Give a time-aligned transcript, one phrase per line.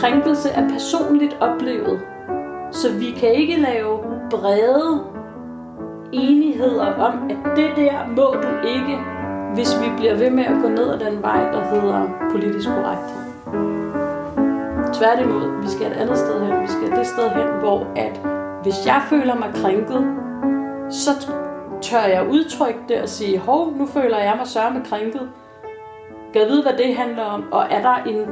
[0.00, 2.00] krænkelse er personligt oplevet.
[2.72, 3.98] Så vi kan ikke lave
[4.30, 5.04] brede
[6.12, 8.98] enigheder om, at det der må du ikke,
[9.54, 13.10] hvis vi bliver ved med at gå ned ad den vej, der hedder politisk korrekt.
[14.94, 16.62] Tværtimod, vi skal et andet sted hen.
[16.62, 18.20] Vi skal det sted hen, hvor at
[18.62, 20.16] hvis jeg føler mig krænket,
[20.90, 21.10] så
[21.82, 25.28] tør jeg udtrykke det og sige, hov, nu føler jeg mig sørme krænket.
[26.32, 27.44] Kan vide, hvad det handler om?
[27.52, 28.26] Og er der en,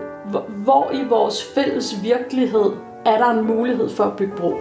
[0.65, 2.73] hvor i vores fælles virkelighed
[3.07, 4.55] er der en mulighed for at bygge bro?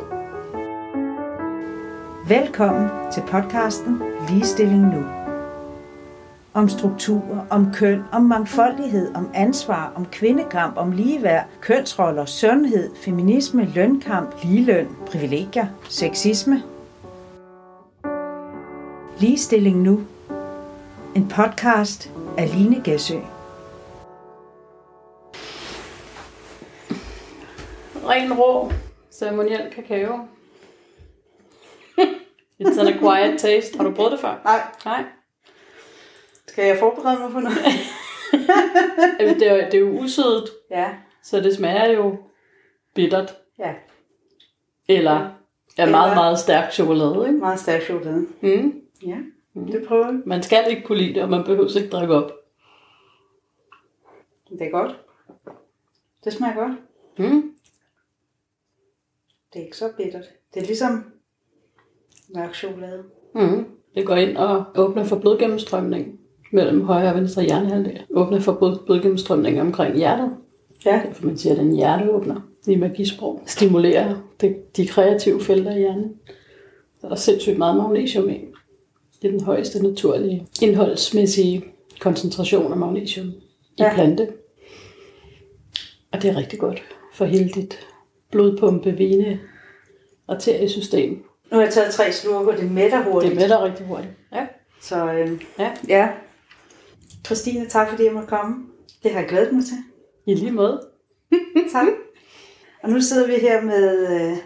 [2.28, 5.06] Velkommen til podcasten Ligestilling Nu.
[6.54, 13.66] Om strukturer, om køn, om mangfoldighed, om ansvar, om kvindekamp, om ligeværd, kønsroller, sundhed, feminisme,
[13.76, 16.64] lønkamp, ligeløn, privilegier, sexisme.
[19.20, 20.00] Ligestilling Nu.
[21.16, 23.16] En podcast af Line Gæsø.
[28.08, 28.72] Ren rå,
[29.12, 30.20] ceremoniel kakao.
[32.62, 33.78] It's an acquired taste.
[33.78, 34.42] Har du prøvet det før?
[34.44, 34.62] Nej.
[34.86, 35.04] Nej.
[36.48, 37.58] Skal jeg forberede mig på noget?
[39.20, 40.90] Jamen, det, er, det er jo usødet, ja.
[41.24, 42.18] så det smager jo
[42.96, 43.34] bittert.
[43.60, 43.74] Ja.
[44.90, 45.12] Eller
[45.78, 47.40] er meget, Eller- meget stærk chokolade, ikke?
[47.40, 48.28] Meget stærk chokolade.
[48.42, 48.82] Mm.
[49.06, 49.18] Ja,
[49.66, 50.18] det prøver vi.
[50.26, 52.32] Man skal ikke kunne lide det, og man behøver ikke drikke op.
[54.50, 55.00] Det er godt.
[56.24, 56.74] Det smager godt.
[57.18, 57.52] Mm.
[59.54, 60.26] Det er ikke så bittert.
[60.54, 61.04] Det er ligesom
[62.36, 63.04] mørk chokolade.
[63.36, 63.66] Mm.
[63.96, 66.20] Det går ind og åbner for blodgennemstrømning
[66.52, 68.06] mellem højre og venstre hjernehalvdel.
[68.10, 70.38] Åbner for blod, blodgennemstrømning omkring hjertet.
[70.86, 71.02] Ja.
[71.06, 73.44] Derfor man siger, at den hjerteåbner i magisprog.
[73.46, 76.20] Stimulerer det, de kreative felter i hjernen.
[77.02, 78.46] Der er sindssygt meget magnesium i.
[79.22, 81.64] Det er den højeste naturlige indholdsmæssige
[82.00, 83.34] koncentration af magnesium i
[83.80, 83.94] Ja.
[83.94, 84.28] plante.
[86.12, 86.84] Og det er rigtig godt
[87.14, 87.88] for hele dit
[88.32, 89.40] blodpumpe, vene,
[90.28, 91.24] arteriesystem.
[91.52, 93.32] Nu har jeg taget tre slurker, det mætter hurtigt.
[93.32, 94.14] Det mætter rigtig hurtigt.
[94.34, 94.48] Ja.
[94.82, 95.72] Så øh, ja.
[95.88, 96.10] ja.
[97.26, 98.56] Christine, tak fordi jeg måtte komme.
[99.04, 99.78] Det har jeg glædet mig til.
[100.26, 100.82] I lige måde.
[101.74, 101.88] Tak.
[102.84, 104.38] Og nu sidder vi her med, øh,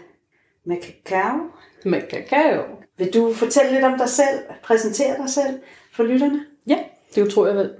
[0.64, 1.36] med kakao.
[1.84, 2.62] Med kakao.
[3.02, 4.38] Vil du fortælle lidt om dig selv?
[4.64, 5.60] Præsentere dig selv
[5.92, 6.40] for lytterne?
[6.66, 6.78] Ja,
[7.14, 7.70] det tror jeg vel.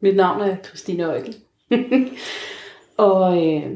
[0.00, 1.36] Mit navn er Christine Øjkel.
[2.96, 3.70] og øh,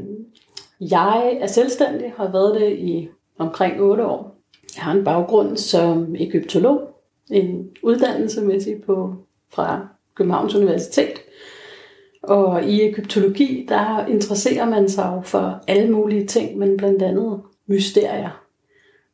[0.81, 4.37] jeg er selvstændig, har været det i omkring 8 år.
[4.77, 6.81] Jeg har en baggrund som egyptolog,
[7.31, 9.15] en uddannelsesmæssig på,
[9.53, 11.21] fra Københavns Universitet.
[12.23, 17.41] Og i egyptologi, der interesserer man sig jo for alle mulige ting, men blandt andet
[17.67, 18.44] mysterier.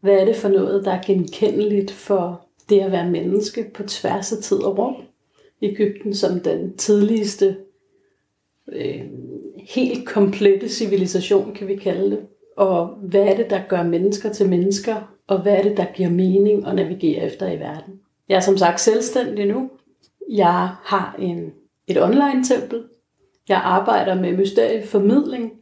[0.00, 4.32] Hvad er det for noget, der er genkendeligt for det at være menneske på tværs
[4.32, 4.94] af tid og rum?
[5.62, 7.56] Ægypten som den tidligste,
[8.72, 9.00] øh,
[9.56, 12.20] helt komplette civilisation, kan vi kalde det.
[12.56, 16.10] Og hvad er det, der gør mennesker til mennesker, og hvad er det, der giver
[16.10, 18.00] mening at navigere efter i verden?
[18.28, 19.70] Jeg er som sagt selvstændig nu.
[20.28, 21.52] Jeg har en,
[21.86, 22.84] et online-tempel.
[23.48, 25.52] Jeg arbejder med mysterieformidling.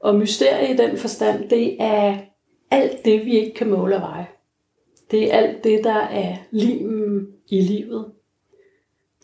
[0.00, 2.16] Og mysterie i den forstand, det er
[2.72, 4.26] alt det, vi ikke kan måle og veje.
[5.10, 8.06] Det er alt det, der er limen i livet.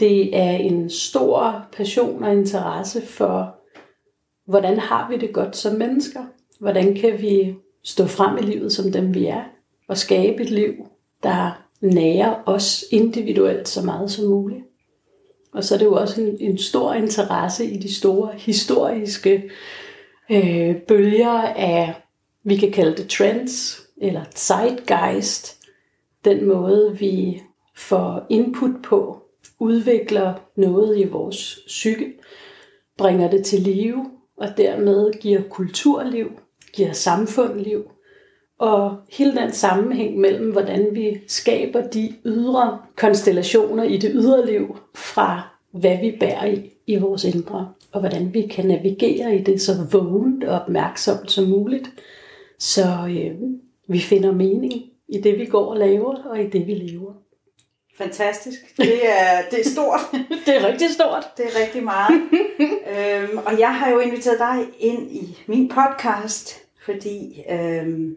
[0.00, 3.54] Det er en stor passion og interesse for,
[4.46, 6.24] hvordan har vi det godt som mennesker?
[6.60, 7.54] Hvordan kan vi
[7.84, 9.44] stå frem i livet som dem vi er?
[9.88, 10.74] Og skabe et liv,
[11.22, 14.64] der nærer os individuelt så meget som muligt.
[15.52, 19.50] Og så er det jo også en, en stor interesse i de store historiske
[20.30, 21.94] øh, bølger af,
[22.48, 25.58] vi kan kalde det trends, eller zeitgeist.
[26.24, 27.42] Den måde, vi
[27.76, 29.22] får input på,
[29.58, 32.12] udvikler noget i vores psyke,
[32.96, 36.30] bringer det til live, og dermed giver kulturliv,
[36.72, 37.90] giver samfundliv,
[38.58, 44.76] og hele den sammenhæng mellem, hvordan vi skaber de ydre konstellationer i det ydre liv,
[44.94, 49.60] fra hvad vi bærer i, i vores indre, og hvordan vi kan navigere i det
[49.60, 51.90] så vågent og opmærksomt som muligt,
[52.58, 53.50] så øh,
[53.88, 54.72] vi finder mening
[55.08, 57.12] i det, vi går og laver, og i det, vi lever.
[57.98, 58.76] Fantastisk.
[58.76, 60.00] Det er, det er stort.
[60.46, 61.26] Det er rigtig stort.
[61.36, 62.20] Det er rigtig meget.
[62.94, 68.16] øhm, og jeg har jo inviteret dig ind i min podcast, fordi øhm,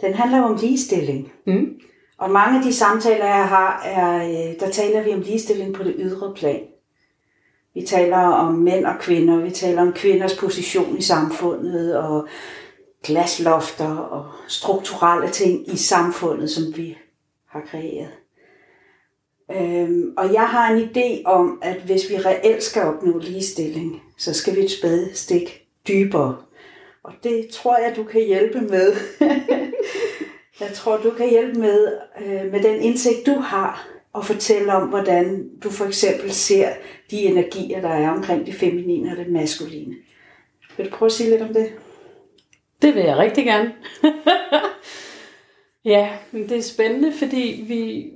[0.00, 1.32] den handler om ligestilling.
[1.46, 1.80] Mm.
[2.18, 5.82] Og mange af de samtaler, jeg har, er, øh, der taler vi om ligestilling på
[5.82, 6.60] det ydre plan.
[7.74, 12.28] Vi taler om mænd og kvinder, vi taler om kvinders position i samfundet, og
[13.04, 16.98] glaslofter og strukturelle ting i samfundet, som vi
[17.48, 18.10] har kreeret.
[19.52, 24.34] Øhm, og jeg har en idé om, at hvis vi reelt skal opnå ligestilling, så
[24.34, 26.36] skal vi et spadestik dybere.
[27.02, 28.92] Og det tror jeg, du kan hjælpe med.
[30.60, 34.88] jeg tror, du kan hjælpe med, øh, med den indsigt, du har, og fortælle om,
[34.88, 36.68] hvordan du for eksempel ser
[37.10, 39.94] de energier, der er omkring det feminine og det maskuline.
[40.76, 41.72] Vil du prøve at sige lidt om det?
[42.82, 43.72] Det vil jeg rigtig gerne.
[45.94, 48.12] ja, men det er spændende, fordi vi,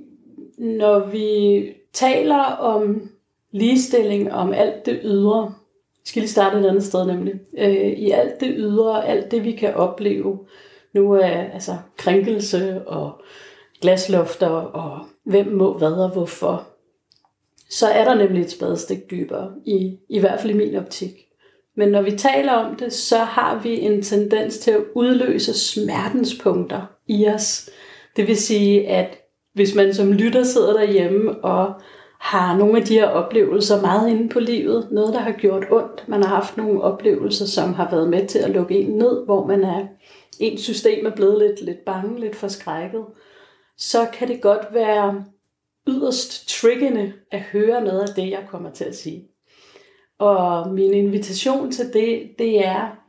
[0.57, 3.09] når vi taler om
[3.51, 5.53] ligestilling, om alt det ydre,
[6.05, 9.51] skal lige starte et andet sted nemlig, øh, i alt det ydre, alt det vi
[9.51, 10.39] kan opleve,
[10.93, 13.21] nu er altså krænkelse og
[13.81, 16.67] glaslofter og hvem må hvad og hvorfor,
[17.69, 21.28] så er der nemlig et spadestik dybere, i, i hvert fald i min optik.
[21.79, 26.37] Men når vi taler om det, så har vi en tendens til at udløse smertens
[26.43, 27.69] punkter i os.
[28.15, 29.17] Det vil sige, at
[29.53, 31.73] hvis man som lytter sidder derhjemme og
[32.19, 36.07] har nogle af de her oplevelser meget inde på livet, noget der har gjort ondt,
[36.07, 39.47] man har haft nogle oplevelser, som har været med til at lukke en ned, hvor
[39.47, 39.87] man er,
[40.39, 43.05] ens system er blevet lidt, lidt bange, lidt forskrækket,
[43.77, 45.25] så kan det godt være
[45.87, 49.29] yderst triggende at høre noget af det, jeg kommer til at sige.
[50.19, 52.99] Og min invitation til det, det er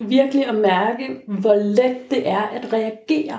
[0.00, 3.38] virkelig at mærke, hvor let det er at reagere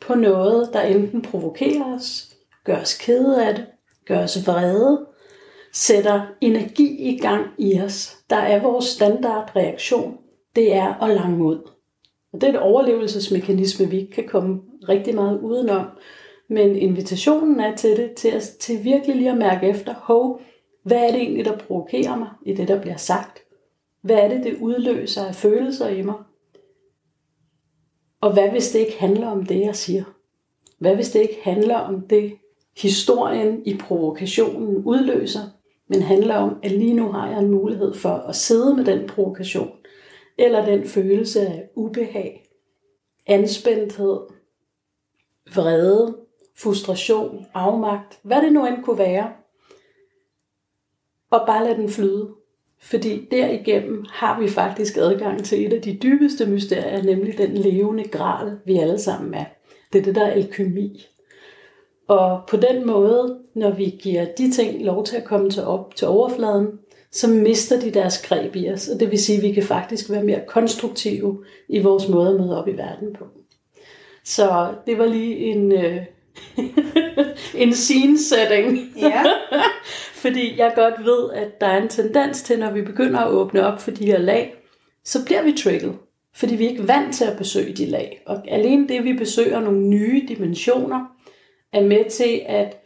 [0.00, 2.34] på noget, der enten provokerer os,
[2.64, 3.66] gør os kede af det,
[4.06, 5.06] gør os vrede,
[5.72, 8.16] sætter energi i gang i os.
[8.30, 10.18] Der er vores standardreaktion.
[10.56, 11.70] Det er at lange ud.
[12.32, 15.86] Og det er et overlevelsesmekanisme, vi ikke kan komme rigtig meget udenom.
[16.48, 20.40] Men invitationen er til det, til, at, til virkelig lige at mærke efter, hov,
[20.88, 23.38] hvad er det egentlig, der provokerer mig i det, der bliver sagt?
[24.00, 26.14] Hvad er det, det udløser af følelser i mig?
[28.20, 30.04] Og hvad hvis det ikke handler om det, jeg siger?
[30.78, 32.32] Hvad hvis det ikke handler om det,
[32.76, 35.40] historien i provokationen udløser,
[35.88, 39.08] men handler om, at lige nu har jeg en mulighed for at sidde med den
[39.08, 39.70] provokation,
[40.38, 42.48] eller den følelse af ubehag,
[43.26, 44.20] anspændthed,
[45.54, 46.16] vrede,
[46.56, 49.32] frustration, afmagt, hvad det nu end kunne være,
[51.30, 52.28] og bare lade den flyde.
[52.80, 58.04] Fordi derigennem har vi faktisk adgang til et af de dybeste mysterier, nemlig den levende
[58.04, 59.44] gral, vi alle sammen er.
[59.92, 61.06] Det er det, der er alkymi.
[62.08, 65.94] Og på den måde, når vi giver de ting lov til at komme til op
[65.96, 66.66] til overfladen,
[67.10, 68.88] så mister de deres greb i os.
[68.88, 72.40] Og det vil sige, at vi kan faktisk være mere konstruktive i vores måde at
[72.40, 73.24] møde op i verden på.
[74.24, 76.02] Så det var lige en, øh,
[77.62, 78.78] en scene setting.
[78.96, 79.24] Ja.
[80.18, 83.66] Fordi jeg godt ved, at der er en tendens til, når vi begynder at åbne
[83.66, 84.54] op for de her lag,
[85.04, 85.96] så bliver vi trigget.
[86.34, 88.22] Fordi vi er ikke vant til at besøge de lag.
[88.26, 91.04] Og alene det, vi besøger nogle nye dimensioner,
[91.72, 92.76] er med til at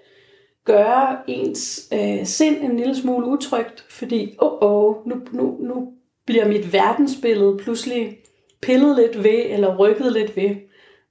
[0.64, 5.92] gøre ens øh, sind en lille smule utrygt, fordi åh, oh, oh, nu, nu, nu
[6.26, 8.18] bliver mit verdensbillede pludselig
[8.62, 10.56] pillet lidt ved, eller rykket lidt ved.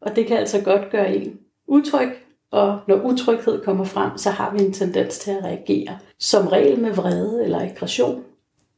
[0.01, 2.09] Og det kan altså godt gøre en utryg,
[2.51, 5.99] og når utryghed kommer frem, så har vi en tendens til at reagere.
[6.19, 8.23] Som regel med vrede eller aggression.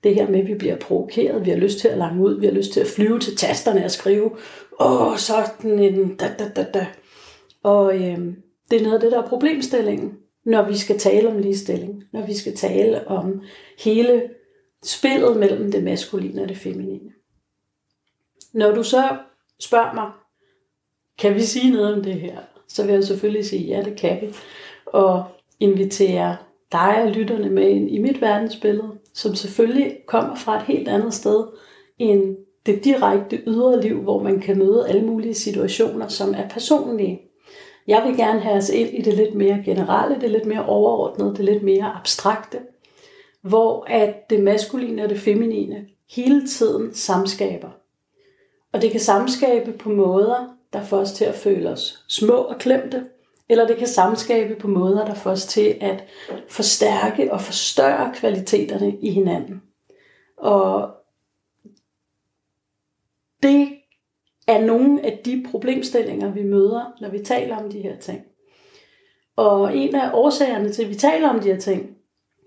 [0.04, 2.46] Det her med, at vi bliver provokeret, vi har lyst til at lange ud, vi
[2.46, 4.32] har lyst til at flyve til tasterne og skrive,
[4.80, 6.88] åh, sådan en da da da da.
[7.64, 8.18] Og øh,
[8.72, 12.26] det er noget af det, der er problemstillingen, når vi skal tale om ligestilling, når
[12.26, 13.42] vi skal tale om
[13.80, 14.30] hele
[14.84, 17.12] spillet mellem det maskuline og det feminine.
[18.54, 19.18] Når du så
[19.60, 20.12] spørger mig,
[21.20, 22.38] kan vi sige noget om det her?
[22.74, 24.28] Så vil jeg selvfølgelig sige, ja, det kan vi.
[24.86, 25.24] Og
[25.60, 26.38] invitere
[26.72, 31.14] dig og lytterne med ind i mit verdensbillede, som selvfølgelig kommer fra et helt andet
[31.14, 31.44] sted
[32.00, 37.22] end det direkte ydre liv, hvor man kan møde alle mulige situationer, som er personlige.
[37.88, 41.36] Jeg vil gerne have os ind i det lidt mere generelle, det lidt mere overordnede,
[41.36, 42.60] det lidt mere abstrakte,
[43.42, 47.70] hvor at det maskuline og det feminine hele tiden samskaber.
[48.72, 52.58] Og det kan samskabe på måder, der får os til at føle os små og
[52.60, 53.04] klemte,
[53.50, 56.04] eller det kan samskabe på måder, der får os til at
[56.48, 59.62] forstærke og forstørre kvaliteterne i hinanden.
[60.38, 60.90] Og
[63.44, 63.70] det
[64.48, 68.22] er nogle af de problemstillinger, vi møder, når vi taler om de her ting.
[69.36, 71.98] Og en af årsagerne til, at vi taler om de her ting,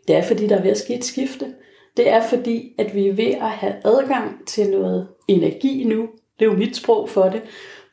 [0.09, 1.55] det er fordi, der er ved at ske et skifte.
[1.97, 6.09] Det er fordi, at vi er ved at have adgang til noget energi nu.
[6.39, 7.43] Det er jo mit sprog for det.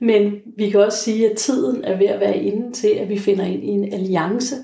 [0.04, 3.18] Men vi kan også sige, at tiden er ved at være inde til, at vi
[3.18, 4.56] finder ind i en alliance,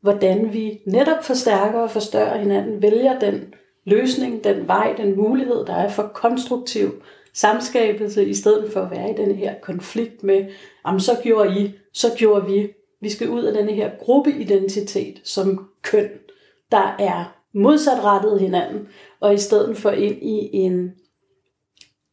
[0.00, 5.74] hvordan vi netop forstærker og forstørrer hinanden, vælger den løsning, den vej, den mulighed, der
[5.74, 7.02] er for konstruktiv
[7.34, 10.44] samskabelse, i stedet for at være i den her konflikt med,
[10.86, 12.68] jamen så gjorde I, så gjorde vi.
[13.00, 16.08] Vi skal ud af den her gruppeidentitet som køn,
[16.72, 18.88] der er modsatrettet hinanden,
[19.20, 20.92] og i stedet for ind i en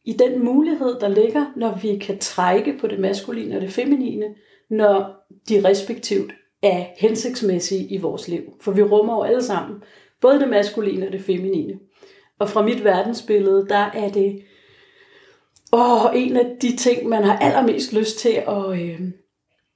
[0.06, 4.26] i den mulighed, der ligger, når vi kan trække på det maskuline og det feminine,
[4.70, 6.32] når de respektivt
[6.62, 8.42] er hensigtsmæssige i vores liv.
[8.60, 9.82] For vi rummer jo alle sammen,
[10.20, 11.78] både det maskuline og det feminine.
[12.38, 14.42] Og fra mit verdensbillede, der er det
[15.72, 19.00] åh, en af de ting, man har allermest lyst til at, øh,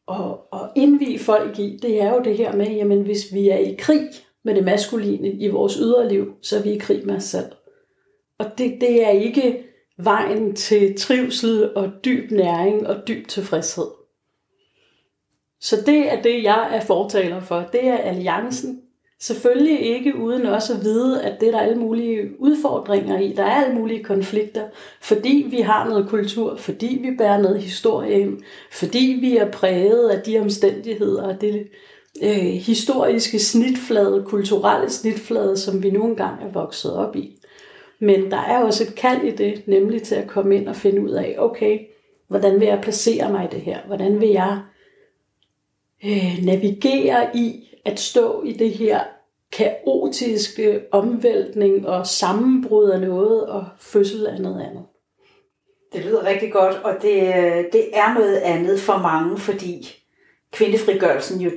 [0.08, 3.58] at, at indvige folk i, det er jo det her med, jamen hvis vi er
[3.58, 4.08] i krig
[4.44, 7.52] med det maskuline i vores ydre liv, så er vi i krig med os selv.
[8.38, 9.69] Og det, det er ikke
[10.04, 13.86] vejen til trivsel og dyb næring og dyb tilfredshed.
[15.60, 17.68] Så det er det, jeg er fortaler for.
[17.72, 18.82] Det er alliancen.
[19.22, 23.32] Selvfølgelig ikke uden også at vide, at det er der alle mulige udfordringer i.
[23.32, 24.64] Der er alle mulige konflikter,
[25.00, 28.42] fordi vi har noget kultur, fordi vi bærer noget historie ind,
[28.72, 31.68] fordi vi er præget af de omstændigheder og det
[32.22, 37.39] øh, historiske snitflade, kulturelle snitflade, som vi nu engang er vokset op i.
[38.00, 41.02] Men der er også et kald i det, nemlig til at komme ind og finde
[41.02, 41.80] ud af, okay,
[42.28, 43.78] hvordan vil jeg placere mig i det her?
[43.86, 44.60] Hvordan vil jeg
[46.04, 49.00] øh, navigere i at stå i det her
[49.52, 54.84] kaotiske omvæltning og sammenbrud af noget og fødsel af noget andet?
[55.92, 57.12] Det lyder rigtig godt, og det,
[57.72, 59.88] det er noget andet for mange, fordi
[60.52, 61.50] kvindefrigørelsen jo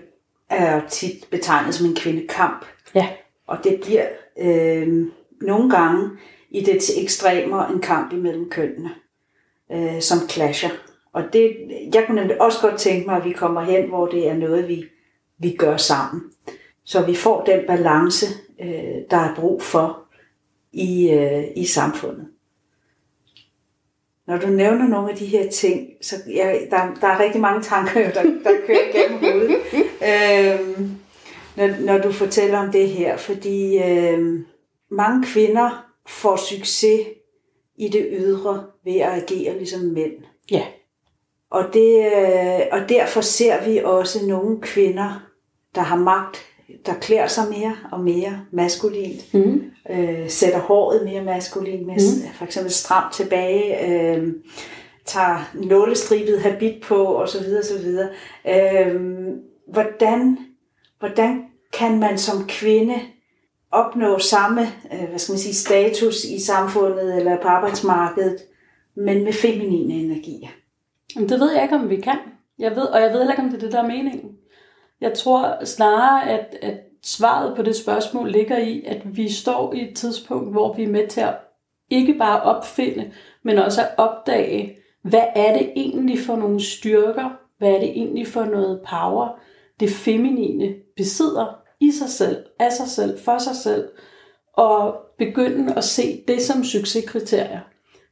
[0.50, 2.66] er tit betegnet som en kvindekamp.
[2.96, 3.08] Ja.
[3.48, 4.06] Og det bliver
[4.40, 5.08] øh,
[5.42, 6.10] nogle gange
[6.50, 8.90] i det ekstremer en kamp imellem kønnene,
[9.72, 10.70] øh, som clasher.
[11.14, 11.56] Og det,
[11.94, 14.68] jeg kunne nemlig også godt tænke mig, at vi kommer hen, hvor det er noget,
[14.68, 14.86] vi,
[15.38, 16.22] vi gør sammen.
[16.86, 18.26] Så vi får den balance,
[18.62, 20.00] øh, der er brug for
[20.74, 22.28] i, øh, i samfundet.
[24.28, 27.62] Når du nævner nogle af de her ting, så jeg, der, der er rigtig mange
[27.62, 29.58] tanker, der, der kører igennem hovedet.
[30.10, 30.80] øh,
[31.58, 34.40] når, når du fortæller om det her, fordi øh,
[34.92, 37.08] mange kvinder får succes
[37.76, 40.14] i det ydre ved at agere ligesom mænd.
[40.52, 40.64] Ja.
[41.50, 45.24] Og, det, øh, og derfor ser vi også nogle kvinder,
[45.76, 46.38] der har magt,
[46.86, 49.72] der klæder sig mere og mere maskulint, mm.
[49.90, 52.34] øh, sætter håret mere maskulint, med mm.
[52.34, 54.34] for eksempel stramt tilbage, øh,
[55.06, 57.46] tager nålestribet habit på osv.
[57.60, 57.88] osv.
[58.48, 59.02] Øh,
[59.68, 60.38] hvordan,
[61.00, 62.96] hvordan kan man som kvinde
[63.74, 64.62] opnå samme
[64.94, 68.38] øh, hvad skal man sige, status i samfundet eller på arbejdsmarkedet,
[68.96, 70.50] men med feminine energier?
[71.16, 72.18] Det ved jeg ikke, om vi kan.
[72.60, 74.32] Jeg ved, og jeg ved heller ikke, om det er det, der er meningen.
[75.02, 79.90] Jeg tror snarere, at, at svaret på det spørgsmål ligger i, at vi står i
[79.90, 81.36] et tidspunkt, hvor vi er med til at
[81.90, 83.12] ikke bare opfinde,
[83.44, 88.28] men også at opdage, hvad er det egentlig for nogle styrker, hvad er det egentlig
[88.28, 89.40] for noget power,
[89.80, 93.88] det feminine besidder i sig selv, af sig selv, for sig selv,
[94.54, 97.60] og begynde at se det som succeskriterier.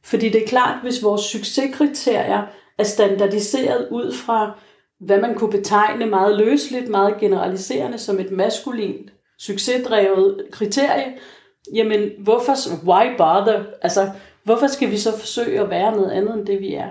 [0.04, 2.42] Fordi det er klart, hvis vores succeskriterier
[2.78, 4.58] er standardiseret ud fra,
[5.00, 11.12] hvad man kunne betegne meget løsligt, meget generaliserende som et maskulint, succesdrevet kriterie,
[11.74, 13.62] jamen hvorfor, why bother?
[13.82, 14.10] Altså,
[14.44, 16.88] hvorfor skal vi så forsøge at være noget andet end det, vi er?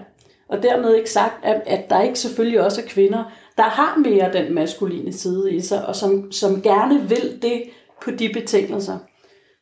[0.50, 3.24] Og dermed ikke sagt, at, at der ikke selvfølgelig også er kvinder,
[3.62, 7.64] der har mere den maskuline side i sig, og som, som gerne vil det
[8.04, 8.98] på de betingelser.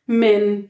[0.08, 0.68] Men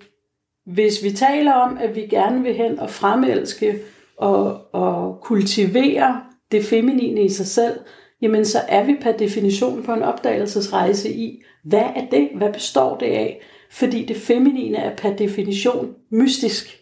[0.66, 3.78] hvis vi taler om, at vi gerne vil hen og fremelske
[4.16, 6.20] og, og kultivere
[6.52, 7.78] det feminine i sig selv,
[8.22, 12.96] jamen så er vi per definition på en opdagelsesrejse i, hvad er det, hvad består
[12.96, 13.40] det af?
[13.70, 16.80] Fordi det feminine er per definition mystisk.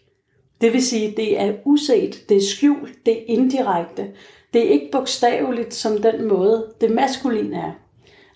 [0.61, 4.07] Det vil sige, det er uset, det er skjult, det er indirekte.
[4.53, 7.73] Det er ikke bogstaveligt som den måde, det maskuline er.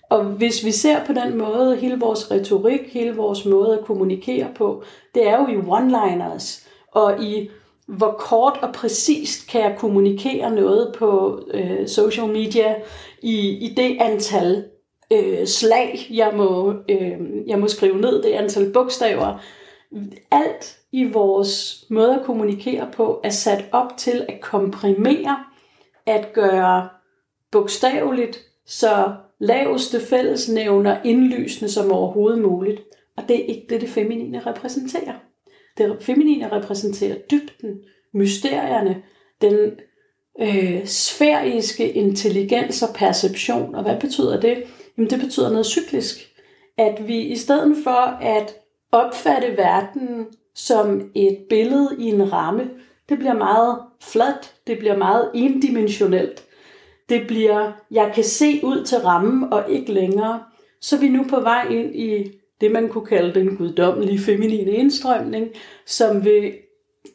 [0.09, 4.47] Og hvis vi ser på den måde, hele vores retorik, hele vores måde at kommunikere
[4.55, 4.83] på,
[5.15, 7.49] det er jo i one-liners og i
[7.87, 12.75] hvor kort og præcist kan jeg kommunikere noget på øh, social media
[13.21, 14.65] i, i det antal
[15.13, 19.39] øh, slag, jeg må, øh, jeg må skrive ned, det antal bogstaver.
[20.31, 25.43] Alt i vores måde at kommunikere på er sat op til at komprimere,
[26.05, 26.89] at gøre
[27.51, 32.81] bogstaveligt så laveste fællesnævner indlysende som overhovedet muligt.
[33.17, 35.13] Og det er ikke det, det feminine repræsenterer.
[35.77, 37.79] Det feminine repræsenterer dybden,
[38.13, 39.03] mysterierne,
[39.41, 39.71] den
[40.41, 43.75] øh, sfæriske intelligens og perception.
[43.75, 44.63] Og hvad betyder det?
[44.97, 46.29] Jamen det betyder noget cyklisk.
[46.77, 48.55] At vi i stedet for at
[48.91, 52.69] opfatte verden som et billede i en ramme,
[53.13, 56.43] det bliver meget fladt, det bliver meget endimensionelt.
[57.09, 60.43] Det bliver, jeg kan se ud til rammen og ikke længere.
[60.81, 64.71] Så er vi nu på vej ind i det, man kunne kalde den guddommelige feminine
[64.71, 65.47] indstrømning,
[65.85, 66.53] som vil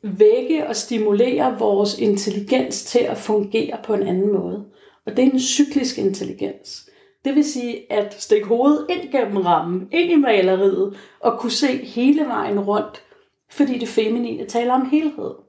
[0.02, 4.64] vække og stimulere vores intelligens til at fungere på en anden måde.
[5.07, 6.90] Og det er en cyklisk intelligens.
[7.25, 11.85] Det vil sige at stikke hovedet ind gennem rammen, ind i maleriet, og kunne se
[11.85, 13.02] hele vejen rundt,
[13.50, 15.48] fordi det feminine taler om helhed.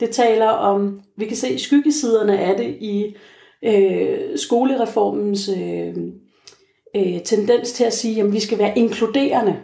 [0.00, 3.16] Det taler om, vi kan se skyggesiderne af det i
[3.64, 5.94] øh, skolereformens øh,
[6.96, 9.56] øh, tendens til at sige, at vi skal være inkluderende.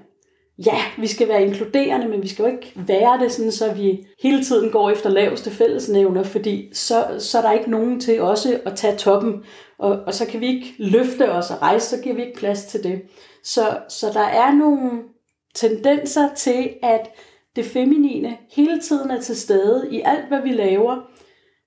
[0.66, 4.06] Ja, vi skal være inkluderende, men vi skal jo ikke være det sådan, så vi
[4.22, 8.60] hele tiden går efter laveste fællesnævner, fordi så, så er der ikke nogen til også
[8.66, 9.34] at tage toppen,
[9.78, 12.64] og, og så kan vi ikke løfte os og rejse, så giver vi ikke plads
[12.64, 13.02] til det.
[13.44, 14.90] Så, så der er nogle
[15.54, 17.10] tendenser til, at
[17.56, 20.96] det feminine hele tiden er til stede i alt, hvad vi laver,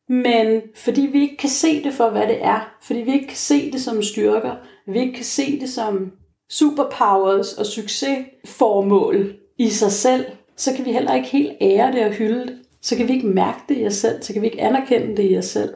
[0.09, 3.37] men fordi vi ikke kan se det for, hvad det er, fordi vi ikke kan
[3.37, 4.55] se det som styrker,
[4.87, 6.11] vi ikke kan se det som
[6.49, 12.11] superpowers og succesformål i sig selv, så kan vi heller ikke helt ære det og
[12.11, 12.57] hylde det.
[12.81, 15.31] Så kan vi ikke mærke det i os selv, så kan vi ikke anerkende det
[15.31, 15.73] i os selv.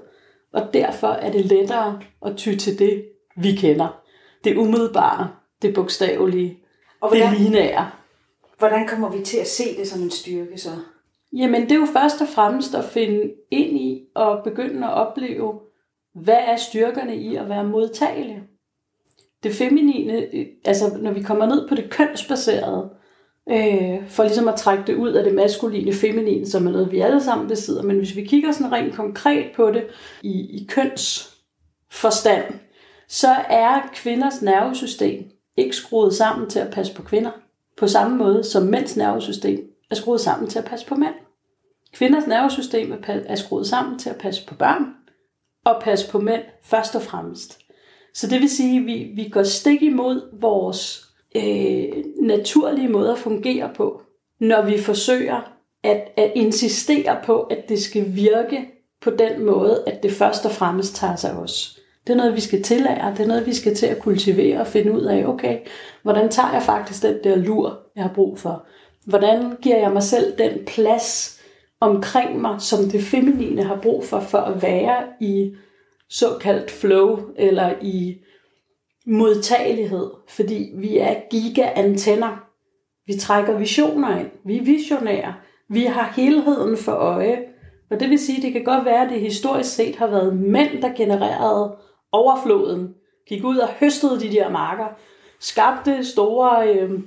[0.54, 3.06] Og derfor er det lettere at ty til det,
[3.38, 4.02] vi kender.
[4.44, 5.30] Det umiddelbare,
[5.62, 6.58] det bogstavelige,
[7.02, 7.90] og hvordan, det lineære.
[8.58, 10.70] Hvordan kommer vi til at se det som en styrke så?
[11.34, 15.60] Jamen det er jo først og fremmest at finde ind i og begynde at opleve,
[16.14, 18.44] hvad er styrkerne i at være modtagelig.
[19.44, 22.90] Det feminine, øh, altså når vi kommer ned på det kønsbaserede,
[23.50, 27.00] øh, for ligesom at trække det ud af det maskuline feminine, som er noget, vi
[27.00, 27.84] alle sammen besidder.
[27.84, 29.88] Men hvis vi kigger sådan rent konkret på det
[30.22, 32.54] i, i kønsforstand,
[33.08, 35.24] så er kvinders nervesystem
[35.58, 37.32] ikke skruet sammen til at passe på kvinder,
[37.84, 41.14] på samme måde som mænds nervesystem er skruet sammen til at passe på mænd.
[41.94, 44.86] Kvinders nervesystem er skruet sammen til at passe på børn
[45.66, 47.60] og passe på mænd først og fremmest.
[48.14, 53.18] Så det vil sige, at vi, vi går stik imod vores øh, naturlige måde at
[53.18, 54.02] fungere på,
[54.40, 55.42] når vi forsøger
[55.84, 58.66] at, at insistere på, at det skal virke
[59.02, 61.80] på den måde, at det først og fremmest tager sig af os.
[62.08, 64.68] Det er noget, vi skal tillære, det er noget, vi skal til at kultivere og
[64.68, 65.60] finde ud af, okay,
[66.02, 68.66] hvordan tager jeg faktisk den der lur, jeg har brug for?
[69.06, 71.40] Hvordan giver jeg mig selv den plads
[71.80, 75.56] omkring mig, som det feminine har brug for, for at være i
[76.10, 78.18] såkaldt flow, eller i
[79.06, 82.44] modtagelighed, fordi vi er giga-antenner.
[83.08, 84.30] Vi trækker visioner ind.
[84.46, 85.34] Vi er visionære.
[85.70, 87.40] Vi har helheden for øje.
[87.92, 90.82] Og det vil sige, det kan godt være, at det historisk set har været mænd,
[90.82, 91.76] der genererede
[92.14, 92.96] overfloden,
[93.28, 94.88] gik ud og høstede de der marker,
[95.40, 97.00] skabte store, øh,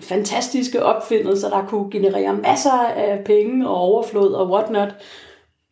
[0.00, 4.94] fantastiske opfindelser, der kunne generere masser af penge og overflod og whatnot.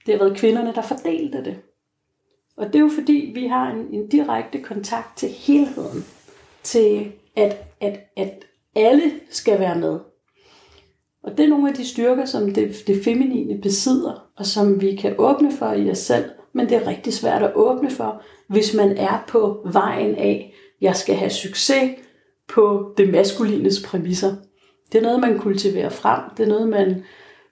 [0.07, 1.59] Det har været kvinderne, der fordelte det.
[2.57, 6.05] Og det er jo fordi, vi har en, en direkte kontakt til helheden.
[6.63, 9.99] Til at, at, at alle skal være med.
[11.23, 14.97] Og det er nogle af de styrker, som det, det feminine besidder, og som vi
[14.97, 16.31] kan åbne for i os selv.
[16.53, 20.97] Men det er rigtig svært at åbne for, hvis man er på vejen af, jeg
[20.97, 21.91] skal have succes
[22.49, 24.35] på det maskulines præmisser.
[24.93, 26.21] Det er noget, man kultiverer frem.
[26.37, 27.05] Det er noget, man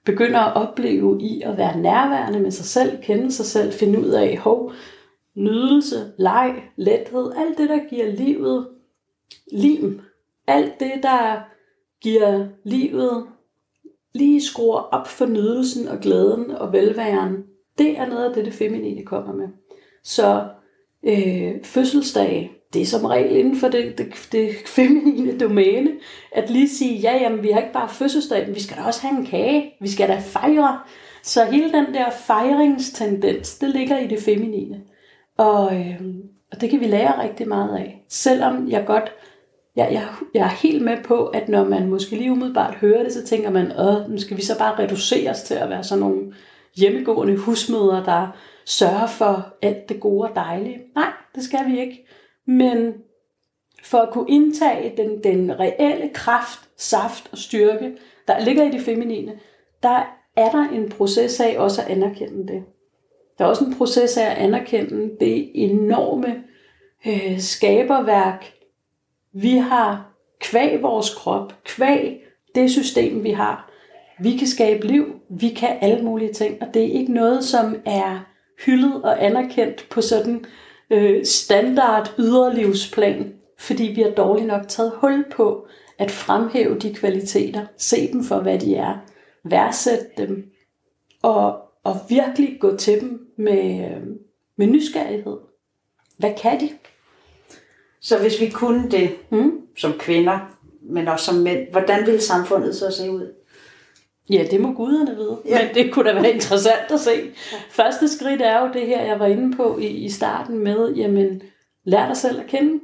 [0.05, 4.09] begynder at opleve i at være nærværende med sig selv, kende sig selv, finde ud
[4.09, 4.73] af, hov,
[5.35, 8.69] nydelse, leg, lethed, alt det, der giver livet
[9.53, 10.01] lim.
[10.47, 11.41] Alt det, der
[12.03, 13.27] giver livet
[14.15, 17.45] lige skruer op for nydelsen og glæden og velværen.
[17.79, 19.49] Det er noget af det, det feminine kommer med.
[20.05, 20.49] Så
[21.07, 25.91] øh, fødselsdag, det er som regel inden for det, det, det feminine domæne,
[26.33, 29.07] at lige sige, ja, jamen, vi har ikke bare fødselsdag, men vi skal da også
[29.07, 30.81] have en kage, vi skal da fejre.
[31.23, 34.81] Så hele den der fejringstendens, det ligger i det feminine.
[35.37, 36.01] Og, øh,
[36.53, 38.05] og det kan vi lære rigtig meget af.
[38.09, 39.12] Selvom jeg godt,
[39.77, 43.12] jeg, jeg, jeg er helt med på, at når man måske lige umiddelbart hører det,
[43.12, 46.33] så tænker man, åh, nu skal vi så bare reduceres til at være sådan nogle
[46.77, 50.81] hjemmegående husmøder, der sørger for alt det gode og dejlige.
[50.95, 52.07] Nej, det skal vi ikke.
[52.47, 52.95] Men
[53.83, 57.97] for at kunne indtage den, den reelle kraft, saft og styrke,
[58.29, 59.39] der ligger i det feminine,
[59.83, 62.65] der er der en proces af også at anerkende det.
[63.39, 66.45] Der er også en proces af at anerkende det enorme
[67.07, 68.53] øh, skaberværk,
[69.33, 72.23] vi har kvæg vores krop, kvæg
[72.55, 73.71] det system, vi har.
[74.20, 77.76] Vi kan skabe liv, vi kan alle mulige ting, og det er ikke noget, som
[77.85, 78.20] er
[78.66, 80.44] hyldet og anerkendt på sådan
[80.90, 85.66] øh, standard yderlivsplan, fordi vi har dårligt nok taget hul på
[85.98, 88.94] at fremhæve de kvaliteter, se dem for, hvad de er,
[89.44, 90.50] værdsætte dem,
[91.22, 93.90] og, og virkelig gå til dem med,
[94.57, 95.37] med nysgerrighed.
[96.18, 96.68] Hvad kan de?
[98.00, 99.52] Så hvis vi kunne det mm.
[99.76, 100.38] som kvinder,
[100.83, 103.33] men også som mænd, hvordan ville samfundet så se ud?
[104.31, 105.39] Ja, det må guderne vide.
[105.47, 105.59] Ja.
[105.65, 107.11] Men det kunne da være interessant at se.
[107.53, 107.57] Ja.
[107.71, 111.43] Første skridt er jo det her, jeg var inde på i, i starten med, jamen,
[111.85, 112.81] lær dig selv at kende.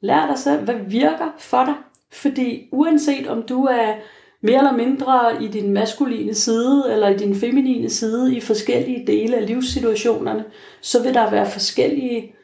[0.00, 1.74] Lær dig selv, hvad virker for dig.
[2.12, 3.94] Fordi uanset om du er
[4.40, 9.36] mere eller mindre i din maskuline side eller i din feminine side i forskellige dele
[9.36, 10.44] af livssituationerne,
[10.80, 12.34] så vil der være forskellige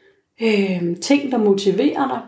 [0.41, 2.21] øh, ting, der motiverer dig,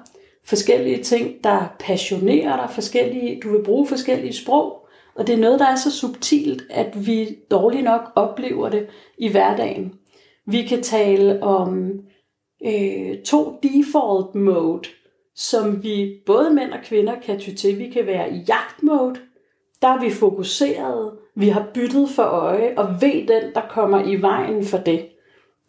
[0.46, 4.83] forskellige ting, der passionerer dig, forskellige, du vil bruge forskellige sprog,
[5.15, 9.32] og det er noget, der er så subtilt, at vi dårligt nok oplever det i
[9.32, 9.93] hverdagen.
[10.45, 11.99] Vi kan tale om
[12.65, 14.89] øh, to default mode,
[15.36, 17.80] som vi både mænd og kvinder kan ty til.
[17.80, 19.19] Vi kan være i jagtmode,
[19.82, 24.15] der er vi fokuseret, vi har byttet for øje, og ved den, der kommer i
[24.15, 25.06] vejen for det.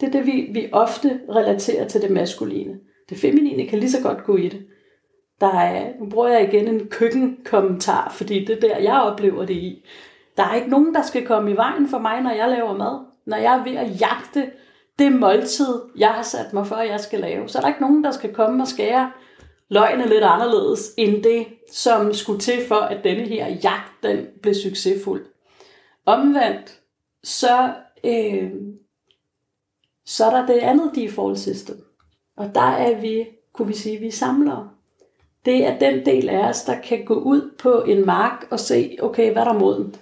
[0.01, 2.79] Det er det, vi, vi ofte relaterer til det maskuline.
[3.09, 4.67] Det feminine kan lige så godt gå i det.
[5.41, 9.55] Der er, nu bruger jeg igen en køkkenkommentar, fordi det er der, jeg oplever det
[9.55, 9.85] i.
[10.37, 13.01] Der er ikke nogen, der skal komme i vejen for mig, når jeg laver mad.
[13.27, 14.51] Når jeg er ved at jagte
[14.99, 17.49] det måltid, jeg har sat mig for, at jeg skal lave.
[17.49, 19.13] Så er der ikke nogen, der skal komme og skære
[19.69, 24.55] løgene lidt anderledes end det, som skulle til for, at denne her jagt, den blev
[24.55, 25.27] succesfuld.
[26.07, 26.81] Omvendt,
[27.23, 27.73] så,
[28.05, 28.51] øh,
[30.07, 31.77] så er der det andet default system.
[32.37, 34.71] Og der er vi, kunne vi sige, vi samlere.
[35.45, 38.97] Det er den del af os, der kan gå ud på en mark og se,
[39.03, 40.01] okay, hvad er der modent?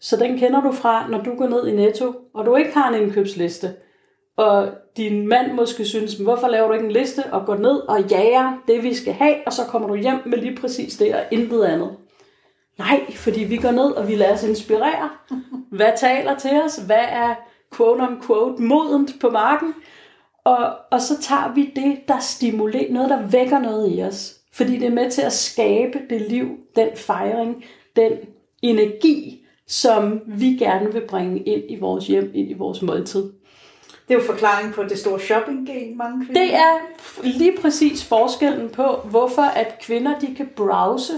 [0.00, 2.88] Så den kender du fra, når du går ned i Netto, og du ikke har
[2.88, 3.74] en indkøbsliste
[4.38, 8.02] og din mand måske synes, hvorfor laver du ikke en liste og går ned og
[8.02, 11.20] jager det, vi skal have, og så kommer du hjem med lige præcis det og
[11.30, 11.96] intet andet.
[12.78, 15.10] Nej, fordi vi går ned, og vi lader os inspirere.
[15.70, 16.76] Hvad taler til os?
[16.76, 17.34] Hvad er
[17.76, 19.74] quote unquote modent på marken?
[20.44, 24.37] Og, og så tager vi det, der stimulerer, noget, der vækker noget i os.
[24.58, 27.64] Fordi det er med til at skabe det liv, den fejring,
[27.96, 28.12] den
[28.62, 33.22] energi, som vi gerne vil bringe ind i vores hjem, ind i vores måltid.
[34.08, 36.40] Det er jo forklaring på det store shopping-game, mange kvinder.
[36.40, 36.78] Det er
[37.22, 41.12] lige præcis forskellen på, hvorfor at kvinder de kan browse,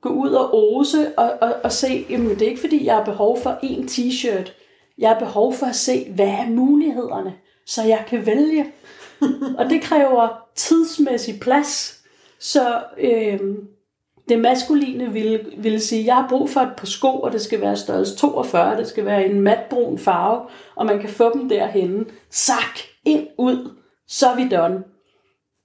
[0.00, 3.04] gå ud og ose og, og, og se, jamen det er ikke fordi, jeg har
[3.04, 4.52] behov for en t-shirt.
[4.98, 7.34] Jeg har behov for at se, hvad er mulighederne,
[7.66, 8.72] så jeg kan vælge.
[9.58, 11.96] og det kræver tidsmæssig plads.
[12.38, 13.40] Så øh,
[14.28, 17.60] det maskuline vil, vil sige, jeg har brug for et par sko, og det skal
[17.60, 22.06] være størrelse 42, det skal være en matbrun farve, og man kan få dem derhen.
[22.30, 23.70] Sak, ind, ud,
[24.08, 24.84] så er vi done.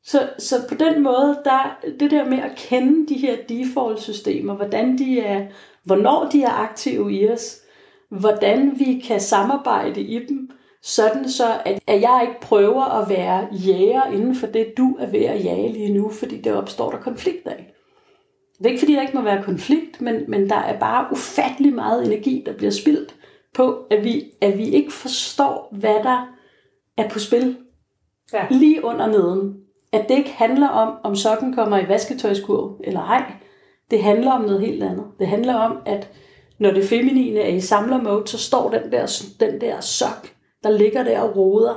[0.04, 4.98] Så, så på den måde, der, det der med at kende de her default-systemer, hvordan
[4.98, 5.48] de er,
[5.84, 7.62] hvornår de er aktive i os,
[8.10, 10.52] hvordan vi kan samarbejde i dem,
[10.84, 15.08] sådan så, at, at jeg ikke prøver at være jæger inden for det, du er
[15.08, 17.74] ved at jage lige nu, fordi det opstår der konflikt af.
[18.58, 21.74] Det er ikke fordi, der ikke må være konflikt, men, men der er bare ufattelig
[21.74, 23.16] meget energi, der bliver spildt
[23.54, 26.28] på, at vi, at vi ikke forstår, hvad der
[26.98, 27.58] er på spil.
[28.34, 28.48] Ja.
[28.52, 29.58] Lige under neden.
[29.92, 33.32] At det ikke handler om, om sokken kommer i vasketøjskurv eller ej.
[33.92, 35.06] Det handler om noget helt andet.
[35.20, 36.10] Det handler om, at
[36.58, 40.28] når det feminine er i samlermode, så står den der, den der sok,
[40.64, 41.76] der ligger der og roder.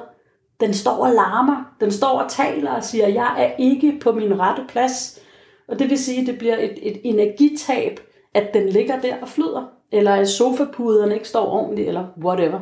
[0.61, 1.75] Den står og larmer.
[1.81, 5.21] Den står og taler og siger, jeg er ikke på min rette plads.
[5.69, 8.01] Og det vil sige, at det bliver et, et energitab,
[8.35, 12.61] at den ligger der og flyder, eller at sofapuderne ikke står ordentligt, eller whatever.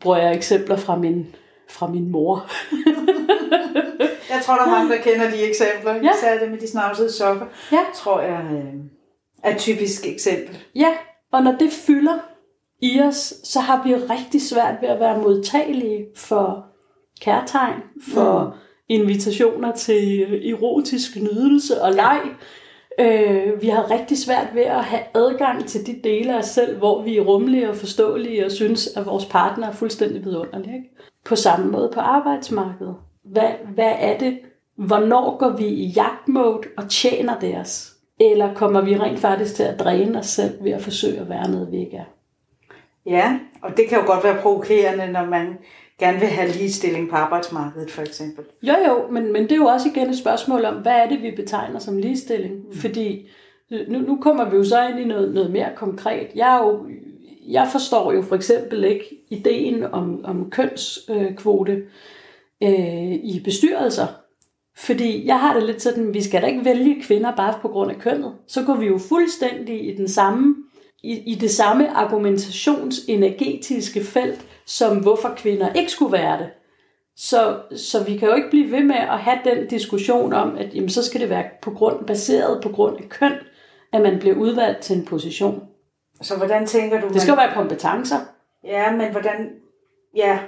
[0.00, 1.26] Bruger jeg eksempler fra min,
[1.70, 2.50] fra min mor.
[4.34, 5.94] jeg tror, der er mange, der kender de eksempler.
[5.94, 6.10] Ja.
[6.18, 7.80] Især det med de snavsede sokker, ja.
[7.94, 8.74] tror jeg øh,
[9.42, 10.58] er et typisk eksempel.
[10.74, 10.96] Ja,
[11.32, 12.18] og når det fylder
[12.82, 16.66] i os, så har vi rigtig svært ved at være modtagelige for
[17.20, 17.82] kærtegn,
[18.14, 22.20] for mm invitationer til erotisk nydelse og leg.
[23.00, 26.78] Øh, vi har rigtig svært ved at have adgang til de dele af os selv,
[26.78, 30.74] hvor vi er rummelige og forståelige og synes, at vores partner er fuldstændig vidunderlig.
[30.74, 30.90] Ikke?
[31.24, 32.94] På samme måde på arbejdsmarkedet.
[33.24, 34.38] Hvad, hvad er det?
[34.76, 37.92] Hvornår går vi i jagtmode og tjener det os?
[38.20, 41.50] Eller kommer vi rent faktisk til at dræne os selv ved at forsøge at være
[41.50, 42.17] noget, vi ikke er?
[43.08, 45.58] Ja, og det kan jo godt være provokerende, når man
[45.98, 48.44] gerne vil have ligestilling på arbejdsmarkedet, for eksempel.
[48.62, 51.22] Jo, jo, men, men det er jo også igen et spørgsmål om, hvad er det,
[51.22, 52.54] vi betegner som ligestilling?
[52.54, 52.72] Mm.
[52.72, 53.28] Fordi
[53.70, 56.26] nu, nu kommer vi jo så ind i noget, noget mere konkret.
[56.34, 56.86] Jeg, er jo,
[57.48, 61.82] jeg forstår jo for eksempel ikke ideen om, om kønskvote
[62.62, 64.06] øh, i bestyrelser.
[64.76, 67.90] Fordi jeg har det lidt sådan, vi skal da ikke vælge kvinder bare på grund
[67.90, 68.32] af kønnet.
[68.46, 70.54] Så går vi jo fuldstændig i den samme
[71.02, 76.50] i, i det samme argumentationsenergetiske felt, som hvorfor kvinder ikke skulle være det.
[77.16, 80.74] Så, så vi kan jo ikke blive ved med at have den diskussion om, at
[80.74, 83.32] jamen, så skal det være på grund, baseret på grund af køn,
[83.92, 85.62] at man bliver udvalgt til en position.
[86.22, 87.08] Så hvordan tænker du...
[87.08, 88.18] Det skal jo være kompetencer.
[88.64, 89.50] Ja, men hvordan...
[90.16, 90.38] Ja,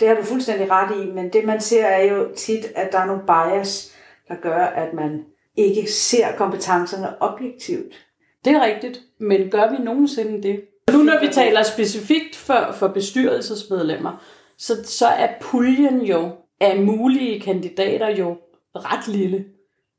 [0.00, 2.98] det har du fuldstændig ret i, men det man ser er jo tit, at der
[2.98, 3.94] er nogle bias,
[4.28, 5.24] der gør, at man
[5.56, 8.07] ikke ser kompetencerne objektivt.
[8.44, 10.64] Det er rigtigt, men gør vi nogensinde det?
[10.92, 14.24] Nu når vi taler specifikt for, for bestyrelsesmedlemmer,
[14.58, 18.36] så, så er puljen jo af mulige kandidater jo
[18.74, 19.44] ret lille.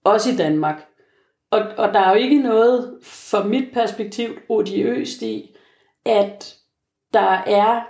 [0.04, 0.86] Også i Danmark.
[1.52, 5.56] Og, og der er jo ikke noget, fra mit perspektiv, odiøst i,
[6.06, 6.56] at
[7.14, 7.82] der er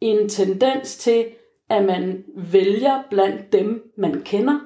[0.00, 1.26] en tendens til,
[1.70, 4.58] at man vælger blandt dem, man kender,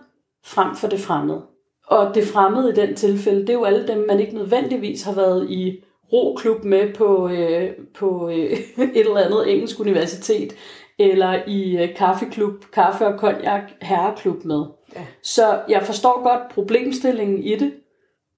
[0.45, 1.47] frem for det fremmede.
[1.91, 5.15] Og det fremmede i den tilfælde, det er jo alle dem, man ikke nødvendigvis har
[5.15, 8.51] været i roklub med på, øh, på øh,
[8.95, 10.53] et eller andet engelsk universitet,
[10.99, 14.65] eller i øh, kaffeklub, kaffe og konjak herreklub med.
[14.97, 15.01] Ja.
[15.23, 17.73] Så jeg forstår godt problemstillingen i det,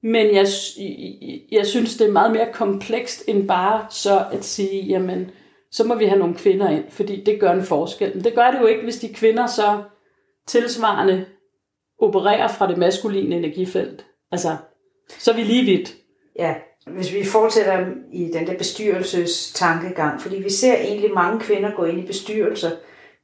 [0.02, 0.46] men jeg,
[1.52, 5.30] jeg synes, det er meget mere komplekst end bare så at sige, jamen,
[5.70, 8.12] så må vi have nogle kvinder ind, fordi det gør en forskel.
[8.14, 9.82] Men det gør det jo ikke, hvis de kvinder så
[10.46, 11.24] tilsvarende
[12.02, 14.06] opererer fra det maskuline energifelt.
[14.32, 14.56] Altså,
[15.18, 15.94] så er vi lige vidt.
[16.38, 16.54] Ja,
[16.86, 21.98] hvis vi fortsætter i den der bestyrelsestankegang, fordi vi ser egentlig mange kvinder gå ind
[21.98, 22.70] i bestyrelser,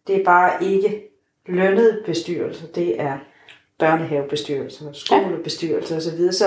[0.07, 1.03] det er bare ikke
[1.47, 3.19] lønnet bestyrelser, det er
[3.79, 6.33] børnehavebestyrelser, skolebestyrelser osv.
[6.33, 6.45] Så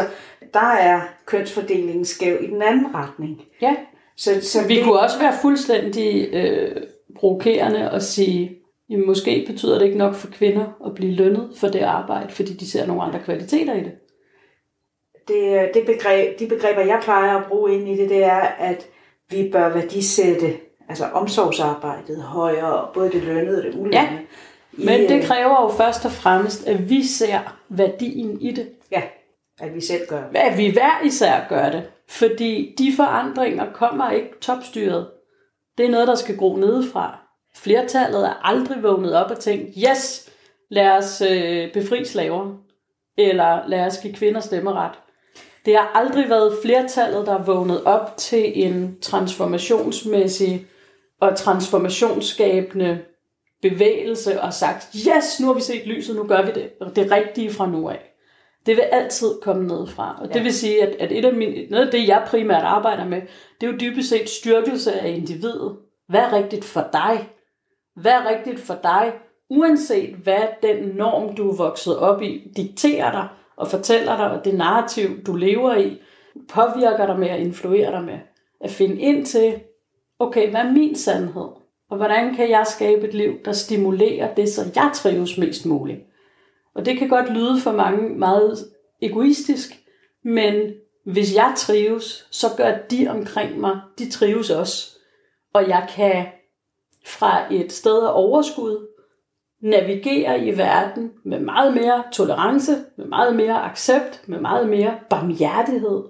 [0.53, 3.41] der er kønsfordelingen skæv i den anden retning.
[3.61, 3.75] Ja,
[4.17, 4.83] så, så vi det...
[4.83, 6.75] kunne også være fuldstændig øh,
[7.15, 8.60] provokerende og sige,
[8.91, 12.53] jamen måske betyder det ikke nok for kvinder at blive lønnet for det arbejde, fordi
[12.53, 13.91] de ser nogle andre kvaliteter i det.
[15.27, 18.87] Det, det begreb, de begreber, jeg plejer at bruge ind i det, det er, at
[19.29, 20.57] vi bør værdisætte
[20.89, 24.01] altså omsorgsarbejdet højere, både det lønnede og det ulønnede.
[24.01, 24.09] Ja.
[24.71, 28.69] Men det øh, kræver jo først og fremmest, at vi ser værdien i det.
[28.91, 29.01] Ja,
[29.59, 30.37] at vi selv gør det.
[30.37, 31.83] At vi hver især gør det.
[32.09, 35.07] Fordi de forandringer kommer ikke topstyret.
[35.77, 37.20] Det er noget, der skal gro nedefra.
[37.55, 40.29] Flertallet er aldrig vågnet op og tænkt, yes,
[40.69, 42.57] lad os øh, befri slaver.
[43.17, 44.91] Eller lad os give kvinder stemmeret.
[45.65, 50.67] Det har aldrig været flertallet, der er vågnet op til en transformationsmæssig
[51.21, 52.99] og transformationsskabende
[53.61, 57.51] bevægelse og sagt, yes, nu har vi set lyset, nu gør vi det, det rigtige
[57.51, 58.15] fra nu af.
[58.65, 60.17] Det vil altid komme ned fra.
[60.21, 60.33] Og ja.
[60.33, 63.21] det vil sige, at, at et af mine, noget af det, jeg primært arbejder med,
[63.61, 65.77] det er jo dybest set styrkelse af individet.
[66.09, 67.29] Hvad er rigtigt for dig?
[67.95, 69.13] Hvad er rigtigt for dig?
[69.49, 74.45] Uanset hvad den norm, du er vokset op i, dikterer dig og fortæller dig, og
[74.45, 76.01] det narrativ, du lever i,
[76.49, 78.19] påvirker dig med og influerer dig med.
[78.61, 79.59] At finde ind til,
[80.19, 81.47] okay, hvad er min sandhed?
[81.89, 85.99] Og hvordan kan jeg skabe et liv, der stimulerer det, så jeg trives mest muligt?
[86.75, 88.57] Og det kan godt lyde for mange meget
[89.01, 89.79] egoistisk,
[90.23, 90.73] men
[91.05, 94.97] hvis jeg trives, så gør de omkring mig, de trives også.
[95.53, 96.25] Og jeg kan
[97.05, 98.87] fra et sted af overskud
[99.61, 106.03] navigere i verden med meget mere tolerance, med meget mere accept, med meget mere barmhjertighed.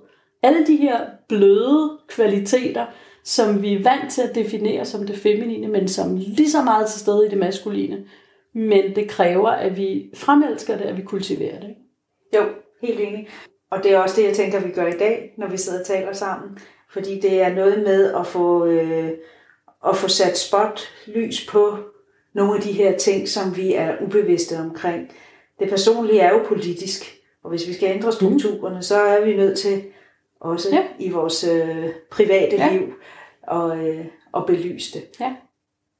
[0.43, 0.99] Alle de her
[1.30, 2.86] bløde kvaliteter,
[3.23, 6.88] som vi er vant til at definere som det feminine, men som lige så meget
[6.88, 8.06] til stede i det maskuline.
[8.54, 11.75] Men det kræver, at vi fremelsker det, at vi kultiverer det.
[12.36, 12.41] Jo,
[12.82, 13.27] helt enig.
[13.71, 15.86] Og det er også det, jeg tænker, vi gør i dag, når vi sidder og
[15.86, 16.58] taler sammen.
[16.89, 19.12] Fordi det er noget med at få, øh,
[19.88, 21.78] at få sat spot, lys på
[22.34, 25.12] nogle af de her ting, som vi er ubevidste omkring.
[25.60, 28.82] Det personlige er jo politisk, og hvis vi skal ændre strukturerne, mm.
[28.82, 29.84] så er vi nødt til
[30.39, 30.84] også ja.
[31.00, 32.72] i vores øh, private ja.
[32.72, 32.94] liv
[33.48, 35.20] og, øh, og belyse det.
[35.20, 35.36] Ja.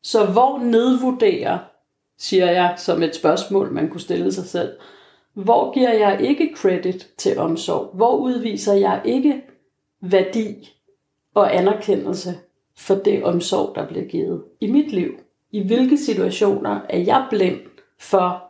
[0.04, 1.60] Så hvor nedvurderer,
[2.18, 4.72] siger jeg som et spørgsmål, man kunne stille sig selv,
[5.34, 7.96] hvor giver jeg ikke credit til omsorg?
[7.96, 9.44] Hvor udviser jeg ikke
[10.02, 10.74] værdi
[11.34, 12.40] og anerkendelse
[12.82, 15.20] for det omsorg, der bliver givet i mit liv?
[15.52, 17.60] I hvilke situationer er jeg blind
[18.00, 18.44] for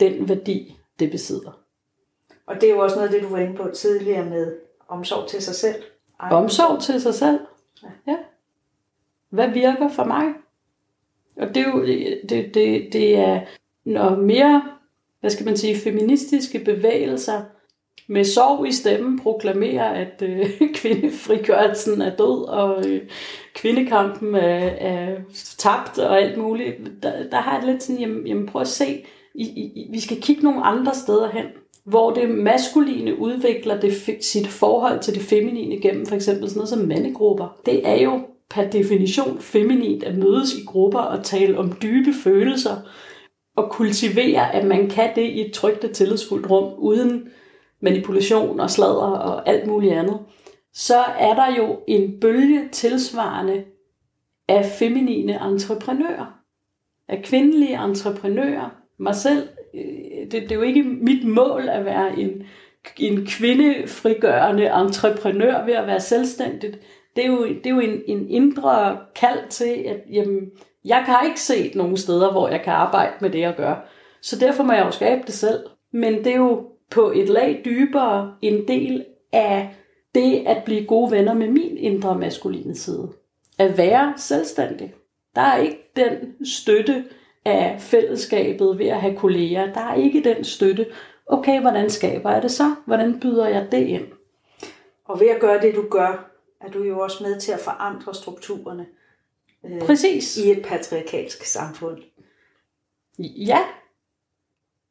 [0.00, 1.60] den værdi, det besidder?
[2.46, 4.56] Og det er jo også noget af det, du var inde på tidligere med
[4.88, 5.82] omsorg til sig selv.
[6.20, 6.30] Ej.
[6.32, 7.40] Omsorg til sig selv?
[8.06, 8.16] Ja.
[9.30, 10.24] Hvad virker for mig?
[11.36, 11.86] Og det er jo,
[12.28, 13.40] det, det, det er,
[13.84, 14.62] når mere,
[15.20, 17.44] hvad skal man sige, feministiske bevægelser
[18.08, 23.00] med sorg i stemmen proklamerer, at øh, kvindefrigørelsen er død, og øh,
[23.54, 25.16] kvindekampen er, er
[25.58, 26.76] tabt og alt muligt.
[27.02, 30.20] Der, der har jeg lidt sådan, jamen, jamen prøv at se, I, I, vi skal
[30.20, 31.44] kigge nogle andre steder hen
[31.88, 36.68] hvor det maskuline udvikler det, sit forhold til det feminine gennem for eksempel sådan noget
[36.68, 37.58] som mandegrupper.
[37.66, 42.76] Det er jo per definition feminint at mødes i grupper og tale om dybe følelser
[43.56, 47.28] og kultivere, at man kan det i et trygt og tillidsfuldt rum uden
[47.80, 50.18] manipulation og sladder og alt muligt andet.
[50.72, 53.64] så er der jo en bølge tilsvarende
[54.48, 56.40] af feminine entreprenører,
[57.08, 58.70] af kvindelige entreprenører.
[58.98, 62.42] Mig selv, øh, det, det er jo ikke mit mål at være en,
[62.98, 66.78] en kvindefrigørende entreprenør ved at være selvstændigt.
[67.16, 70.50] Det er jo, det er jo en, en indre kald til, at jamen,
[70.84, 73.88] jeg har ikke set nogen steder, hvor jeg kan arbejde med det, jeg gør.
[74.22, 75.60] Så derfor må jeg jo skabe det selv.
[75.92, 79.74] Men det er jo på et lag dybere en del af
[80.14, 83.12] det at blive gode venner med min indre maskuline side.
[83.58, 84.94] At være selvstændig.
[85.34, 87.04] Der er ikke den støtte
[87.44, 89.72] af fællesskabet ved at have kolleger.
[89.72, 90.86] Der er ikke den støtte.
[91.26, 92.74] Okay, hvordan skaber jeg det så?
[92.86, 94.06] Hvordan byder jeg det ind?
[95.04, 98.14] Og ved at gøre det, du gør, er du jo også med til at forandre
[98.14, 98.86] strukturerne.
[99.64, 100.36] Øh, Præcis.
[100.36, 101.98] I et patriarkalsk samfund.
[103.18, 103.58] Ja.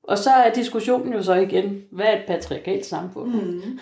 [0.08, 3.34] Og så er diskussionen jo så igen, hvad er et patriarkalsk samfund?
[3.34, 3.80] Mm.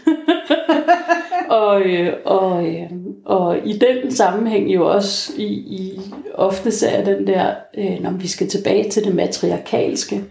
[1.62, 2.92] og, øh, og, øh,
[3.26, 6.02] og i den sammenhæng jo også i, i
[6.34, 10.24] ofte er den der, øh, når vi skal tilbage til det matriarkalske.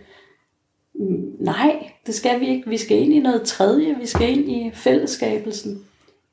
[0.94, 2.70] Mm, nej, det skal vi ikke.
[2.70, 3.96] Vi skal ind i noget tredje.
[4.00, 5.84] Vi skal ind i fællesskabelsen,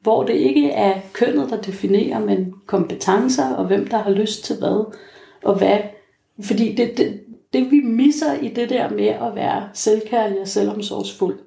[0.02, 4.58] hvor det ikke er kønnet, der definerer, men kompetencer og hvem der har lyst til
[4.58, 4.96] hvad
[5.44, 5.78] og hvad.
[6.44, 7.20] Fordi det, det,
[7.54, 11.40] det vi misser i det der med at være selvkærlig og selvomsorgsfuld,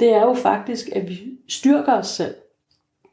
[0.00, 2.34] det er jo faktisk, at vi styrker os selv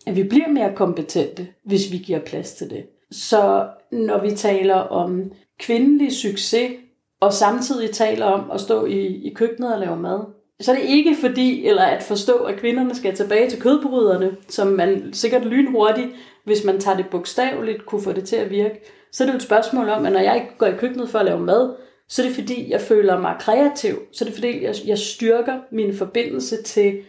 [0.09, 2.85] at vi bliver mere kompetente, hvis vi giver plads til det.
[3.11, 6.71] Så når vi taler om kvindelig succes,
[7.19, 10.19] og samtidig taler om at stå i, i køkkenet og lave mad,
[10.61, 14.67] så er det ikke fordi, eller at forstå, at kvinderne skal tilbage til kødbryderne, som
[14.67, 16.09] man sikkert lynhurtigt,
[16.43, 18.79] hvis man tager det bogstaveligt, kunne få det til at virke.
[19.11, 21.19] Så er det jo et spørgsmål om, at når jeg ikke går i køkkenet for
[21.19, 21.75] at lave mad,
[22.09, 23.99] så er det fordi, jeg føler mig kreativ.
[24.11, 27.01] Så er det fordi, jeg, jeg styrker min forbindelse til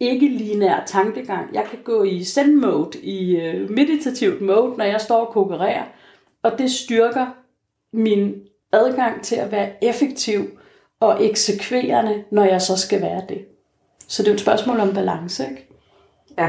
[0.00, 1.54] ikke lineær tankegang.
[1.54, 5.84] Jeg kan gå i zen mode, i uh, meditativt mode, når jeg står og konkurrerer,
[6.42, 7.26] og det styrker
[7.92, 8.34] min
[8.72, 10.40] adgang til at være effektiv
[11.00, 13.44] og eksekverende, når jeg så skal være det.
[14.08, 15.68] Så det er et spørgsmål om balance, ikke?
[16.38, 16.48] Ja.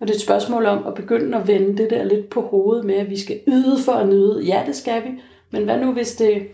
[0.00, 2.84] Og det er et spørgsmål om at begynde at vende det der lidt på hovedet
[2.84, 4.42] med, at vi skal yde for at nyde.
[4.44, 5.08] Ja, det skal vi.
[5.50, 6.48] Men hvad nu, hvis det,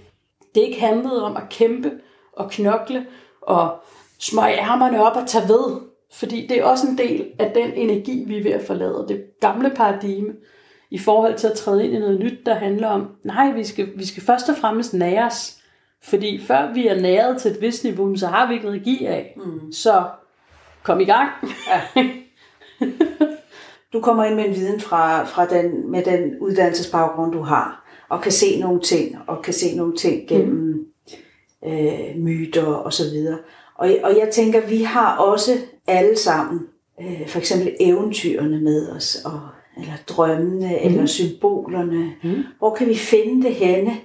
[0.55, 1.91] det ikke handlede om at kæmpe
[2.33, 3.07] og knokle
[3.43, 3.85] og
[4.19, 5.81] smøge ærmerne op og tage ved.
[6.13, 9.05] Fordi det er også en del af den energi, vi er ved at forlade.
[9.09, 10.35] Det gamle paradigme
[10.91, 13.89] i forhold til at træde ind i noget nyt, der handler om, nej, vi skal,
[13.97, 15.59] vi skal først og fremmest næres.
[16.03, 19.37] Fordi før vi er næret til et vist niveau, så har vi ikke energi af.
[19.37, 19.73] Mm.
[19.73, 20.05] Så
[20.83, 21.31] kom i gang.
[21.69, 22.03] Ja.
[23.93, 28.23] du kommer ind med en viden fra, fra den, med den uddannelsesbaggrund, du har, og
[28.23, 30.87] kan se nogle ting, og kan se nogle ting gennem
[31.63, 31.71] mm.
[31.71, 33.39] øh, myter og så videre.
[33.75, 35.53] Og, og jeg tænker, vi har også
[35.87, 36.61] alle sammen
[37.01, 39.41] øh, for eksempel eventyrene med os, og,
[39.77, 40.91] eller drømmene, mm.
[40.91, 42.13] eller symbolerne.
[42.23, 42.43] Mm.
[42.59, 43.97] Hvor kan vi finde det henne?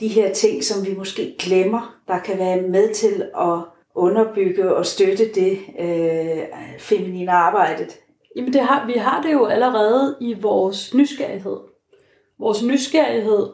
[0.00, 3.58] De her ting, som vi måske glemmer, der kan være med til at
[3.94, 6.42] underbygge og støtte det øh,
[6.78, 7.98] feminine arbejdet.
[8.36, 11.56] Jamen det har, vi har det jo allerede i vores nysgerrighed.
[12.42, 13.46] Vores nysgerrighed,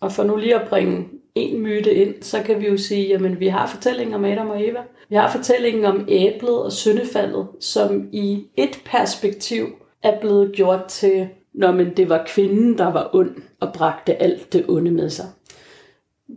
[0.00, 3.40] og for nu lige at bringe en myte ind, så kan vi jo sige, at
[3.40, 4.80] vi har fortællingen om Adam og Eva.
[5.08, 9.66] Vi har fortællingen om æblet og syndefaldet, som i et perspektiv
[10.02, 14.52] er blevet gjort til, når men det var kvinden, der var ond og bragte alt
[14.52, 15.26] det onde med sig.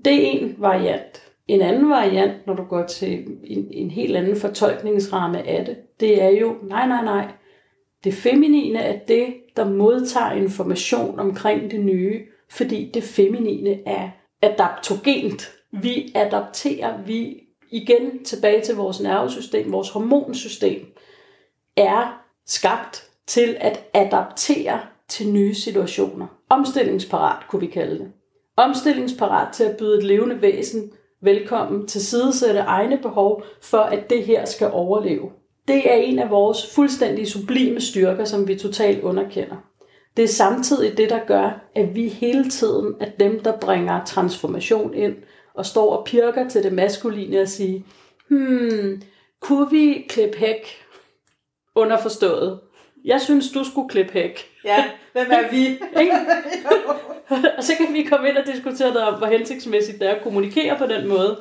[0.06, 1.24] Det er en variant.
[1.48, 6.24] En anden variant, når du går til en, en helt anden fortolkningsramme af det, det
[6.24, 7.28] er jo, nej, nej, nej,
[8.04, 14.10] det feminine er det, der modtager information omkring det nye, fordi det feminine er
[14.42, 15.52] adaptogent.
[15.72, 20.86] Vi adapterer, vi igen tilbage til vores nervesystem, vores hormonsystem,
[21.76, 26.28] er skabt til at adaptere til nye situationer.
[26.50, 28.12] Omstillingsparat kunne vi kalde det.
[28.56, 34.24] Omstillingsparat til at byde et levende væsen velkommen til sidesætte egne behov, for at det
[34.24, 35.32] her skal overleve.
[35.70, 39.56] Det er en af vores fuldstændig sublime styrker, som vi totalt underkender.
[40.18, 44.94] Det er samtidig det, der gør, at vi hele tiden er dem, der bringer transformation
[44.94, 45.16] ind,
[45.54, 47.82] og står og pirker til det maskuline og siger,
[48.28, 49.02] hmm,
[49.42, 50.68] kunne vi klippe hæk?
[51.76, 52.60] Underforstået.
[53.06, 54.40] Jeg synes, du skulle klippe hæk.
[54.66, 55.80] Ja, hvem er vi?
[57.58, 60.24] og så kan vi komme ind og diskutere det om, hvor hensigtsmæssigt det er at
[60.24, 61.40] kommunikere på den måde.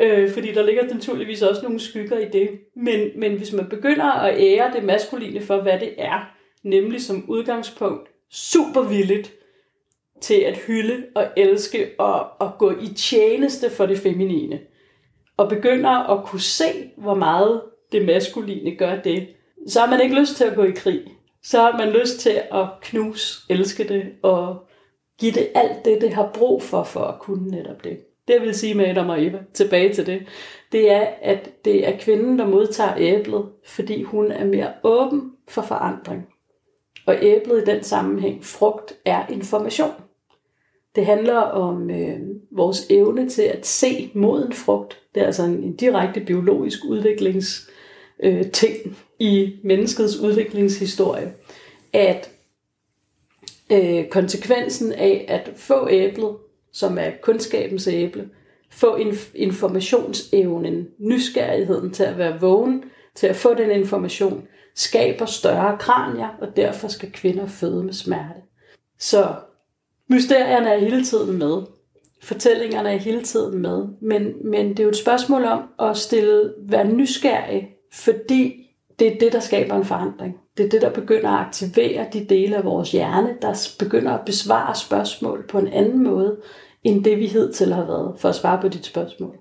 [0.00, 2.50] Øh, fordi der ligger naturligvis også nogle skygger i det.
[2.76, 7.24] Men, men hvis man begynder at ære det maskuline for, hvad det er, nemlig som
[7.28, 9.32] udgangspunkt super villigt
[10.20, 14.60] til at hylde og elske og, og gå i tjeneste for det feminine.
[15.36, 19.28] Og begynder at kunne se, hvor meget det maskuline gør det,
[19.66, 21.02] så har man ikke lyst til at gå i krig.
[21.42, 24.66] så har man lyst til at knuse, elske det og
[25.20, 27.98] give det alt det, det har brug for, for at kunne netop det.
[28.28, 30.26] Det jeg vil sige med Adam og Eva, tilbage til det,
[30.72, 35.62] det er, at det er kvinden, der modtager æblet, fordi hun er mere åben for
[35.62, 36.26] forandring.
[37.06, 39.90] Og æblet i den sammenhæng, frugt, er information.
[40.94, 42.18] Det handler om øh,
[42.50, 44.98] vores evne til at se moden frugt.
[45.14, 47.70] Det er altså en, en direkte biologisk udviklings
[48.22, 51.32] øh, ting i menneskets udviklingshistorie.
[51.92, 52.30] At
[53.72, 56.36] øh, konsekvensen af at få æblet,
[56.72, 58.28] som er kundskabens æble,
[58.70, 65.78] få inf- informationsevnen, nysgerrigheden til at være vågen, til at få den information, skaber større
[65.78, 68.40] kranier, og derfor skal kvinder føde med smerte.
[68.98, 69.34] Så
[70.08, 71.62] mysterierne er hele tiden med.
[72.22, 73.86] Fortællingerne er hele tiden med.
[74.02, 78.59] Men, men det er jo et spørgsmål om at stille, være nysgerrig, fordi
[79.00, 80.36] det er det, der skaber en forandring.
[80.56, 84.24] Det er det, der begynder at aktivere de dele af vores hjerne, der begynder at
[84.24, 86.40] besvare spørgsmål på en anden måde,
[86.84, 89.36] end det vi hidtil har været, for at svare på dit spørgsmål.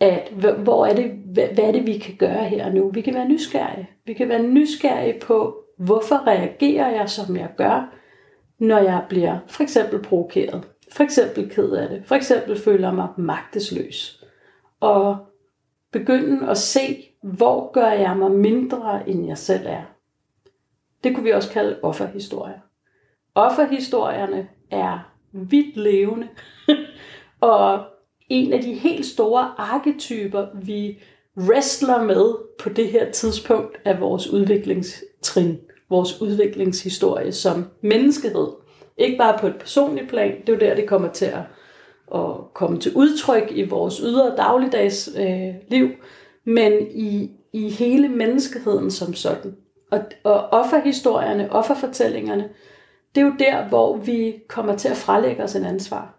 [0.00, 0.28] At,
[0.58, 2.90] hvor er det, hvad er det, vi kan gøre her nu?
[2.90, 3.90] Vi kan være nysgerrige.
[4.06, 7.94] Vi kan være nysgerrige på, hvorfor reagerer jeg, som jeg gør,
[8.58, 13.08] når jeg bliver for eksempel provokeret, for eksempel ked af det, for eksempel føler mig
[13.18, 14.24] magtesløs.
[14.80, 15.16] Og
[15.92, 19.82] begynde at se, hvor gør jeg mig mindre, end jeg selv er.
[21.04, 22.58] Det kunne vi også kalde offerhistorier.
[23.34, 26.28] Offerhistorierne er vidt levende,
[27.40, 27.84] og
[28.28, 30.98] en af de helt store arketyper, vi
[31.36, 35.58] wrestler med på det her tidspunkt af vores udviklingstrin,
[35.90, 38.48] vores udviklingshistorie som menneskehed.
[38.96, 41.42] Ikke bare på et personligt plan, det er jo der, det kommer til at,
[42.14, 45.88] at komme til udtryk i vores ydre dagligdags øh, liv,
[46.44, 49.56] men i, i hele menneskeheden som sådan.
[49.90, 52.50] Og, og offerhistorierne, offerfortællingerne,
[53.14, 56.18] det er jo der, hvor vi kommer til at frelægge os en ansvar.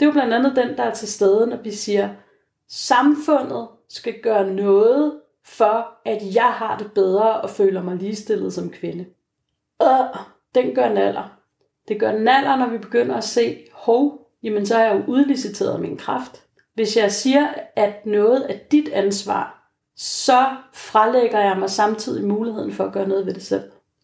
[0.00, 2.08] Det er jo blandt andet den, der er til stede, når vi siger,
[2.68, 8.70] samfundet skal gøre noget for, at jeg har det bedre og føler mig ligestillet som
[8.70, 9.06] kvinde.
[9.82, 10.20] Øh,
[10.54, 11.36] den gør naller.
[11.88, 15.80] Det gør naller, når vi begynder at se, hov, jamen så har jeg jo udliciteret
[15.80, 16.44] min kraft.
[16.80, 22.84] Hvis jeg siger, at noget er dit ansvar, så frelægger jeg mig samtidig muligheden for
[22.84, 23.62] at gøre noget ved det selv.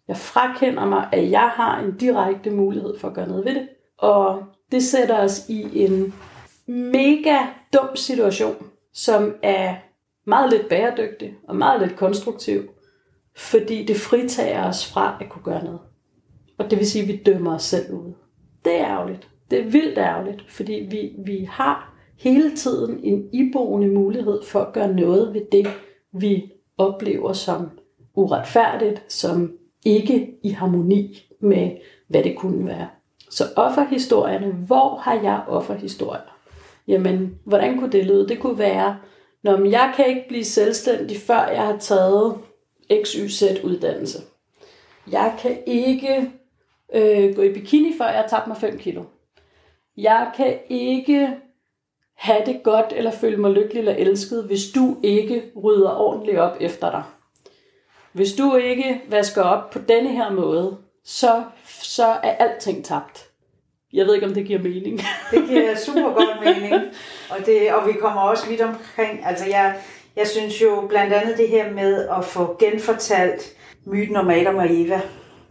[0.09, 3.69] Jeg frakender mig, at jeg har en direkte mulighed for at gøre noget ved det.
[3.99, 6.15] Og det sætter os i en
[6.67, 7.39] mega
[7.73, 8.57] dum situation,
[8.95, 9.75] som er
[10.27, 12.63] meget lidt bæredygtig og meget lidt konstruktiv,
[13.37, 15.81] fordi det fritager os fra at kunne gøre noget.
[16.59, 18.13] Og det vil sige, at vi dømmer os selv ud.
[18.65, 19.29] Det er ærgerligt.
[19.51, 24.73] Det er vildt ærgerligt, fordi vi, vi har hele tiden en iboende mulighed for at
[24.73, 25.67] gøre noget ved det,
[26.13, 27.71] vi oplever som
[28.15, 29.53] uretfærdigt, som
[29.85, 31.71] ikke i harmoni med,
[32.09, 32.89] hvad det kunne være.
[33.31, 36.37] Så offerhistorierne, hvor har jeg offerhistorier?
[36.89, 38.29] Jamen, hvordan kunne det lyde?
[38.29, 38.99] Det kunne være,
[39.43, 42.35] når jeg kan ikke blive selvstændig, før jeg har taget
[43.05, 44.19] XYZ uddannelse.
[45.11, 46.31] Jeg kan ikke
[46.95, 49.03] øh, gå i bikini, før jeg har tabt mig 5 kilo.
[49.97, 51.31] Jeg kan ikke
[52.17, 56.57] have det godt eller føle mig lykkelig eller elsket, hvis du ikke rydder ordentligt op
[56.61, 57.03] efter dig.
[58.13, 63.29] Hvis du ikke vasker op på denne her måde, så, så er alting tabt.
[63.93, 65.01] Jeg ved ikke, om det giver mening.
[65.31, 66.83] det giver super godt mening.
[67.31, 69.27] Og, det, og vi kommer også vidt omkring.
[69.27, 69.77] Altså jeg,
[70.17, 73.57] jeg synes jo blandt andet det her med at få genfortalt
[73.87, 75.01] myten om Adam og Eva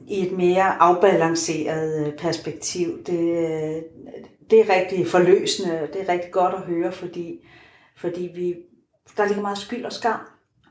[0.07, 3.03] i et mere afbalanceret øh, perspektiv.
[3.05, 3.83] Det,
[4.51, 5.87] det er rigtig forløsende.
[5.93, 7.47] Det er rigtig godt at høre, fordi,
[7.97, 8.55] fordi vi,
[9.17, 10.19] der ligger meget skyld og skam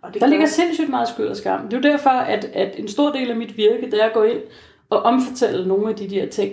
[0.04, 1.68] og det der ligger sindssygt meget skyld og skam.
[1.68, 4.12] Det er jo derfor, at, at en stor del af mit virke, det er at
[4.12, 4.38] gå ind
[4.90, 6.52] og omfortælle nogle af de der ting.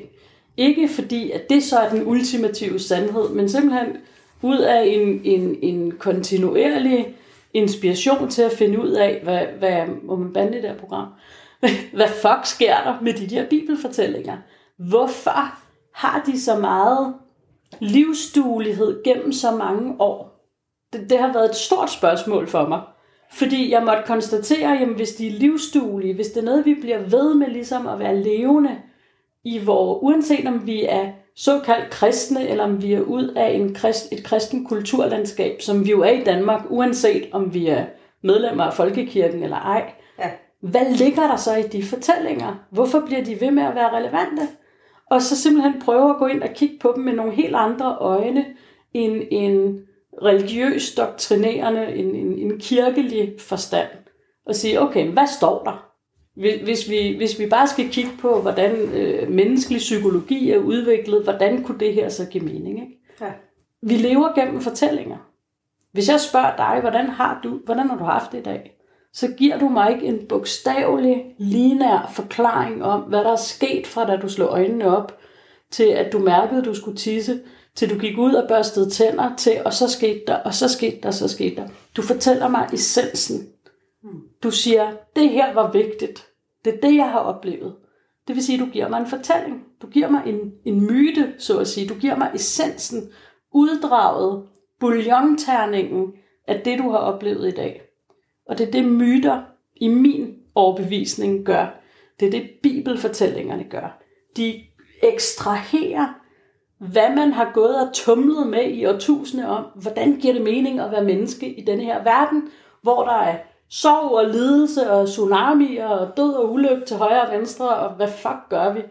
[0.58, 3.98] Ikke fordi, at det så er den ultimative sandhed, men simpelthen
[4.42, 7.16] ud af en, en, en kontinuerlig
[7.54, 11.08] inspiration til at finde ud af, hvad, hvad må man bande det der program?
[11.94, 14.38] hvad fuck sker der med de der bibelfortællinger?
[14.78, 15.61] Hvorfor
[15.94, 17.14] har de så meget
[17.80, 20.48] livsduelighed gennem så mange år?
[20.94, 22.82] Det, det har været et stort spørgsmål for mig.
[23.32, 27.00] Fordi jeg måtte konstatere, at hvis de er livsduelige, hvis det er noget, vi bliver
[27.00, 28.78] ved med ligesom at være levende,
[29.44, 33.74] i hvor, uanset om vi er såkaldt kristne, eller om vi er ud af en
[33.74, 37.86] krist, et kristen kulturlandskab, som vi jo er i Danmark, uanset om vi er
[38.24, 39.94] medlemmer af folkekirken eller ej.
[40.20, 40.30] Ja.
[40.62, 42.56] Hvad ligger der så i de fortællinger?
[42.70, 44.48] Hvorfor bliver de ved med at være relevante?
[45.12, 47.97] Og så simpelthen prøve at gå ind og kigge på dem med nogle helt andre
[47.99, 48.45] øjne,
[48.93, 49.82] end en
[50.24, 53.88] religiøs doktrinerende, en, en, en kirkelig forstand,
[54.45, 55.88] og sige, okay, hvad står der?
[56.64, 61.64] Hvis vi, hvis vi bare skal kigge på, hvordan øh, menneskelig psykologi er udviklet, hvordan
[61.64, 62.80] kunne det her så give mening?
[62.82, 62.99] Ikke?
[63.22, 63.32] Ja.
[63.82, 65.18] Vi lever gennem fortællinger.
[65.91, 68.78] Hvis jeg spørger dig, hvordan har du, hvordan har du haft det i dag?
[69.14, 74.05] Så giver du mig ikke en bogstavelig, linær forklaring om, hvad der er sket fra
[74.05, 75.18] da du slog øjnene op,
[75.72, 77.39] til at du mærkede, at du skulle tisse,
[77.76, 80.97] til du gik ud og børstede tænder, til og så skete der, og så skete
[81.03, 81.68] der, så skete der.
[81.97, 83.47] Du fortæller mig essensen.
[84.43, 86.28] Du siger, det her var vigtigt.
[86.66, 87.76] Det er det, jeg har oplevet.
[88.28, 89.64] Det vil sige, du giver mig en fortælling.
[89.82, 91.88] Du giver mig en, en myte, så at sige.
[91.88, 93.09] Du giver mig essensen,
[93.53, 94.43] uddraget,
[94.80, 96.14] bouillonterningen
[96.47, 97.82] af det, du har oplevet i dag.
[98.52, 99.41] Og det er det, myter
[99.76, 101.82] i min overbevisning gør.
[102.20, 104.02] Det er det, bibelfortællingerne gør.
[104.38, 104.62] De
[105.04, 106.14] ekstraherer,
[106.78, 110.91] hvad man har gået og tumlet med i årtusinde om, hvordan giver det mening at
[110.91, 112.49] være menneske i denne her verden,
[112.82, 113.38] hvor der er
[113.70, 118.08] sorg og lidelse og tsunami og død og ulykke til højre og venstre, og hvad
[118.08, 118.82] fuck gør vi?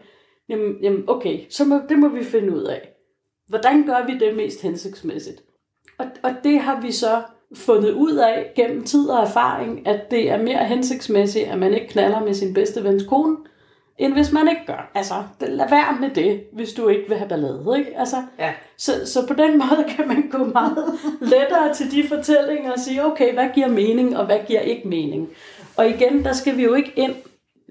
[0.49, 2.89] Jamen, jamen okay, så må, det må vi finde ud af.
[3.47, 5.43] Hvordan gør vi det mest hensigtsmæssigt?
[5.97, 7.21] Og, og det har vi så
[7.55, 11.87] fundet ud af gennem tid og erfaring, at det er mere hensigtsmæssigt, at man ikke
[11.87, 13.37] knaller med sin bedste vens kone,
[13.97, 14.91] end hvis man ikke gør.
[14.95, 17.75] Altså, lad være med det, hvis du ikke vil have ballade.
[17.77, 17.99] Ikke?
[17.99, 18.53] Altså, Ja.
[18.77, 20.85] så, så på den måde kan man gå meget
[21.21, 25.29] lettere til de fortællinger og sige, okay, hvad giver mening, og hvad giver ikke mening.
[25.77, 27.13] Og igen, der skal vi jo ikke ind.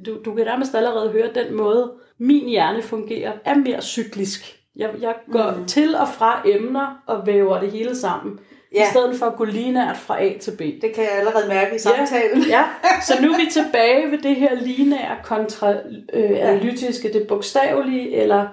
[0.06, 4.56] Du, du kan nærmest allerede høre, den måde, min hjerne fungerer, er mere cyklisk.
[4.76, 5.64] Jeg, jeg går mm.
[5.66, 8.38] til og fra emner og væver det hele sammen.
[8.74, 8.80] Ja.
[8.80, 8.86] Ja.
[8.86, 10.60] I stedet for at gå linært fra A til B.
[10.60, 12.42] Det kan jeg allerede mærke i samtalen.
[12.48, 12.64] Ja,
[13.06, 15.72] så nu er vi tilbage ved det her lineære kontra
[16.12, 18.46] øh, analytiske, det bogstavelige eller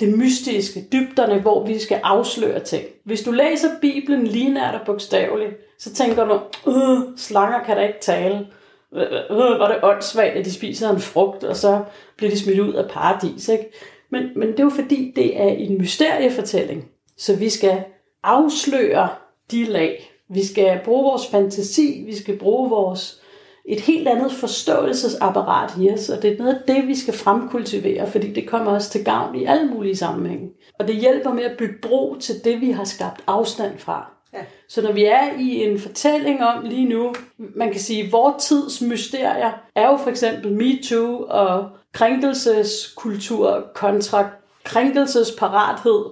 [0.00, 2.84] det mystiske, dybderne, hvor vi skal afsløre ting.
[3.04, 6.40] Hvis du læser Bibelen lineært og bogstaveligt, så tænker du,
[6.70, 8.46] øh, slanger kan da ikke tale.
[8.94, 11.82] Øh, øh, hvor er det åndssvagt, at de spiser en frugt, og så
[12.16, 13.48] bliver de smidt ud af paradis.
[13.48, 13.72] Ikke?
[14.10, 16.88] Men, men det er jo fordi, det er en mysteriefortælling.
[17.16, 17.84] Så vi skal
[18.22, 19.08] afsløre
[19.50, 20.12] de lag.
[20.28, 23.20] Vi skal bruge vores fantasi, vi skal bruge vores
[23.64, 28.10] et helt andet forståelsesapparat i os, og det er noget af det, vi skal fremkultivere,
[28.10, 30.50] fordi det kommer os til gavn i alle mulige sammenhænge.
[30.78, 34.12] Og det hjælper med at bygge bro til det, vi har skabt afstand fra.
[34.32, 34.38] Ja.
[34.68, 38.44] Så når vi er i en fortælling om lige nu, man kan sige, at vores
[38.44, 44.28] tids mysterier er jo for eksempel MeToo og krænkelseskultur kontra
[44.64, 46.04] krænkelsesparathed.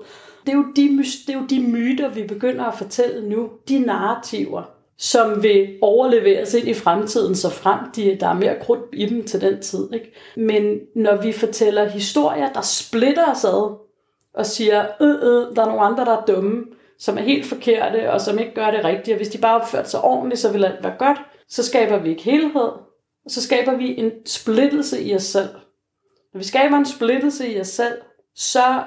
[0.48, 3.78] Det er, jo de, det er jo de myter, vi begynder at fortælle nu, de
[3.78, 4.62] narrativer,
[4.98, 9.24] som vil overleveres ind i fremtiden, så frem de, der er mere krudt i dem
[9.24, 9.92] til den tid.
[9.92, 10.12] Ikke?
[10.36, 13.78] Men når vi fortæller historier, der splitter os ad,
[14.34, 16.64] og siger, øh, øh, der er nogle andre, der er dumme,
[16.98, 19.90] som er helt forkerte, og som ikke gør det rigtigt, og hvis de bare opførte
[19.90, 21.18] sig ordentligt, så vil alt være godt,
[21.48, 22.70] så skaber vi ikke helhed,
[23.24, 25.50] og så skaber vi en splittelse i os selv.
[26.32, 27.98] Når vi skaber en splittelse i os selv,
[28.34, 28.82] så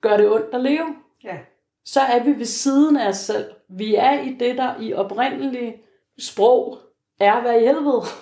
[0.00, 0.94] gør det ondt at leve.
[1.24, 1.38] Ja.
[1.84, 3.44] Så er vi ved siden af os selv.
[3.68, 5.74] Vi er i det, der i oprindelig
[6.18, 6.78] sprog
[7.20, 8.02] er at være i helvede.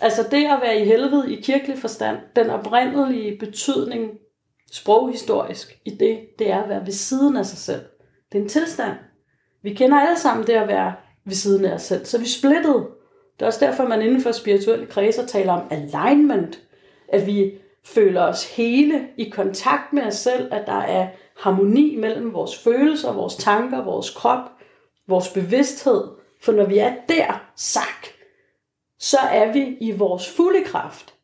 [0.00, 4.10] Altså det at være i helvede i kirkelig forstand, den oprindelige betydning
[4.72, 7.80] sproghistorisk i det, det er at være ved siden af sig selv.
[8.32, 8.96] Det er en tilstand.
[9.62, 12.04] Vi kender alle sammen det at være ved siden af os selv.
[12.04, 12.86] Så vi er splittet.
[13.38, 16.60] Det er også derfor, man inden for spirituelle kredser taler om alignment.
[17.08, 17.52] At vi
[17.84, 23.12] føler os hele i kontakt med os selv, at der er harmoni mellem vores følelser,
[23.12, 24.50] vores tanker, vores krop,
[25.08, 26.04] vores bevidsthed.
[26.42, 28.06] For når vi er der, sak,
[28.98, 31.14] så er vi i vores fulde kraft.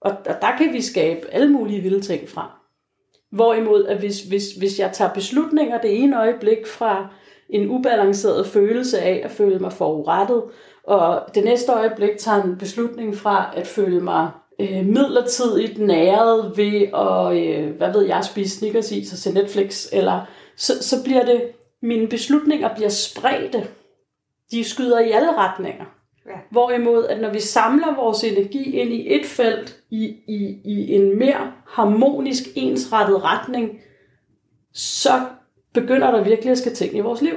[0.00, 2.60] Og, og der kan vi skabe alle mulige vilde ting fra.
[3.30, 7.08] Hvorimod, at hvis, hvis, hvis jeg tager beslutninger det ene øjeblik fra
[7.48, 10.42] en ubalanceret følelse af at føle mig forurettet,
[10.82, 14.30] og det næste øjeblik tager en beslutning fra at føle mig
[14.60, 19.86] øh, midlertidigt næret ved at, øh, hvad ved jeg, spise Snickers i, så se Netflix,
[19.92, 20.20] eller
[20.56, 21.42] så, så bliver det,
[21.82, 23.66] mine beslutninger bliver spredte.
[24.50, 25.84] De skyder i alle retninger.
[26.26, 26.32] Ja.
[26.50, 31.18] Hvorimod, at når vi samler vores energi ind i et felt, i, i, i en
[31.18, 33.80] mere harmonisk, ensrettet retning,
[34.72, 35.20] så
[35.72, 37.34] begynder der virkelig at ske ting i vores liv.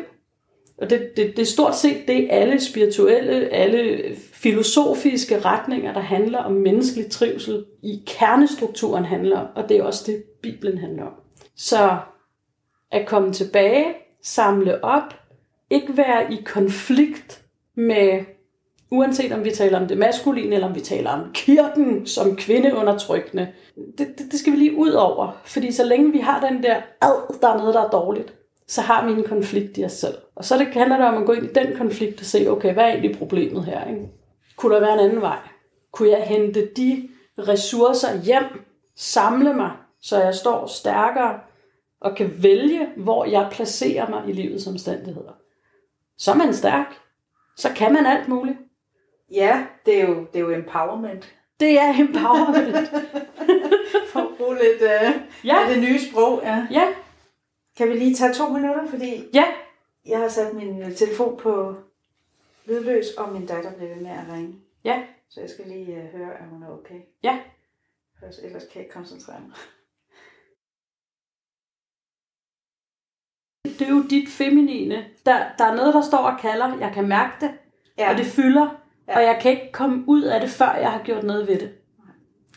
[0.82, 4.02] Og det, det, det er stort set det, alle spirituelle, alle
[4.34, 10.04] filosofiske retninger, der handler om menneskelig trivsel, i kernestrukturen handler om, og det er også
[10.08, 11.14] det, Bibelen handler om.
[11.56, 11.98] Så
[12.92, 13.86] at komme tilbage,
[14.24, 15.14] samle op,
[15.70, 17.42] ikke være i konflikt
[17.76, 18.26] med,
[18.92, 23.48] uanset om vi taler om det maskuline, eller om vi taler om kirken som kvindeundertrykkende,
[23.98, 25.42] det, det, det skal vi lige ud over.
[25.46, 28.34] Fordi så længe vi har den der, ad, der er noget, der er dårligt,
[28.68, 30.18] så har vi en konflikt i os selv.
[30.36, 32.74] Og så det handler det om at gå ind i den konflikt og se, okay,
[32.74, 33.88] hvad er egentlig problemet her?
[33.88, 34.10] Ikke?
[34.56, 35.40] Kunne der være en anden vej?
[35.92, 37.10] Kunne jeg hente de
[37.40, 41.40] ressourcer hjem, samle mig, så jeg står stærkere
[42.02, 45.32] og kan vælge, hvor jeg placerer mig i livets omstændigheder.
[46.18, 46.96] Så er man stærk.
[47.58, 48.58] Så kan man alt muligt.
[49.32, 51.34] Ja, det er jo, det er jo empowerment.
[51.60, 52.92] Det er empowerment.
[54.14, 55.58] For at bruge lidt uh, ja.
[55.70, 56.42] det nye sprog.
[56.44, 56.68] Ja.
[56.72, 56.88] ja.
[57.78, 59.46] Kan vi lige tage to minutter, fordi Ja.
[60.06, 61.76] jeg har sat min øh, telefon på
[62.66, 64.56] lydløs, og min datter bliver ved med at ringe.
[64.84, 65.04] Ja.
[65.30, 67.00] Så jeg skal lige uh, høre, at hun er okay.
[67.24, 67.40] Ja.
[68.20, 69.56] For ellers kan jeg ikke koncentrere mig.
[73.80, 74.96] Det er jo dit feminine.
[75.26, 76.78] Der, der er noget, der står og kalder.
[76.80, 77.52] Jeg kan mærke det,
[77.98, 78.12] Ja.
[78.12, 78.82] og det fylder.
[79.08, 79.16] Ja.
[79.16, 81.78] Og jeg kan ikke komme ud af det, før jeg har gjort noget ved det.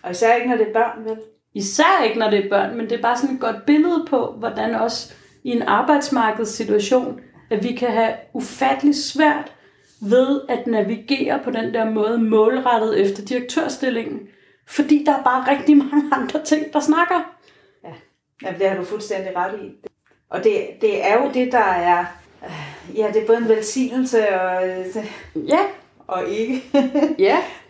[0.03, 1.23] Og især ikke, når det er børn, vel?
[1.55, 4.35] Især ikke, når det er børn, men det er bare sådan et godt billede på,
[4.39, 5.13] hvordan også
[5.45, 9.53] i en arbejdsmarkedssituation, at vi kan have ufattelig svært
[10.01, 14.21] ved at navigere på den der måde målrettet efter direktørstillingen.
[14.67, 17.35] Fordi der er bare rigtig mange andre ting, der snakker.
[18.43, 19.89] Ja, det har du fuldstændig ret i.
[20.31, 22.05] Og det, det er jo det, der er...
[22.45, 24.87] øh, Ja, det er både en velsignelse og, øh,
[25.49, 25.59] Ja,
[26.07, 26.63] og ikke.
[27.19, 27.39] ja,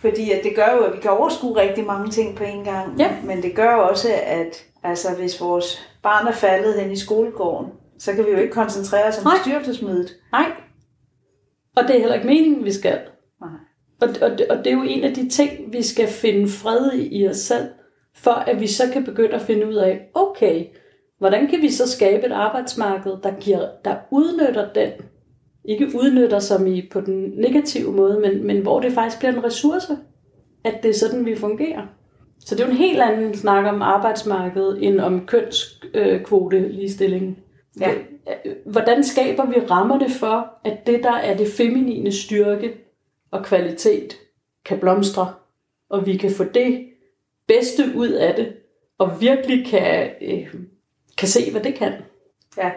[0.00, 2.98] Fordi at det gør jo, at vi kan overskue rigtig mange ting på en gang.
[2.98, 3.16] Ja.
[3.24, 7.72] Men det gør jo også, at altså, hvis vores barn er faldet hen i skolegården,
[7.98, 9.34] så kan vi jo ikke koncentrere os om Nej.
[9.36, 10.16] bestyrelsesmødet.
[10.32, 10.46] nej.
[11.76, 12.98] Og det er heller ikke meningen, vi skal.
[13.40, 13.50] Nej.
[14.00, 16.92] Og, og, det, og det er jo en af de ting, vi skal finde fred
[16.92, 17.68] i, i os selv,
[18.14, 20.66] for at vi så kan begynde at finde ud af, okay,
[21.18, 24.90] hvordan kan vi så skabe et arbejdsmarked, der, giver, der udnytter den,
[25.68, 29.44] ikke udnytter som i på den negative måde, men, men hvor det faktisk bliver en
[29.44, 29.98] ressource,
[30.64, 31.86] at det er sådan, vi fungerer.
[32.38, 37.38] Så det er jo en helt anden snak om arbejdsmarkedet, end om kønskvote ligestilling.
[37.80, 37.90] Ja.
[38.66, 42.72] Hvordan skaber vi rammerne for, at det, der er det feminine styrke
[43.30, 44.16] og kvalitet,
[44.64, 45.32] kan blomstre,
[45.88, 46.88] og vi kan få det
[47.46, 48.52] bedste ud af det,
[48.98, 50.54] og virkelig kan, øh,
[51.18, 51.92] kan se, hvad det kan.
[52.56, 52.70] Ja.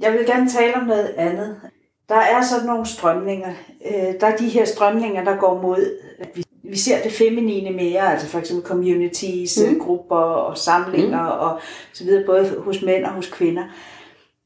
[0.00, 1.60] Jeg vil gerne tale om noget andet.
[2.08, 3.52] Der er sådan nogle strømninger.
[3.86, 7.70] Øh, Der er de her strømninger, der går mod, at vi, vi ser det feminine
[7.76, 9.78] mere, altså for eksempel communities, Mm.
[9.78, 11.40] grupper og samlinger mm.
[11.40, 11.60] og
[11.92, 13.64] så videre, både hos mænd og hos kvinder.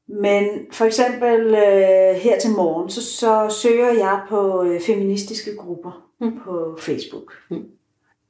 [0.08, 6.02] Men for eksempel øh, her til morgen, så, så søger jeg på øh, feministiske grupper
[6.20, 6.38] Mm.
[6.44, 7.32] på Facebook.
[7.50, 7.64] Mm.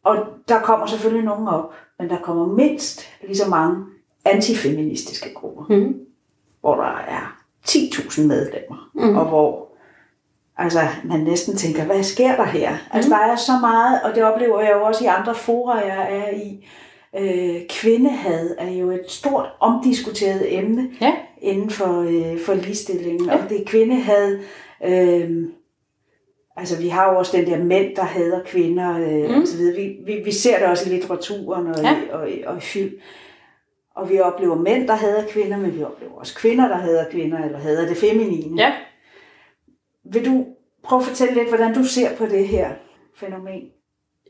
[0.04, 0.16] Og
[0.48, 3.84] der kommer selvfølgelig nogen op, men der kommer mindst lige så mange
[4.24, 5.94] antifeministiske grupper Mm.
[6.66, 7.36] Hvor der er
[7.68, 9.16] 10.000 medlemmer, Mm.
[9.16, 9.68] og hvor
[10.58, 12.70] altså, man næsten tænker, hvad sker der her?
[12.70, 12.76] Mm.
[12.92, 16.06] Altså, der er så meget, og det oplever jeg jo også i andre fora, jeg
[16.10, 16.66] er i.
[17.18, 21.12] Øh, kvindehad er jo et stort omdiskuteret emne Ja.
[21.42, 23.32] inden for, øh, for ligestillingen, Ja.
[23.44, 24.38] og det er kvindehad.
[24.84, 25.30] Øh,
[26.56, 29.40] altså, vi har jo også den der mænd, der hader kvinder, øh, Mm.
[29.42, 29.76] og så videre.
[29.76, 31.96] Vi, vi, vi ser det også i litteraturen og, Ja.
[31.96, 32.92] i, og, og i film.
[33.96, 37.44] Og vi oplever mænd, der hader kvinder, men vi oplever også kvinder, der hader kvinder,
[37.44, 38.62] eller hader det feminine.
[38.62, 38.72] Ja.
[40.04, 40.46] Vil du
[40.82, 42.70] prøve at fortælle lidt, hvordan du ser på det her
[43.14, 43.70] fænomen?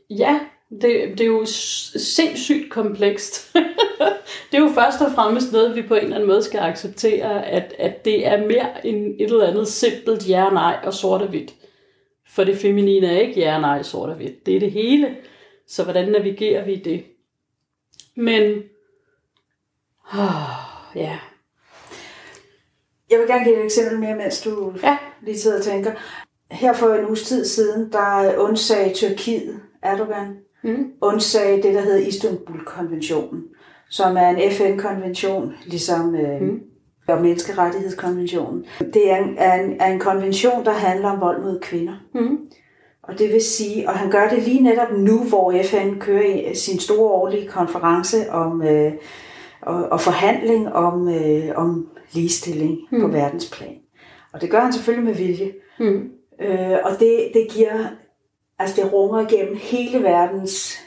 [0.09, 0.39] Ja,
[0.69, 0.81] det,
[1.17, 3.55] det er jo sindssygt komplekst.
[4.51, 7.45] det er jo først og fremmest noget, vi på en eller anden måde skal acceptere,
[7.45, 11.27] at, at det er mere end et eller andet simpelt ja, nej og sort og
[11.27, 11.53] hvidt.
[12.27, 14.45] For det feminine er ikke ja, nej, sort og hvidt.
[14.45, 15.15] Det er det hele.
[15.67, 17.03] Så hvordan navigerer vi det?
[18.15, 18.63] Men,
[20.13, 21.17] oh, ja,
[23.09, 25.91] Jeg vil gerne give et eksempel mere, mens du ja, lige sidder og tænker.
[26.51, 32.07] Her for en uges tid siden, der undsagde Tyrkiet, Erdogan, mm, undsagde det, der hedder
[32.07, 33.43] Istanbul-konventionen,
[33.89, 36.59] som er en FN-konvention, ligesom øh, Mm.
[37.07, 38.65] og menneskerettighedskonventionen.
[38.93, 41.93] Det er en, er, en, er en konvention, der handler om vold mod kvinder.
[42.13, 42.37] mm,
[43.03, 46.55] Og det vil sige, og han gør det lige netop nu, hvor FN kører i
[46.55, 48.93] sin store årlige konference om øh,
[49.67, 53.01] og, og forhandling om, øh, om ligestilling Mm.
[53.01, 53.75] på verdensplan.
[54.33, 55.53] Og det gør han selvfølgelig med vilje.
[55.79, 56.09] mm,
[56.41, 57.85] Øh, og det, det giver,
[58.59, 60.77] altså det runger igennem hele verdens,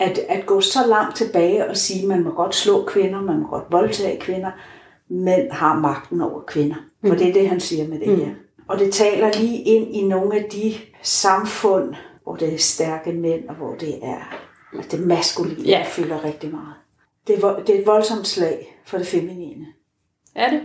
[0.00, 3.38] at, at gå så langt tilbage og sige, at man må godt slå kvinder, man
[3.40, 4.50] må godt voldtage kvinder,
[5.08, 6.76] mænd har magten over kvinder.
[7.06, 7.18] For Mm.
[7.18, 8.16] det er det, han siger med det Mm.
[8.16, 8.30] her.
[8.68, 13.48] Og det taler lige ind i nogle af de samfund, hvor det er stærke mænd,
[13.48, 14.38] og hvor det er
[14.78, 15.84] at det maskuline, ja.
[15.86, 16.74] fylder rigtig meget.
[17.28, 19.66] Det er, det er et voldsomt slag for det feminine.
[20.34, 20.60] er det?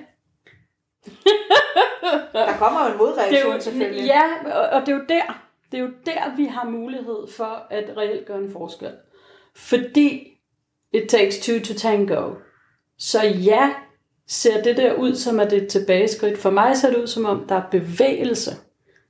[2.34, 4.06] Der kommer jo en modreaktion selvfølgelig.
[4.06, 7.68] Ja, og, og det er jo der, det er jo der, vi har mulighed for
[7.70, 8.92] at reelt gøre en forskel.
[9.56, 10.40] Fordi
[10.94, 12.34] it takes two to tango.
[12.98, 13.74] Så ja,
[14.28, 16.38] ser det der ud som, at det er et tilbageskridt.
[16.38, 18.52] For mig ser det ud som om, der er bevægelse.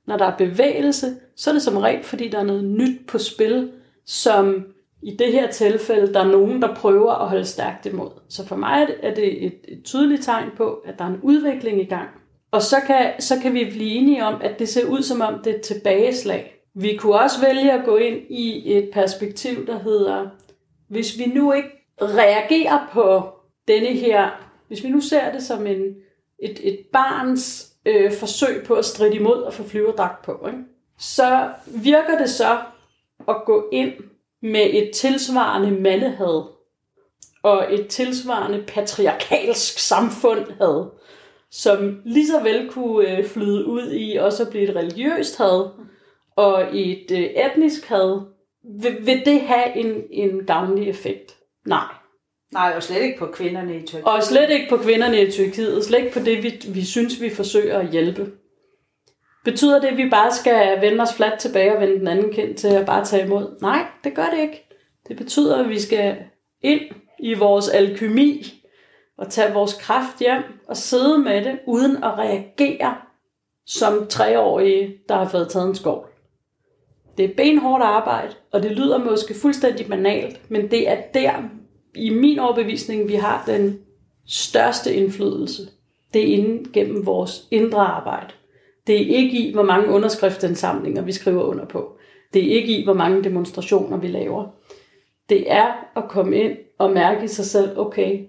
[0.06, 3.18] Når der er bevægelse, så er det som regel, fordi der er noget nyt på
[3.18, 3.72] spil.
[4.06, 4.73] som
[5.04, 8.10] i det her tilfælde, der er nogen, der prøver at holde stærkt imod.
[8.28, 11.80] Så for mig er det et, et tydeligt tegn på, at der er en udvikling
[11.80, 12.08] i gang.
[12.50, 15.34] Og så kan, så kan vi blive enige om, at det ser ud som om
[15.44, 16.54] det er et tilbageslag.
[16.74, 20.28] Vi kunne også vælge at gå ind i et perspektiv, der hedder,
[20.88, 21.68] hvis vi nu ikke
[22.00, 23.22] reagerer på
[23.68, 24.30] denne her,
[24.68, 25.82] hvis vi nu ser det som en,
[26.38, 30.58] et, et barns øh, forsøg på at stride imod og få flyverdragt på, ikke?
[30.98, 32.58] så virker det så
[33.28, 33.92] at gå ind
[34.44, 36.44] med et tilsvarende mandehad
[37.42, 40.90] og et tilsvarende patriarkalsk samfund had,
[41.50, 45.68] som lige så vel kunne øh, flyde ud i også at blive et religiøst had
[46.36, 48.20] og et øh, etnisk had,
[48.82, 51.36] vil, vil det have en, en gavnlig effekt?
[51.66, 51.94] Nej.
[52.52, 54.04] Nej, og slet ikke på kvinderne i Tyrkiet.
[54.04, 55.84] Og slet ikke på kvinderne i Tyrkiet.
[55.84, 58.32] Slet ikke på det, vi, vi synes, vi forsøger at hjælpe.
[59.44, 62.54] Betyder det, at vi bare skal vende os fladt tilbage og vende den anden kind
[62.54, 63.58] til at bare tage imod?
[63.62, 64.68] Nej, det gør det ikke.
[65.08, 66.16] Det betyder, at vi skal
[66.62, 66.80] ind
[67.18, 68.62] i vores alkymi
[69.18, 72.96] og tage vores kraft hjem og sidde med det, uden at reagere
[73.66, 76.08] som treårige, der har fået taget en skov.
[77.16, 81.32] Det er benhårdt arbejde, og det lyder måske fuldstændig banalt, men det er der,
[81.94, 83.78] i min overbevisning, vi har den
[84.26, 85.62] største indflydelse.
[86.14, 88.32] Det er inden gennem vores indre arbejde.
[88.86, 91.98] Det er ikke i, hvor mange underskriftsindsamlinger vi skriver under på.
[92.32, 94.48] Det er ikke i, hvor mange demonstrationer vi laver.
[95.28, 98.26] Det er at komme ind og mærke i sig selv, okay,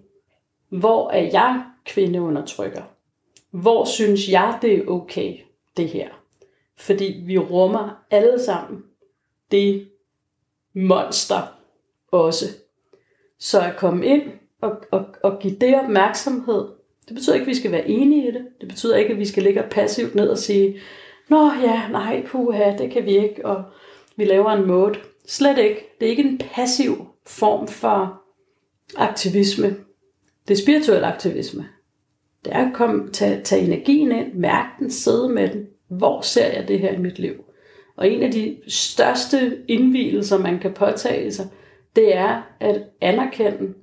[0.69, 2.81] hvor er jeg kvindeundertrykker?
[3.51, 5.37] Hvor synes jeg, det er okay,
[5.77, 6.09] det her?
[6.77, 8.83] Fordi vi rummer alle sammen
[9.51, 9.89] det
[10.73, 11.41] monster
[12.11, 12.45] også.
[13.39, 14.23] Så at komme ind
[14.61, 16.67] og, og, og give det opmærksomhed,
[17.07, 18.45] det betyder ikke, at vi skal være enige i det.
[18.61, 20.79] Det betyder ikke, at vi skal ligge passivt ned og sige,
[21.29, 23.63] Nå ja, nej, puha, det kan vi ikke, og
[24.15, 24.95] vi laver en måde.
[25.27, 25.95] Slet ikke.
[25.99, 28.21] Det er ikke en passiv form for
[28.97, 29.75] aktivisme.
[30.47, 31.67] Det er spirituel aktivisme.
[32.45, 35.67] Det er at komme, tage, tage energien ind, mærke den, sidde med den.
[35.87, 37.33] Hvor ser jeg det her i mit liv?
[37.95, 41.47] Og en af de største indvielser, man kan påtage sig,
[41.95, 43.73] det er at anerkende,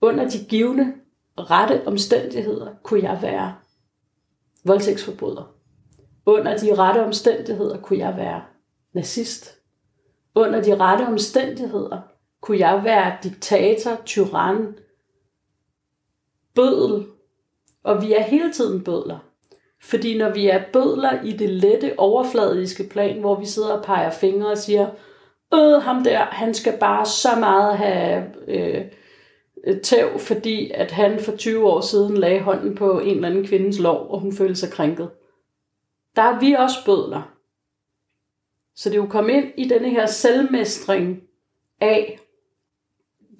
[0.00, 0.92] under de givende
[1.38, 3.54] rette omstændigheder kunne jeg være
[4.64, 5.54] voldtægtsforbryder.
[6.26, 8.42] Under de rette omstændigheder kunne jeg være
[8.92, 9.58] nazist.
[10.34, 12.00] Under de rette omstændigheder
[12.40, 14.74] kunne jeg være diktator, tyran,
[16.54, 17.06] bødel.
[17.84, 19.18] Og vi er hele tiden bødler.
[19.82, 24.10] Fordi når vi er bødler i det lette, overfladiske plan, hvor vi sidder og peger
[24.10, 24.88] fingre og siger,
[25.54, 28.84] øh, ham der, han skal bare så meget have øh,
[29.82, 33.78] tæv, fordi at han for 20 år siden lagde hånden på en eller anden kvindes
[33.78, 35.10] lov, og hun følte sig krænket.
[36.16, 37.32] Der er vi også bødler.
[38.74, 41.22] Så det er jo kommet ind i denne her selvmestring
[41.80, 42.18] af,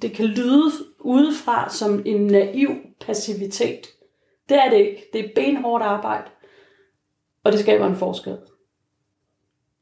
[0.02, 2.70] det kan lyde udefra som en naiv
[3.00, 3.86] passivitet.
[4.48, 5.08] Det er det ikke.
[5.12, 6.30] Det er benhårdt arbejde.
[7.44, 8.38] Og det skaber en forskel.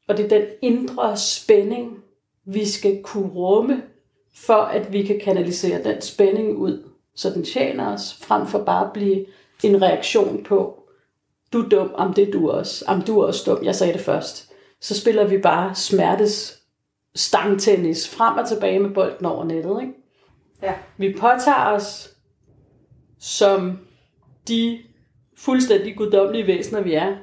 [0.07, 2.03] Og det er den indre spænding,
[2.45, 3.83] vi skal kunne rumme,
[4.35, 8.85] for at vi kan kanalisere den spænding ud, så den tjener os, frem for bare
[8.85, 9.25] at blive
[9.63, 10.83] en reaktion på,
[11.53, 13.93] du er dum, om det er du også, om du er også dum, jeg sagde
[13.93, 14.51] det først.
[14.79, 16.61] Så spiller vi bare smertes
[17.15, 19.81] stangtennis frem og tilbage med bolden over nettet.
[19.81, 19.93] Ikke?
[20.61, 20.73] Ja.
[20.97, 22.09] Vi påtager os
[23.19, 23.79] som
[24.47, 24.79] de
[25.37, 27.15] fuldstændig guddommelige væsener, vi er,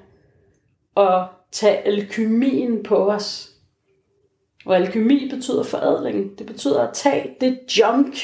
[0.95, 3.51] og tage alkymien på os.
[4.69, 6.39] Og alkymi betyder forædling.
[6.39, 8.15] Det betyder at tage det junk,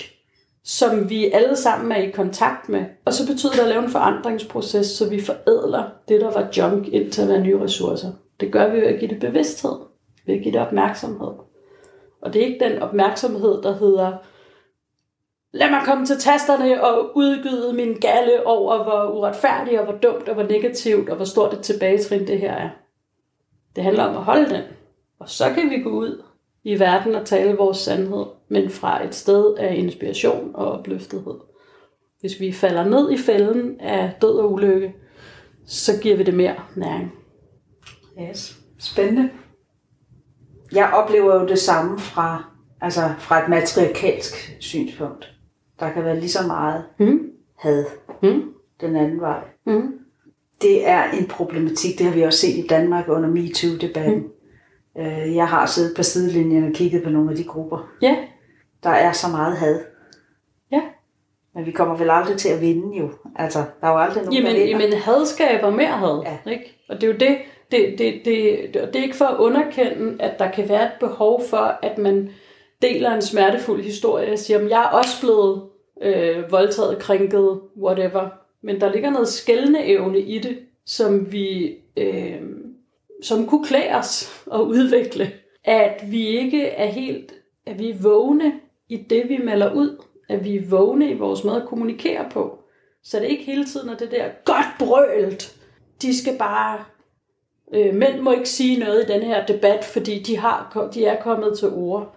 [0.65, 2.85] som vi alle sammen er i kontakt med.
[3.05, 6.89] Og så betyder det at lave en forandringsproces, så vi forædler det, der var junk,
[6.89, 8.13] ind til at være nye ressourcer.
[8.41, 9.77] Det gør vi ved at give det bevidsthed,
[10.27, 11.33] ved at give det opmærksomhed.
[12.23, 14.13] Og det er ikke den opmærksomhed, der hedder,
[15.53, 20.29] lad mig komme til tasterne og udgyde min galle over, hvor uretfærdigt og hvor dumt
[20.29, 22.71] og hvor negativt og hvor stort et tilbagetrin det her er.
[23.77, 24.63] Det handler om at holde den.
[25.19, 26.23] Og så kan vi gå ud
[26.65, 31.35] i verden og tale vores sandhed, men fra et sted af inspiration og opløftethed.
[32.21, 34.95] Hvis vi falder ned i fælden af død og ulykke,
[35.67, 37.13] så giver vi det mere næring.
[38.31, 38.59] Yes.
[38.79, 39.31] Spændende.
[40.73, 42.45] Jeg oplever jo det samme fra,
[42.81, 45.31] altså fra et matriarkalsk synspunkt.
[45.81, 47.21] Der kan være lige så meget Mm.
[47.59, 47.85] had
[48.23, 48.43] Mm.
[48.81, 49.45] den anden vej.
[49.67, 49.93] Mm.
[50.63, 54.15] Det er en problematik, det har vi også set i Danmark under MeToo-debatten.
[54.19, 54.29] Mm.
[55.35, 57.93] Jeg har siddet på sidelinjen og kigget på nogle af de grupper.
[58.03, 58.17] Ja,
[58.83, 59.81] Der er så meget had.
[60.73, 60.81] ja.
[61.55, 63.11] Men vi kommer vel aldrig til at vinde jo.
[63.37, 64.79] Altså, der er jo aldrig nogen, der Jamen, vinder.
[64.87, 66.23] jamen had skaber mere had.
[66.47, 66.51] Ja.
[66.51, 66.79] Ikke?
[66.89, 67.37] Og det er jo det,
[67.71, 68.25] det, det, det,
[68.75, 71.99] det, det er ikke for at underkende, at der kan være et behov for, at
[71.99, 72.31] man
[72.83, 75.63] deler en smertefuld historie og siger, at jeg er også blevet
[76.03, 78.29] øh, voldtaget, krænket, whatever.
[78.63, 82.41] Men der ligger noget skældende evne i det, som vi øh,
[83.25, 85.33] som kunne klæde os og udvikle.
[85.65, 87.33] At vi ikke er helt,
[87.67, 88.53] at vi er vågne
[88.89, 90.03] i det, vi melder ud.
[90.29, 92.59] At vi er vågne i vores måde at kommunikere på.
[93.03, 95.57] Så det er ikke hele tiden er det der godt brølt.
[96.03, 96.85] De skal bare...
[97.75, 101.23] Øh, mænd må ikke sige noget i den her debat, fordi de, har, de er
[101.23, 102.17] kommet til ord.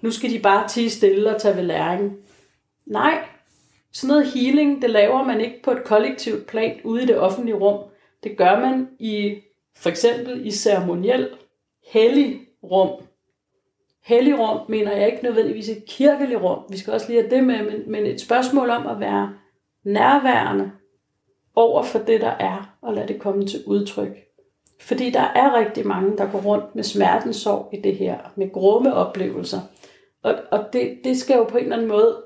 [0.00, 2.16] Nu skal de bare tige stille og tage ved læring.
[2.86, 3.24] Nej,
[3.92, 7.56] sådan noget healing, det laver man ikke på et kollektivt plan ude i det offentlige
[7.56, 7.84] rum.
[8.24, 9.34] Det gør man i
[9.78, 11.28] for eksempel i ceremoniel
[11.92, 13.02] hellig rum.
[14.04, 16.58] Hellig rum mener jeg ikke nødvendigvis et kirkeligt rum.
[16.68, 19.34] Vi skal også lige have det med, men, men et spørgsmål om at være
[19.84, 20.70] nærværende
[21.54, 24.16] over for det, der er, og lade det komme til udtryk.
[24.80, 28.94] Fordi der er rigtig mange, der går rundt med smertensorg i det her, med grumme
[28.94, 29.60] oplevelser.
[30.22, 32.22] Og, og det, det skal jo på en eller anden måde,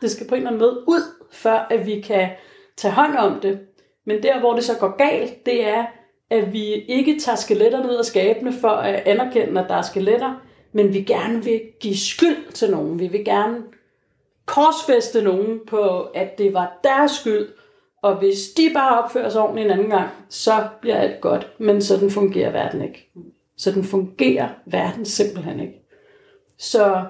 [0.00, 2.28] det skal på en eller anden måde ud, før at vi kan
[2.76, 3.60] tage hånd om det.
[4.06, 5.86] Men der, hvor det så går galt, det er,
[6.30, 10.42] at vi ikke tager skeletterne ud af skabene for at anerkende, at der er skeletter,
[10.72, 12.98] men vi gerne vil give skyld til nogen.
[12.98, 13.62] Vi vil gerne
[14.46, 17.48] korsfeste nogen på, at det var deres skyld,
[18.02, 21.48] og hvis de bare opfører sig ordentligt en anden gang, så bliver alt godt.
[21.58, 23.10] Men sådan fungerer verden ikke.
[23.56, 25.82] Sådan fungerer verden simpelthen ikke.
[26.58, 27.04] Så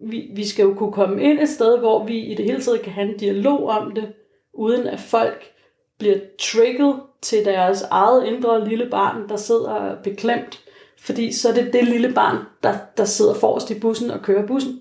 [0.00, 2.82] vi, vi skal jo kunne komme ind et sted, hvor vi i det hele taget
[2.82, 4.12] kan have en dialog om det,
[4.52, 5.44] uden at folk
[5.98, 10.62] bliver trigget til deres eget indre lille barn, der sidder beklemt.
[11.00, 14.46] Fordi så er det det lille barn, der, der sidder forrest i bussen og kører
[14.46, 14.80] bussen.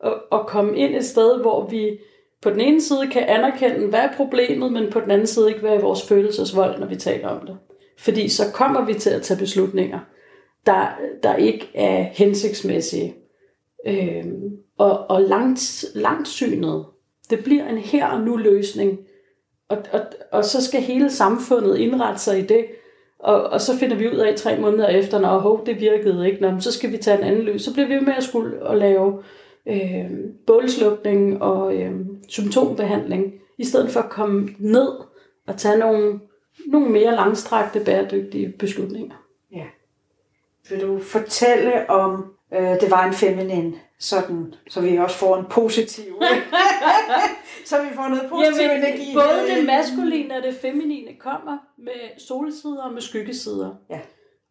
[0.00, 1.98] Og, og komme ind et sted, hvor vi
[2.42, 5.62] på den ene side kan anerkende, hvad er problemet, men på den anden side ikke
[5.62, 7.56] være i vores følelsesvold, når vi taler om det.
[7.98, 9.98] Fordi så kommer vi til at tage beslutninger,
[10.66, 10.86] der,
[11.22, 13.14] der ikke er hensigtsmæssige.
[13.86, 16.86] Øhm, og og langt, langt synet.
[17.30, 18.98] Det bliver en her og nu løsning,
[19.68, 20.00] og, og,
[20.32, 22.66] og så skal hele samfundet indrette sig i det.
[23.18, 26.40] Og, og så finder vi ud af tre måneder efter, når hov, det virkede ikke,
[26.40, 27.62] Nå, så skal vi tage en anden løs.
[27.62, 29.22] Så bliver vi med at skulle at lave
[29.66, 30.10] øh,
[30.46, 31.92] bålslukning og øh,
[32.28, 34.88] symptombehandling, i stedet for at komme ned
[35.46, 36.20] og tage nogle,
[36.66, 39.14] nogle mere langstrakte, bæredygtige beslutninger.
[39.52, 39.64] Ja.
[40.70, 45.46] Vil du fortælle om, øh, det var en feminin sådan, så vi også får en
[45.50, 46.04] positiv,
[47.68, 49.14] så vi får noget positiv Jamen, energi.
[49.14, 53.74] Både det maskuline og det feminine kommer med solsider og med skyggesider.
[53.90, 54.00] Ja.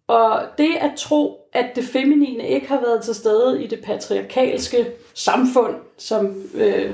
[0.08, 4.88] Og det at tro, at det feminine ikke har været til stede i det patriarkalske
[5.14, 6.92] samfund, som øh,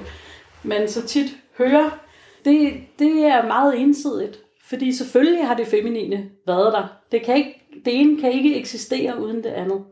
[0.63, 1.99] man så tit hører,
[2.45, 4.39] det, det er meget ensidigt.
[4.69, 6.87] Fordi selvfølgelig har det feminine været der.
[7.11, 9.83] Det, kan ikke, det ene kan ikke eksistere uden det andet.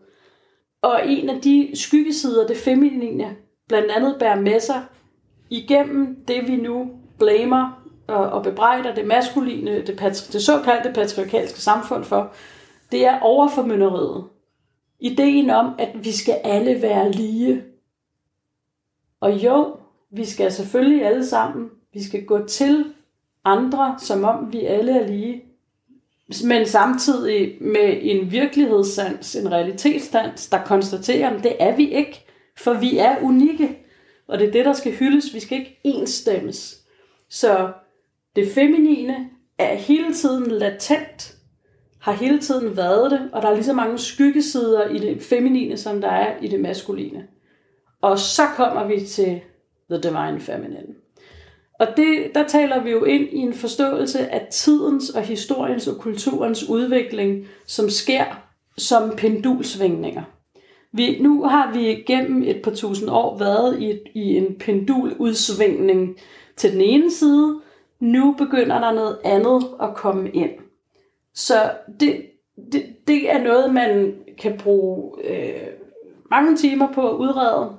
[0.82, 3.36] Og en af de skyggesider, det feminine,
[3.68, 4.82] blandt andet bærer med sig
[5.52, 11.62] igennem det, vi nu blamer og, og bebrejder det maskuline, det, patri- det såkaldte patriarkalske
[11.62, 12.32] samfund for,
[12.92, 14.24] det er overformynderiet.
[15.00, 17.64] Ideen om, at vi skal alle være lige.
[19.20, 19.78] Og jo,
[20.12, 22.86] vi skal selvfølgelig alle sammen, vi skal gå til
[23.46, 25.44] andre, som om vi alle er lige
[26.44, 32.26] men samtidig med en virkelighedssans, en realitetssans, der konstaterer, at det er vi ikke,
[32.58, 33.78] for vi er unikke.
[34.32, 35.34] Og det er det, der skal hyldes.
[35.34, 36.82] Vi skal ikke enstemmes.
[37.30, 37.72] Så
[38.36, 41.36] det feminine er hele tiden latent,
[42.00, 45.78] har hele tiden været det, og der er lige så mange skyggesider i det feminine,
[45.78, 47.28] som der er i det maskuline.
[48.02, 49.42] Og så kommer vi til
[49.90, 50.96] The Divine Feminine.
[51.80, 55.98] Og det, der taler vi jo ind i en forståelse af tidens og historiens og
[55.98, 58.26] kulturens udvikling, som sker
[58.78, 60.24] som pendulsvingninger.
[60.94, 66.18] Vi, nu har vi gennem et par tusind år været i, i en penduludsvingning
[66.56, 67.62] til den ene side.
[68.00, 70.52] Nu begynder der noget andet at komme ind.
[71.34, 72.26] Så det,
[72.72, 75.68] det, det er noget, man kan bruge øh,
[76.32, 77.76] mange timer på at udrede.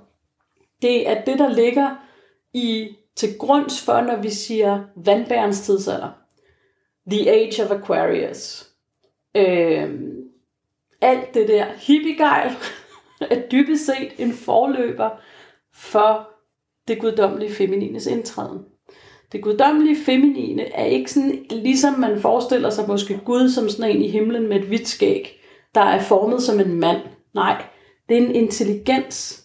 [0.82, 1.90] Det er det, der ligger
[2.54, 6.10] i til grunds for, når vi siger vandbærens tidsalder.
[7.10, 8.70] The Age of Aquarius.
[9.36, 9.90] Øh,
[11.00, 12.16] alt det der hippie
[13.30, 15.10] er dybest set en forløber
[15.74, 16.28] for
[16.88, 18.58] det guddommelige feminines indtræden.
[19.32, 24.02] Det guddommelige feminine er ikke sådan, ligesom man forestiller sig måske Gud som sådan en
[24.02, 25.40] i himlen med et hvidt skæg,
[25.74, 27.00] der er formet som en mand.
[27.34, 27.64] Nej,
[28.08, 29.44] det er en intelligens,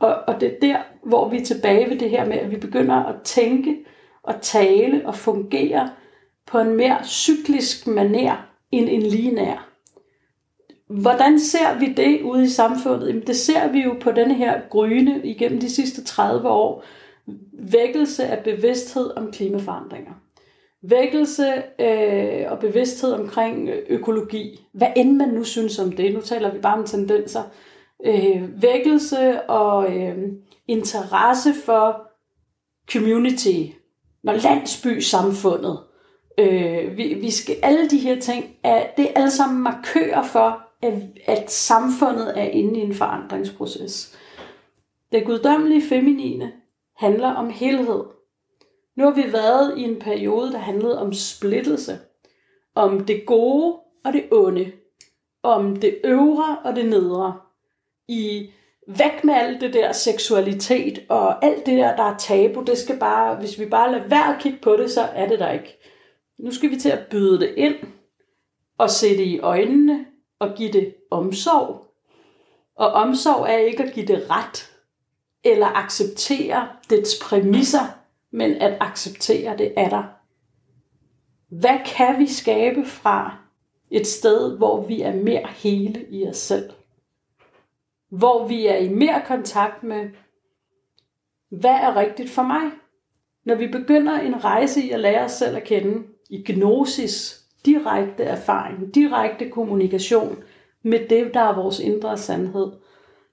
[0.00, 2.56] og, og det er der, hvor vi er tilbage ved det her med, at vi
[2.56, 3.76] begynder at tænke
[4.22, 5.90] og tale og fungere
[6.46, 8.36] på en mere cyklisk maner
[8.70, 9.71] end en linær
[11.00, 13.08] hvordan ser vi det ude i samfundet?
[13.08, 16.84] Jamen, det ser vi jo på denne her gryne igennem de sidste 30 år.
[17.52, 20.12] Vækkelse af bevidsthed om klimaforandringer.
[20.82, 24.66] Vækkelse øh, og bevidsthed omkring økologi.
[24.72, 26.14] Hvad end man nu synes om det.
[26.14, 27.42] Nu taler vi bare om tendenser.
[28.06, 30.16] Øh, vækkelse og øh,
[30.68, 32.02] interesse for
[32.92, 33.60] community.
[34.24, 35.78] Når landsby-samfundet.
[36.38, 40.71] Øh, vi, vi skal, alle de her ting, er, det er alle sammen markører for,
[40.82, 44.18] at, at samfundet er inde i en forandringsproces.
[45.12, 46.52] Det guddommelige feminine
[46.96, 48.04] handler om helhed.
[48.96, 51.98] Nu har vi været i en periode, der handlede om splittelse.
[52.74, 54.72] Om det gode og det onde.
[55.42, 57.40] Om det øvre og det nedre.
[58.08, 58.50] I
[58.88, 62.62] væk med alt det der seksualitet og alt det der, der er tabu.
[62.62, 65.38] Det skal bare, hvis vi bare lader være at kigge på det, så er det
[65.38, 65.78] der ikke.
[66.38, 67.74] Nu skal vi til at byde det ind
[68.78, 70.01] og se det i øjnene
[70.42, 71.86] og give det omsorg.
[72.74, 74.70] Og omsorg er ikke at give det ret
[75.44, 77.98] eller acceptere dets præmisser,
[78.30, 80.04] men at acceptere det er der.
[81.48, 83.36] Hvad kan vi skabe fra
[83.90, 86.70] et sted, hvor vi er mere hele i os selv?
[88.08, 90.10] Hvor vi er i mere kontakt med,
[91.50, 92.70] hvad er rigtigt for mig?
[93.44, 98.22] Når vi begynder en rejse i at lære os selv at kende, i gnosis, direkte
[98.22, 100.42] erfaring, direkte kommunikation
[100.82, 102.72] med det, der er vores indre sandhed,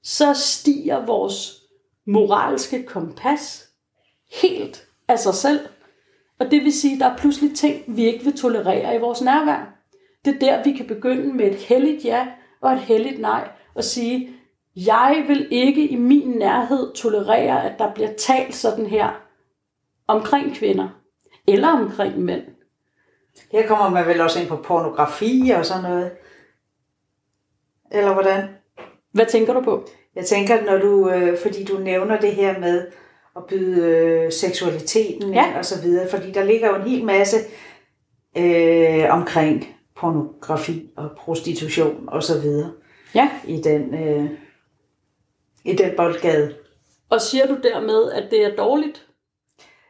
[0.04, 1.62] så stiger vores
[2.08, 3.70] moralske kompas
[4.42, 5.60] helt af sig selv.
[6.40, 9.22] Og det vil sige, at der er pludselig ting, vi ikke vil tolerere i vores
[9.22, 9.76] nærvær.
[10.26, 12.28] Det er der, vi kan begynde med et helligt ja
[12.62, 14.30] og et helligt nej, og sige,
[14.76, 19.22] jeg vil ikke i min nærhed tolerere, at der bliver talt sådan her
[20.08, 20.90] omkring kvinder,
[21.48, 22.44] eller omkring mænd.
[23.52, 26.12] Her kommer man vel også ind på pornografi og sådan noget.
[27.92, 28.50] Eller hvordan?
[29.12, 29.88] Hvad tænker du på?
[30.16, 32.88] Jeg tænker, når du, øh, fordi du nævner det her med
[33.36, 35.58] at byde øh, seksualiteten ja.
[35.58, 37.38] og så videre, fordi der ligger jo en hel masse
[38.38, 42.72] øh, omkring pornografi og prostitution og så videre
[43.16, 43.30] ja.
[43.48, 44.30] i den øh,
[45.64, 46.56] i den boldgade.
[47.10, 49.08] Og siger du dermed, at det er dårligt?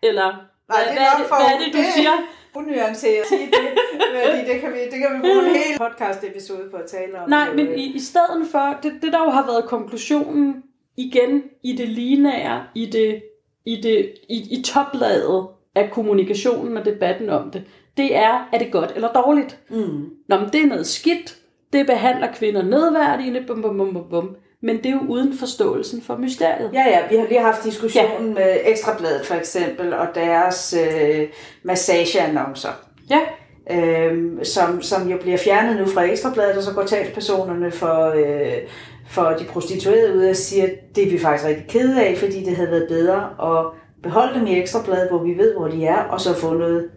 [0.03, 0.37] Eller Nej,
[0.67, 2.11] hvad, det er hvad, er det, hvad er det, du det, siger?
[2.55, 3.79] Unuanceret sige det,
[4.25, 7.19] fordi det kan vi, det kan vi bruge en hel podcast episode på at tale
[7.21, 7.29] om.
[7.29, 10.63] Nej, men i, i stedet for, det, det der jo har været konklusionen
[10.97, 13.23] igen i det lineære, i det,
[13.65, 17.63] i det i, i toplaget af kommunikationen og debatten om det,
[17.97, 19.59] det er, er det godt eller dårligt?
[19.69, 20.09] Mm.
[20.27, 21.37] Nå, men det er noget skidt,
[21.73, 26.01] det behandler kvinder nedværdigende, bum, bum, bum, bum, bum men det er jo uden forståelsen
[26.01, 26.69] for mysteriet.
[26.73, 28.33] Ja, ja, vi har lige haft diskussionen ja.
[28.33, 31.27] med Ekstrabladet for eksempel, og deres øh,
[31.63, 32.69] massageannoncer.
[33.09, 33.19] Ja.
[33.71, 38.53] Øhm, som, som jo bliver fjernet nu fra Ekstrabladet, og så går talspersonerne for, øh,
[39.09, 42.43] for de prostituerede ud og siger, at det er vi faktisk rigtig kede af, fordi
[42.43, 43.65] det havde været bedre at
[44.03, 46.89] beholde dem i Ekstrabladet, hvor vi ved, hvor de er, og så få noget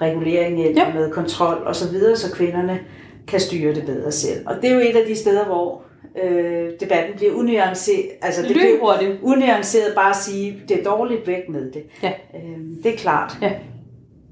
[0.00, 0.94] regulering ind ja.
[0.94, 2.80] med kontrol og så videre, så kvinderne
[3.28, 4.48] kan styre det bedre selv.
[4.48, 5.83] Og det er jo et af de steder, hvor
[6.22, 8.10] øh, debatten bliver unuanceret.
[8.22, 11.82] Altså det bliver unuanceret bare at sige, det er dårligt væk med det.
[12.02, 12.12] Ja.
[12.34, 13.38] Øh, det er klart.
[13.42, 13.52] Ja.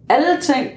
[0.08, 0.70] Alle ting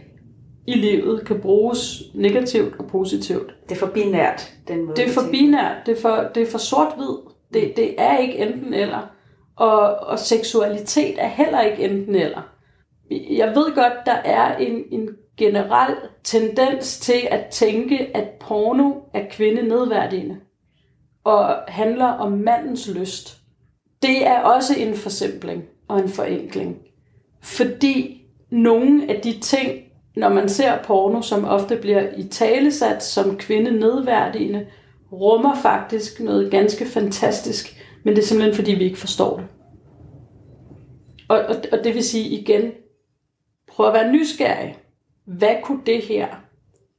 [0.68, 3.56] i livet kan bruges negativt og positivt.
[3.70, 4.96] Det er for binært, den måde.
[4.96, 7.16] Det er for binært, det er for, det er for sort-hvid.
[7.54, 9.12] Det, det er ikke enten eller.
[9.56, 12.52] Og, og seksualitet er heller ikke enten eller.
[13.12, 19.22] Jeg ved godt, der er en, en generel tendens til at tænke, at porno er
[19.32, 20.38] kvinde nedværdigende
[21.26, 23.38] og handler om mandens lyst.
[24.02, 26.78] Det er også en forsimpling og en forenkling.
[27.42, 29.82] Fordi nogle af de ting,
[30.16, 34.68] når man ser porno, som ofte bliver i talesat som kvinde nedværdigende,
[35.12, 39.46] rummer faktisk noget ganske fantastisk, men det er simpelthen fordi, vi ikke forstår det.
[41.28, 42.72] Og, og, og det vil sige igen,
[43.68, 44.78] prøv at være nysgerrig.
[45.26, 46.28] Hvad kunne det her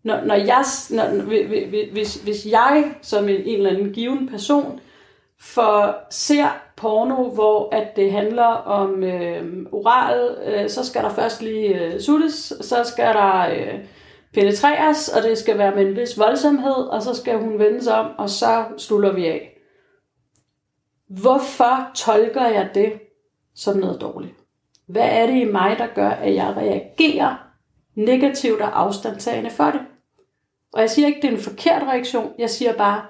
[0.07, 1.23] når, når jeg, når,
[1.93, 4.81] hvis, hvis jeg som en, en eller anden given person
[5.41, 11.43] for ser porno, hvor at det handler om øh, oral, øh, så skal der først
[11.43, 13.79] lige øh, suttes, så skal der øh,
[14.35, 17.95] penetreres, og det skal være med en vis voldsomhed, og så skal hun vende sig
[17.95, 19.59] om, og så slutter vi af.
[21.09, 22.93] Hvorfor tolker jeg det
[23.55, 24.35] som noget dårligt?
[24.87, 27.35] Hvad er det i mig, der gør, at jeg reagerer
[27.95, 29.81] negativt og afstandtagende for det?
[30.77, 32.33] Og jeg siger ikke, det er en forkert reaktion.
[32.39, 33.03] Jeg siger bare,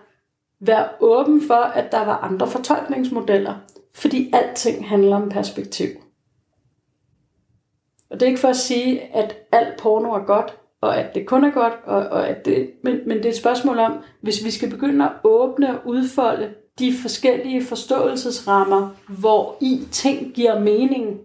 [0.61, 3.55] vær åben for, at der var andre fortolkningsmodeller.
[3.95, 5.89] Fordi alting handler om perspektiv.
[8.11, 10.59] Og det er ikke for at sige, at alt porno er godt.
[10.81, 13.37] og at det kun er godt, og, og at det, men, men det er et
[13.37, 19.81] spørgsmål om, hvis vi skal begynde at åbne og udfolde de forskellige forståelsesrammer, hvor i
[19.93, 21.21] ting giver mening,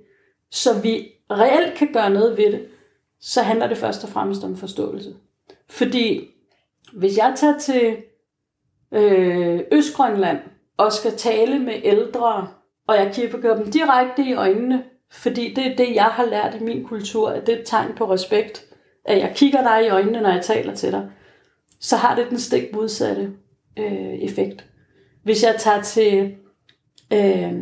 [0.52, 2.68] så vi reelt kan gøre noget ved det,
[3.20, 5.16] så handler det først og fremmest om forståelse.
[5.70, 6.31] Fordi
[6.94, 7.98] hvis jeg tager til
[8.92, 10.40] øh, Østgrønland
[10.78, 12.48] og skal tale med ældre,
[12.88, 16.64] og jeg kigger dem direkte i øjnene, fordi det er det, jeg har lært i
[16.64, 18.66] min kultur, at det er et tegn på respekt,
[19.06, 21.10] at jeg kigger dig i øjnene, når jeg taler til dig,
[21.80, 23.32] så har det den stik modsatte
[23.80, 24.66] øh, effekt.
[25.24, 26.36] Hvis jeg tager til...
[27.14, 27.54] Øh,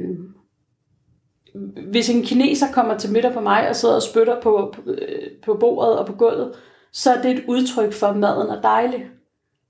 [1.89, 4.81] hvis en kineser kommer til middag på mig og sidder og spytter på, på,
[5.45, 6.53] på bordet og på gulvet,
[6.91, 9.07] så er det et udtryk for, at maden er dejlig.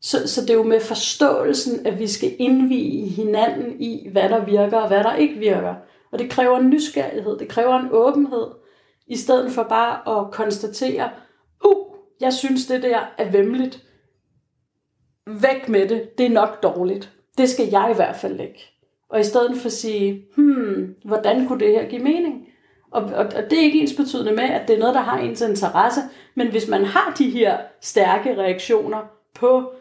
[0.01, 4.45] Så, så det er jo med forståelsen, at vi skal indvige hinanden i, hvad der
[4.45, 5.75] virker og hvad der ikke virker.
[6.11, 8.47] Og det kræver en nysgerrighed, det kræver en åbenhed,
[9.07, 11.09] i stedet for bare at konstatere,
[11.65, 13.83] uh, jeg synes det der er vemmeligt.
[15.27, 17.11] Væk med det, det er nok dårligt.
[17.37, 18.73] Det skal jeg i hvert fald ikke.
[19.09, 22.47] Og i stedet for at sige, hmm, hvordan kunne det her give mening?
[22.91, 25.19] Og, og, og det er ikke ens betydende med, at det er noget, der har
[25.19, 26.01] ens interesse.
[26.35, 28.99] Men hvis man har de her stærke reaktioner
[29.35, 29.71] på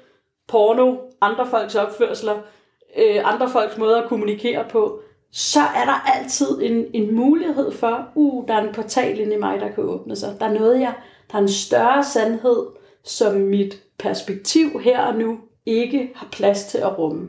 [0.49, 2.35] porno, andre folks opførsler,
[2.97, 5.01] øh, andre folks måder at kommunikere på,
[5.33, 9.39] så er der altid en, en mulighed for, uh, der er en portal inde i
[9.39, 10.37] mig, der kan åbne sig.
[10.41, 10.95] Der er noget, jeg,
[11.33, 12.67] der er en større sandhed,
[13.05, 17.29] som mit perspektiv her og nu ikke har plads til at rumme.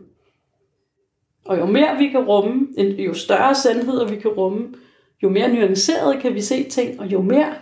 [1.45, 4.73] Og jo mere vi kan rumme, jo større sandheder vi kan rumme,
[5.23, 7.53] jo mere nuanceret kan vi se ting, og jo mere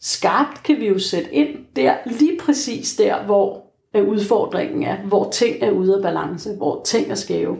[0.00, 5.62] skarpt kan vi jo sætte ind der, lige præcis der, hvor udfordringen er, hvor ting
[5.62, 7.58] er ude af balance, hvor ting er skæve.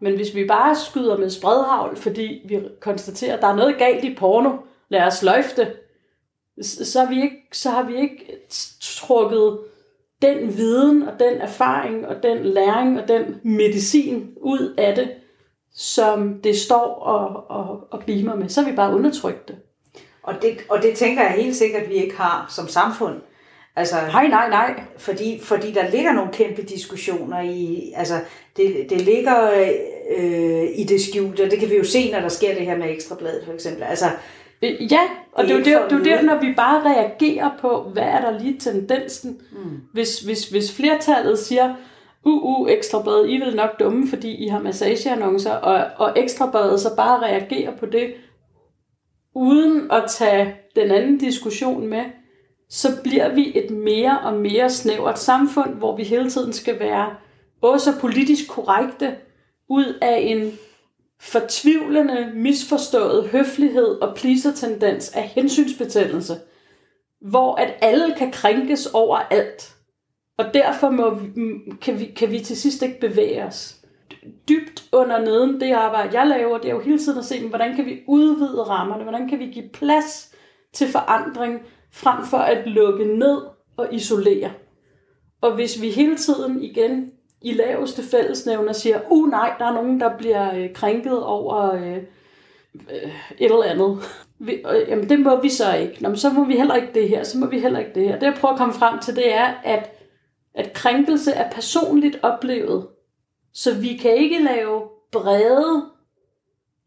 [0.00, 4.04] Men hvis vi bare skyder med spredhavl, fordi vi konstaterer, at der er noget galt
[4.04, 4.56] i porno,
[4.88, 5.72] lad os løfte,
[6.62, 8.46] så har vi ikke, så har vi ikke
[8.80, 9.58] trukket
[10.22, 15.10] den viden og den erfaring og den læring og den medicin ud af det,
[15.74, 18.48] som det står og, og, og beamer med.
[18.48, 19.56] Så har vi bare undertrykt det.
[20.22, 23.20] Og det, og det tænker jeg helt sikkert, at vi ikke har som samfund.
[23.76, 24.80] Altså, nej, nej, nej.
[24.98, 28.14] Fordi, fordi der ligger nogle kæmpe diskussioner i, altså
[28.56, 29.50] det, det ligger
[30.18, 32.76] øh, i det skjulte, og det kan vi jo se, når der sker det her
[32.76, 33.82] med ekstrabladet for eksempel.
[33.82, 34.06] Altså,
[34.62, 35.00] ja,
[35.32, 38.02] og det, det er jo der, det er der, når vi bare reagerer på, hvad
[38.02, 39.40] er der lige tendensen.
[39.52, 39.80] Mm.
[39.92, 41.74] Hvis, hvis, hvis flertallet siger,
[42.24, 46.96] uh, uh, ekstrabladet, I vel nok dumme, fordi I har massageannoncer, og, og ekstrabladet så
[46.96, 48.14] bare reagerer på det,
[49.34, 52.04] uden at tage den anden diskussion med,
[52.68, 57.14] så bliver vi et mere og mere snævert samfund, hvor vi hele tiden skal være
[57.62, 59.16] også politisk korrekte
[59.68, 60.52] ud af en
[61.20, 66.34] fortvivlende, misforstået høflighed og pleaser-tendens af hensynsbetændelse,
[67.20, 69.76] hvor at alle kan krænkes over alt.
[70.38, 71.30] Og derfor må vi,
[71.80, 73.76] kan, vi, kan vi til sidst ikke bevæge os.
[74.48, 77.76] Dybt under neden, det arbejde, jeg laver, det er jo hele tiden at se, hvordan
[77.76, 80.34] kan vi udvide rammerne, hvordan kan vi give plads
[80.72, 81.60] til forandring,
[81.96, 83.42] frem for at lukke ned
[83.76, 84.50] og isolere.
[85.40, 87.10] Og hvis vi hele tiden igen
[87.42, 91.96] i laveste fællesnævner siger, uh nej, der er nogen, der bliver øh, krænket over øh,
[92.74, 93.98] øh, et eller andet.
[94.38, 96.02] Vi, øh, jamen det må vi så ikke.
[96.02, 98.08] Nå, men så må vi heller ikke det her, så må vi heller ikke det
[98.08, 98.18] her.
[98.18, 99.90] Det jeg prøver at komme frem til, det er, at,
[100.54, 102.86] at krænkelse er personligt oplevet.
[103.52, 104.82] Så vi kan ikke lave
[105.12, 105.84] brede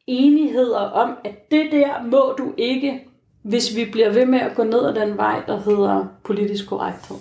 [0.07, 3.09] enigheder om, at det der må du ikke,
[3.41, 7.18] hvis vi bliver ved med at gå ned ad den vej, der hedder politisk korrekthed.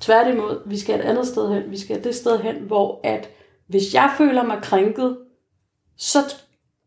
[0.00, 1.70] Tværtimod, vi skal et andet sted hen.
[1.70, 3.30] Vi skal det sted hen, hvor at
[3.66, 5.18] hvis jeg føler mig krænket,
[5.96, 6.18] så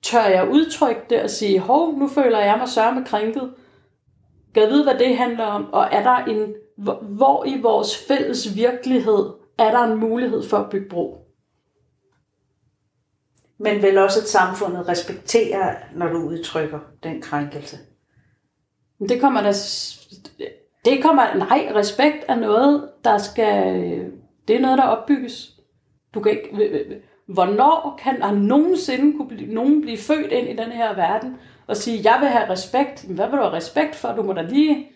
[0.01, 3.53] tør jeg udtrykke det og sige, hov, nu føler jeg mig sørme krænket.
[4.53, 5.73] Kan vide, hvad det handler om?
[5.73, 6.53] Og er der en,
[7.01, 9.25] hvor i vores fælles virkelighed
[9.57, 11.24] er der en mulighed for at bygge bro?
[13.57, 17.77] Men vel også, at samfundet respekterer, når du udtrykker den krænkelse.
[19.09, 19.53] Det kommer der...
[20.85, 21.33] Det kommer...
[21.33, 23.75] Nej, respekt er noget, der skal...
[24.47, 25.51] Det er noget, der opbygges.
[26.13, 27.01] Du kan ikke...
[27.27, 31.37] Hvornår kan der nogensinde kunne blive, nogen blive født ind i den her verden
[31.67, 33.03] og sige, jeg vil have respekt?
[33.03, 34.11] Hvad vil du have respekt for?
[34.11, 34.87] Du må da lige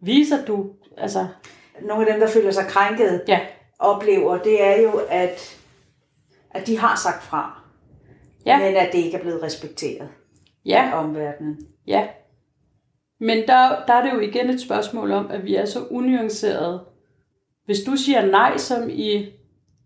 [0.00, 0.70] vise, at du...
[0.96, 1.26] Altså...
[1.82, 3.40] Nogle af dem, der føler sig krænket, ja.
[3.78, 5.58] oplever, det er jo, at,
[6.50, 7.65] at de har sagt fra
[8.46, 8.58] ja.
[8.58, 10.08] men at det ikke er blevet respekteret
[10.64, 10.90] ja.
[10.92, 11.58] af omverdenen.
[11.86, 12.08] Ja.
[13.20, 16.84] Men der, der er det jo igen et spørgsmål om, at vi er så unuancerede.
[17.64, 19.26] Hvis du siger nej, som i,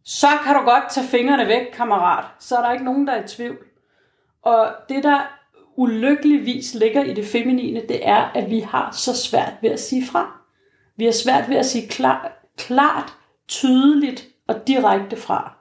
[0.05, 3.25] så kan du godt tage fingrene væk, kammerat, så er der ikke nogen, der er
[3.25, 3.59] i tvivl.
[4.43, 5.41] Og det der
[5.77, 10.07] ulykkeligvis ligger i det feminine, det er, at vi har så svært ved at sige
[10.07, 10.41] fra.
[10.97, 13.13] Vi har svært ved at sige klar, klart,
[13.49, 15.60] tydeligt og direkte fra.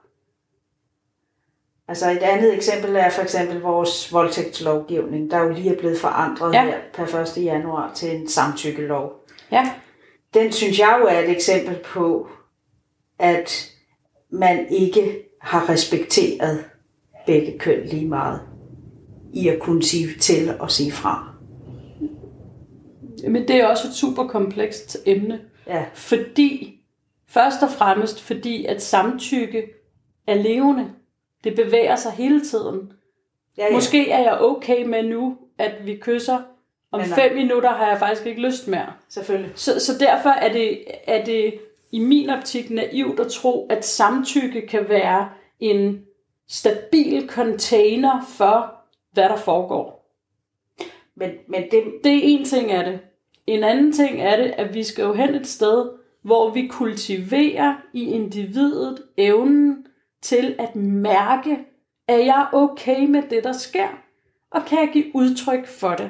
[1.90, 6.54] Altså et andet eksempel er for eksempel vores voldtægtslovgivning, der jo lige er blevet forandret
[6.54, 6.66] ja.
[6.66, 7.44] her per 1.
[7.44, 9.12] januar til en samtykkelov.
[9.52, 9.72] Ja.
[10.34, 12.28] Den synes jeg jo er et eksempel på,
[13.20, 13.72] at
[14.30, 16.66] man ikke har respekteret
[17.26, 18.42] begge køn lige meget
[19.34, 21.34] i at kunne sige til og sige fra.
[23.28, 25.40] Men det er også et super komplekst emne.
[25.68, 25.86] Ja.
[25.94, 26.82] Fordi,
[27.28, 29.64] først og fremmest fordi, at samtykke
[30.28, 30.90] er levende.
[31.44, 32.94] Det bevæger sig hele tiden.
[33.58, 33.74] Ja, ja.
[33.74, 36.42] Måske er jeg okay med nu, at vi kysser.
[36.92, 38.94] Om Men fem minutter har jeg faktisk ikke lyst mere.
[39.10, 39.52] Selvfølgelig.
[39.56, 41.54] Så, så derfor er det, er det
[41.92, 45.30] i min optik naivt at tro, at samtykke kan være
[45.60, 46.06] en
[46.48, 48.76] stabil container for,
[49.12, 50.00] hvad der foregår.
[51.16, 53.00] Men, men det, Det er en ting af det.
[53.48, 55.90] En anden ting er det, at vi skal jo hen et sted,
[56.22, 59.86] hvor vi kultiverer i individet evnen
[60.22, 61.58] til at mærke,
[62.08, 63.88] at jeg er okay med det, der sker,
[64.52, 66.10] og kan jeg give udtryk for det.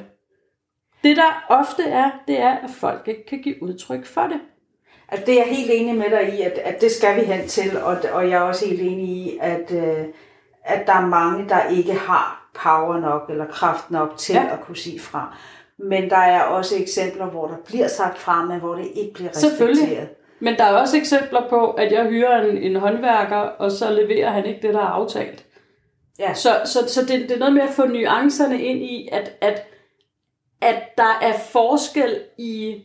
[1.03, 4.40] Det der ofte er, det er, at folk ikke kan give udtryk for det.
[5.07, 7.48] Altså, det er jeg helt enig med dig i, at, at det skal vi hen
[7.48, 10.06] til, og, og jeg er også helt enig i, at, øh,
[10.64, 14.53] at der er mange, der ikke har power nok eller kraft nok til Ja.
[14.53, 15.38] at kunne sige fra.
[15.77, 19.31] Men der er også eksempler, hvor der bliver sagt fra, men hvor det ikke bliver
[19.31, 20.10] Selvfølgelig.
[20.39, 24.31] Men der er også eksempler på, at jeg hyrer en, en håndværker, og så leverer
[24.31, 25.45] han ikke det, der er aftalt.
[26.19, 26.33] Ja.
[26.33, 29.67] Så, så, så det, det er noget med at få nuancerne ind i, at, at,
[30.61, 32.83] at der er forskel i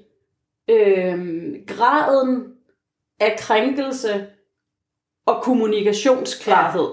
[0.70, 2.52] øhm, graden
[3.20, 4.26] af krænkelse
[5.26, 6.88] og kommunikationsklarhed.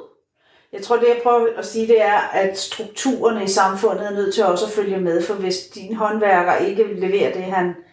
[0.73, 4.33] Jeg tror, det jeg prøver at sige, det er, at strukturerne i samfundet er nødt
[4.33, 7.90] til også at følge med, for hvis din håndværker ikke leverer det, han øh,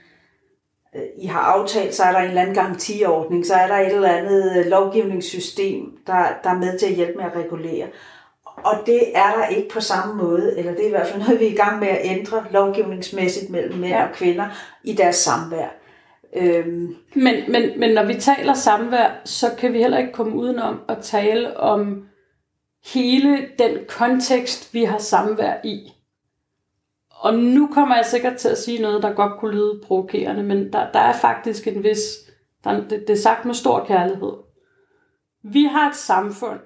[1.19, 4.09] I har aftalt, så er der en eller anden garantiordning, så er der et eller
[4.09, 7.87] andet øh, lovgivningssystem, der, der er med til at hjælpe med at regulere.
[8.45, 11.41] Og det er der ikke på samme måde, eller det er i hvert fald noget,
[11.41, 14.05] vi er i gang med at ændre lovgivningsmæssigt mellem mænd Ja.
[14.09, 14.47] og kvinder
[14.85, 15.69] i deres samvær.
[16.37, 20.81] Øhm, Men, men, men når vi taler samvær, så kan vi heller ikke komme udenom
[20.89, 22.05] at tale om
[22.95, 25.93] hele den kontekst, vi har samvær i.
[27.19, 30.73] Og nu kommer jeg sikkert til at sige noget, der godt kunne lyde provokerende, men
[30.73, 32.01] der, der er faktisk en vis...
[32.65, 34.33] Der, det, det er sagt med stor kærlighed.
[35.43, 36.61] Vi har et samfund,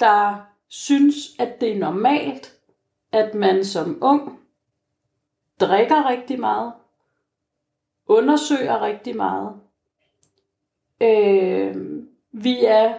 [0.00, 2.54] der synes, at det er normalt,
[3.12, 4.40] at man som ung
[5.60, 6.72] drikker rigtig meget,
[8.06, 9.54] undersøger rigtig meget.
[11.00, 11.76] Øh,
[12.32, 12.94] vi er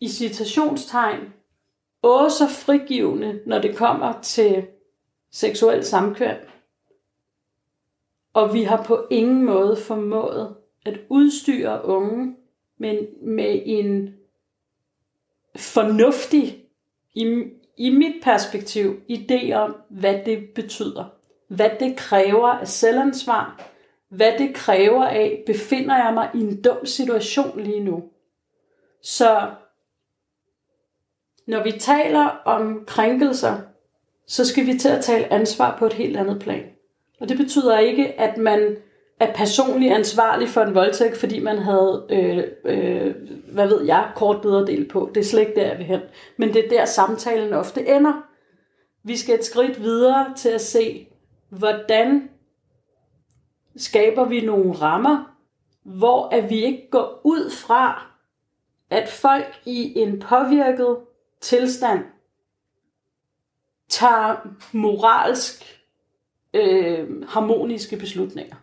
[0.00, 1.32] i citationstegn
[2.02, 4.66] også så frigivende, når det kommer til
[5.34, 6.36] seksuel samkvem.
[8.32, 12.36] Og vi har på ingen måde formået at udstyre unge
[12.78, 14.14] med, med en
[15.56, 16.64] fornuftig,
[17.14, 17.44] i,
[17.76, 21.04] i mit perspektiv, idé om, hvad det betyder.
[21.48, 23.70] Hvad det kræver af selvansvar,
[24.08, 28.10] hvad det kræver af, befinder jeg mig i en dum situation lige nu.
[29.02, 29.50] Så
[31.46, 33.60] når vi taler om krænkelser,
[34.26, 36.64] så skal vi til at tale ansvar på et helt andet plan.
[37.20, 38.76] Og det betyder ikke, at man
[39.20, 43.14] er personligt ansvarlig for en voldtægt, fordi man havde, øh, øh,
[43.52, 45.10] hvad ved jeg, kort bedre på.
[45.14, 46.00] Det er slet ikke der, jeg vil hen.
[46.36, 48.26] Men det er der, samtalen ofte ender.
[49.02, 51.08] Vi skal et skridt videre til at se,
[51.48, 52.28] hvordan
[53.76, 55.36] skaber vi nogle rammer,
[55.82, 58.06] hvor at vi ikke går ud fra,
[58.90, 60.96] at folk i en påvirket
[61.40, 62.00] tilstand
[63.94, 65.80] tager moralsk
[66.54, 68.56] øh, harmoniske beslutninger.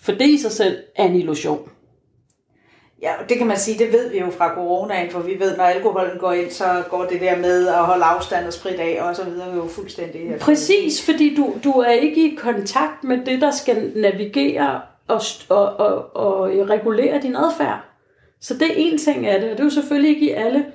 [0.00, 1.70] For det i sig selv er en illusion.
[3.02, 5.56] Ja, og det kan man sige, det ved vi jo fra coronaen, for vi ved,
[5.56, 9.02] når alkoholen går ind, så går det der med at holde afstand og sprit af,
[9.02, 10.38] og så videre jo fuldstændig.
[10.40, 15.76] Præcis, fordi du, du er ikke i kontakt med det, der skal navigere og, og,
[15.76, 17.84] og, og regulere din adfærd.
[18.40, 20.66] Så det er en ting af det, og det er jo selvfølgelig ikke i alle.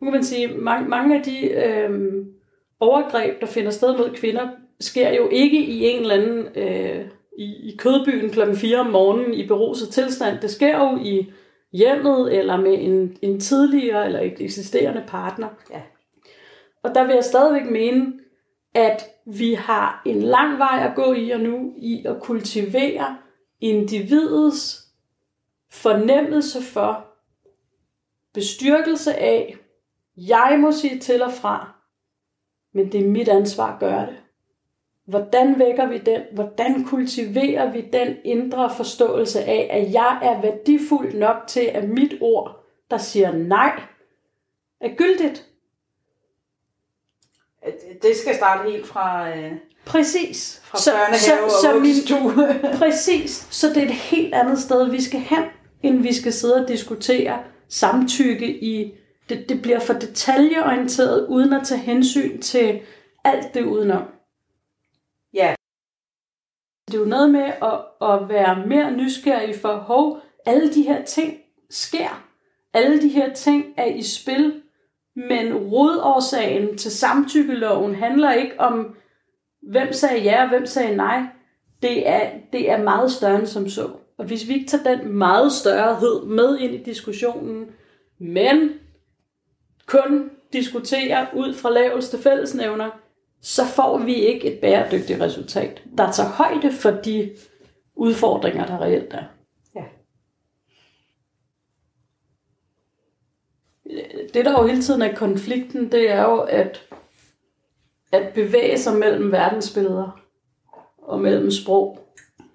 [0.00, 2.39] Nu kan man sige, mange, mange af de øhm,
[2.80, 4.48] overgreb, der finder sted mod kvinder,
[4.80, 7.06] sker jo ikke i en eller anden øh,
[7.38, 10.38] i, i kødbyen klokken 4 om morgenen i beruset tilstand.
[10.40, 11.32] Det sker jo i
[11.72, 15.48] hjemmet eller med en, en tidligere eller et eksisterende partner.
[15.70, 15.82] Ja.
[16.82, 18.12] Og der vil jeg stadigvæk mene,
[18.74, 23.16] at vi har en lang vej at gå i og nu i at kultivere
[23.60, 24.86] individets
[25.70, 27.06] fornemmelse for
[28.34, 29.56] bestyrkelse af,
[30.16, 31.79] jeg må sige til og fra,
[32.72, 34.16] Men det er mit ansvar at gøre det.
[35.06, 36.20] Hvordan vækker vi den?
[36.32, 42.14] Hvordan kultiverer vi den indre forståelse af, at jeg er værdifuld nok til, at mit
[42.20, 43.82] ord, der siger nej,
[44.80, 45.46] er gyldigt?
[48.02, 49.52] Det skal starte helt fra, øh,
[49.84, 50.60] Præcis.
[50.64, 52.72] fra så, børnehave så, og så min.
[52.80, 53.46] Præcis.
[53.50, 55.42] Så det er et helt andet sted, vi skal hen,
[55.82, 57.38] end vi skal sidde og diskutere
[57.68, 58.94] samtykke i...
[59.30, 62.80] Det, det bliver for detaljeorienteret, uden at tage hensyn til
[63.24, 64.02] alt det udenom.
[65.34, 65.54] Ja,
[66.88, 71.04] Det er jo noget med at, at være mere nysgerrig for, hov, alle de her
[71.04, 71.38] ting
[71.70, 72.26] sker.
[72.72, 74.62] Alle de her ting er i spil,
[75.16, 78.96] men rodårsagen til samtykkeloven handler ikke om,
[79.62, 81.22] hvem sagde ja og hvem sagde nej.
[81.82, 83.90] Det er, det er meget større end som så.
[84.18, 87.66] Og hvis vi ikke tager den meget størrehed med ind i diskussionen,
[88.18, 88.70] men
[89.90, 92.90] kun diskuterer ud fra laveste fællesnævner,
[93.40, 97.30] så får vi ikke et bæredygtigt resultat, der tager højde for de
[97.94, 99.24] udfordringer, der reelt er.
[99.74, 99.84] Ja.
[104.34, 106.88] Det, der jo hele tiden er konflikten, det er jo at,
[108.12, 110.20] at bevæge sig mellem verdensbilleder
[110.98, 111.98] og mellem sprog.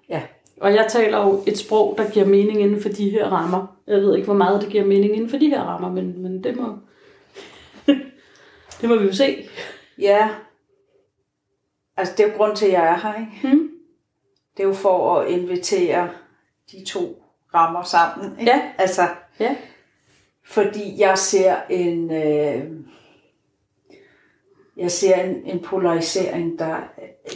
[0.08, 0.22] ja.
[0.60, 3.76] Og jeg taler jo et sprog, der giver mening inden for de her rammer.
[3.86, 6.44] Jeg ved ikke, hvor meget det giver mening inden for de her rammer, men, men
[6.44, 6.78] det må...
[8.80, 9.48] det må vi jo se.
[9.98, 10.28] Ja.
[11.96, 13.48] Altså, det er jo grund til, at jeg er her, ikke?
[13.56, 13.70] Hmm?
[14.56, 16.10] Det er jo for at invitere
[16.72, 17.22] de to
[17.54, 18.52] rammer sammen, ikke?
[18.52, 18.62] Ja.
[18.78, 19.02] Altså,
[19.40, 19.56] Ja.
[20.44, 22.12] fordi jeg ser en...
[22.12, 22.64] Øh,
[24.76, 26.76] jeg ser en, en polarisering, der,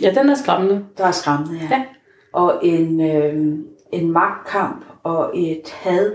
[0.02, 0.86] ja, den er skræmmende.
[0.98, 1.68] der er skræmmende, ja.
[1.76, 1.84] Ja.
[2.32, 3.58] Og en, øh,
[3.92, 6.12] en magtkamp og et had,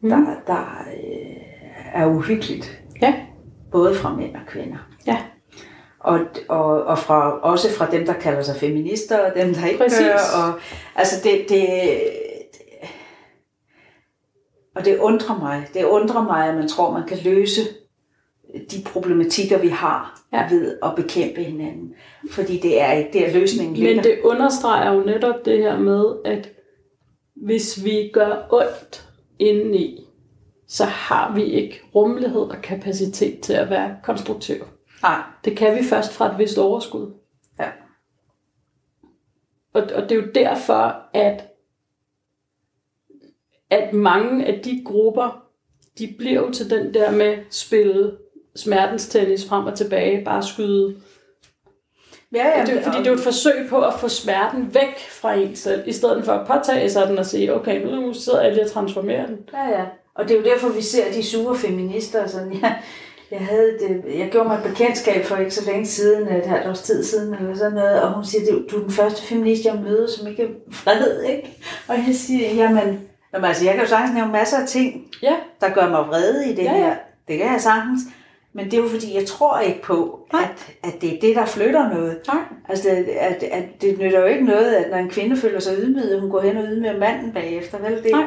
[0.00, 0.10] Mm.
[0.10, 1.36] der, der øh,
[1.94, 2.82] er uhyggeligt.
[3.02, 3.14] Ja.
[3.74, 4.78] Både fra mænd og kvinder.
[5.06, 5.18] Ja.
[6.00, 9.78] Og, og, og fra, også fra dem, der kalder sig feminister, og dem, der ikke
[9.78, 9.98] Præcis.
[9.98, 10.42] gør.
[10.42, 10.60] Og,
[10.94, 11.68] altså det, det,
[12.52, 12.88] det,
[14.76, 15.66] og det undrer mig.
[15.74, 17.60] Det undrer mig, at man tror, man kan løse
[18.70, 20.48] de problematikker, vi har Ja.
[20.50, 21.94] ved at bekæmpe hinanden.
[22.30, 23.94] Fordi det er ikke der løsningen ligger.
[23.94, 26.50] Men det understreger jo netop det her med, at
[27.36, 30.03] hvis vi gør ondt indeni,
[30.74, 34.56] så har vi ikke rummelighed og kapacitet til at være konstruktiv.
[35.02, 35.22] Nej.
[35.44, 37.12] Det kan vi først fra et vist overskud.
[37.60, 37.70] Ja.
[39.72, 41.44] Og, og det er jo derfor, at,
[43.70, 45.46] at mange af de grupper,
[45.98, 48.16] de bliver jo til den der med spille
[48.56, 50.96] smertenstennis frem og tilbage, bare skyde.
[52.32, 54.98] Ja, ja, Det er fordi det er jo et forsøg på at få smerten væk
[55.10, 58.42] fra en selv, i stedet for at påtage sig den og sige, okay, nu sidder
[58.42, 59.48] jeg lige og transformerer den.
[59.52, 59.84] Ja, ja.
[60.14, 62.26] Og det er jo derfor, vi ser de sure feminister.
[62.26, 62.76] Sådan, jeg,
[63.30, 66.66] jeg, havde det, jeg gjorde mig et bekendtskab for ikke så længe siden, et halvt
[66.68, 69.80] års tid siden, eller sådan noget, og hun siger, du er den første feminist, jeg
[69.84, 70.48] møder, som ikke er
[70.84, 71.58] vred, ikke?
[71.88, 73.00] Og jeg siger, jamen,
[73.34, 76.46] jamen altså, jeg kan jo sagtens nævne masser af ting, Ja, der gør mig vrede
[76.50, 76.94] i det Ja, ja, her.
[77.28, 78.00] Det kan jeg sagtens.
[78.56, 80.42] Men det er jo fordi, jeg tror ikke på, Nej.
[80.42, 82.16] at, at det er det, der flytter noget.
[82.28, 82.42] nej.
[82.68, 85.74] Altså, at, at, at det nytter jo ikke noget, at når en kvinde føler sig
[85.78, 87.78] ydmyget, hun går hen og ydmyger manden bagefter.
[87.78, 88.02] Vel?
[88.02, 88.24] Det, Nej.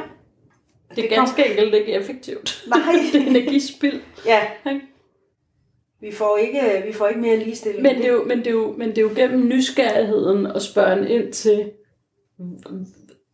[0.95, 2.63] Det er kom- ganske enkelt ikke effektivt.
[2.67, 2.79] Nej.
[3.13, 4.01] det er energispild.
[4.25, 4.41] Ja,
[6.01, 7.81] vi får ikke, vi får ikke mere ligestilling.
[7.83, 10.61] Men det, er jo, men, det er jo, men det er jo gennem nysgerrigheden at
[10.61, 11.71] spørge ind til,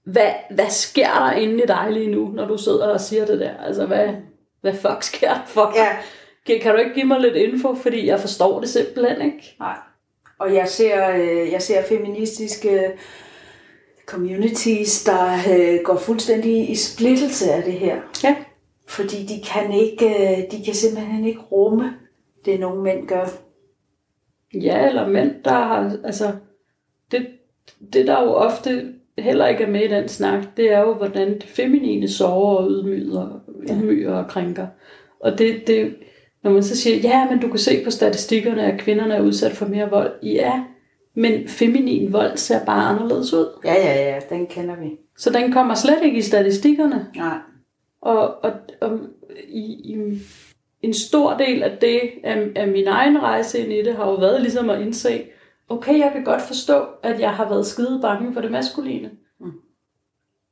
[0.05, 3.39] hvad, hvad sker der inde i dig lige nu, når du sidder og siger det
[3.39, 3.57] der?
[3.57, 4.09] Altså, hvad,
[4.61, 5.75] hvad fuck sker der for dig?
[5.75, 5.89] Ja,
[6.45, 9.55] Kan, kan du ikke give mig lidt info, fordi jeg forstår det simpelthen ikke?
[9.59, 9.75] nej.
[10.39, 12.91] Og jeg ser, øh, jeg ser feministiske
[14.05, 17.97] communities, der øh, går fuldstændig i splittelse af det her.
[18.23, 18.35] Ja.
[18.87, 21.93] Fordi de kan, ikke, øh, de kan simpelthen ikke rumme
[22.45, 23.25] det, nogle mænd gør.
[24.53, 26.31] Ja, eller mænd, der har, altså,
[27.11, 27.27] det,
[27.93, 31.33] det der jo ofte heller ikke er med i den snak, det er jo, hvordan
[31.33, 33.39] det feminine sover og ydmyger,
[33.69, 34.67] ydmyger og krænker.
[35.19, 35.95] Og det, det,
[36.43, 39.51] når man så siger, ja, men du kan se på statistikkerne, at kvinderne er udsat
[39.51, 40.11] for mere vold.
[40.23, 40.63] Ja,
[41.15, 43.59] men feminin vold ser bare anderledes ud.
[43.65, 44.97] Ja, ja, ja, den kender vi.
[45.17, 47.07] Så den kommer slet ikke i statistikkerne.
[47.15, 47.37] Nej.
[48.01, 48.99] Og, og, og
[49.47, 50.19] i, i
[50.81, 54.15] en stor del af det, af, af min egen rejse ind i det, har jo
[54.15, 55.25] været ligesom at indse,
[55.69, 59.11] okay, jeg kan godt forstå, at jeg har været skide bange for det maskuline.
[59.39, 59.51] Mm.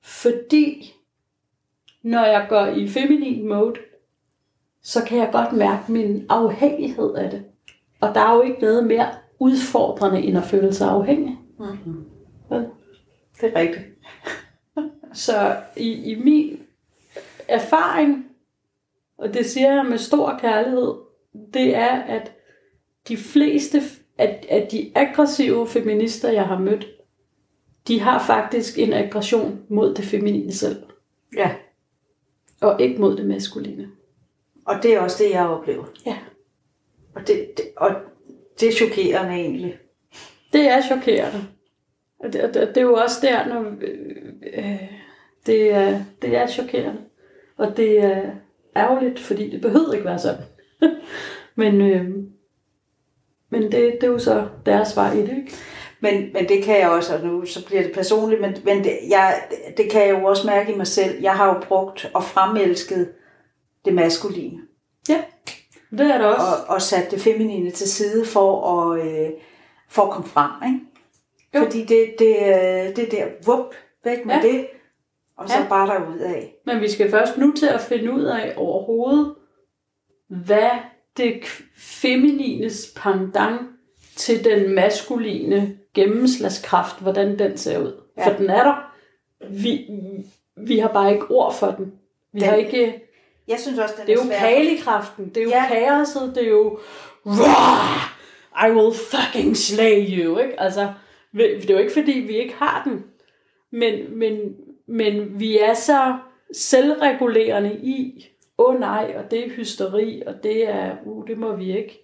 [0.03, 0.93] Fordi,
[2.03, 3.79] når jeg går i feminin mode,
[4.83, 7.43] så kan jeg godt mærke min afhængighed af det.
[8.01, 9.07] Og der er jo ikke noget mere
[9.41, 11.38] udfordrende, end at føle sig afhængig.
[11.59, 12.05] Mm-hmm.
[12.49, 12.68] Vel?
[13.41, 13.85] Det er rigtigt.
[15.13, 16.59] Så i, i min
[17.47, 18.26] erfaring,
[19.18, 20.93] og det siger jeg med stor kærlighed,
[21.53, 22.31] det er, at
[23.07, 23.81] de fleste
[24.18, 26.88] af, af de aggressive feminister, jeg har mødt,
[27.88, 30.84] de har faktisk en aggression mod det feminine selv,
[31.38, 31.55] Ja,
[32.61, 33.89] og ikke mod det maskuline.
[34.65, 35.85] og det er også det, jeg oplever.
[36.05, 36.18] Ja.
[37.15, 37.91] Og det, det, og
[38.60, 39.78] det er chokerende egentlig.
[40.53, 41.45] Det er chokerende.
[42.19, 43.98] Og det, og det, det er jo også der, når øh,
[44.57, 44.91] øh,
[45.45, 47.02] det, er, det er chokerende.
[47.57, 48.32] Og det er
[48.76, 50.44] ærgerligt, fordi det behøver ikke være sådan.
[51.56, 52.32] men øh,
[53.52, 55.53] men det, det er jo så deres vej i det, ikke?
[55.99, 58.98] Men, men det kan jeg også, og nu så bliver det personligt, men, men det,
[59.10, 59.41] jeg,
[59.78, 61.22] det kan jeg jo også mærke i mig selv.
[61.22, 63.11] Jeg har jo brugt og fremelsket
[63.86, 64.60] det maskuline,
[65.10, 65.23] Ja,
[65.91, 66.41] det er det også.
[66.68, 69.30] og, og sat det feminine til side for at, øh,
[69.89, 70.51] for at komme frem.
[70.73, 70.80] Ikke?
[71.55, 71.59] Jo.
[71.63, 73.73] Fordi det, det, øh, det der, vup,
[74.03, 74.41] væk med Ja.
[74.47, 74.68] det,
[75.38, 75.65] og så Ja.
[75.69, 76.53] bare derud af.
[76.65, 79.35] Men vi skal først nu til at finde ud af overhovedet,
[80.27, 80.69] hvad
[81.18, 81.43] det
[81.77, 83.61] feminines pendant
[84.15, 88.01] til den maskuline gennemslagskraft, hvordan den ser ud.
[88.18, 88.27] Ja.
[88.27, 88.93] For den er der.
[89.49, 89.88] Vi,
[90.57, 91.93] vi har bare ikke ord for den.
[92.34, 93.01] Vi Den- har ikke,
[93.52, 94.40] Jeg synes også, den det er jo svær.
[94.40, 95.65] kalikraften, det er jo Ja.
[95.68, 96.80] kaoset, det er jo
[97.26, 98.07] Rah!
[98.68, 100.60] I will fucking slay you, ikke?
[100.60, 100.94] Altså,
[101.34, 103.03] det er jo ikke fordi, vi ikke har den,
[103.72, 104.40] men, men,
[104.88, 106.18] men vi er så
[106.53, 108.26] selvregulerende i,
[108.57, 112.03] åh oh, nej, og det er hysteri, og det er, uh, det må vi ikke.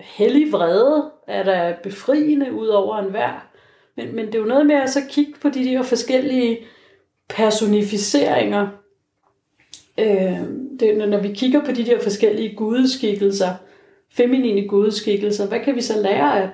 [0.00, 3.46] Hellig vrede er der befriende ud over enhver.
[3.96, 6.58] Men, men det er jo noget med at så kigge på de der forskellige
[7.28, 8.68] personificeringer.
[9.98, 10.40] Øh,
[10.80, 13.48] det, når- vi kigger på de der forskellige gudeskikkelser,
[14.16, 16.48] feminine gudeskikkelser, hvad kan vi så lære af?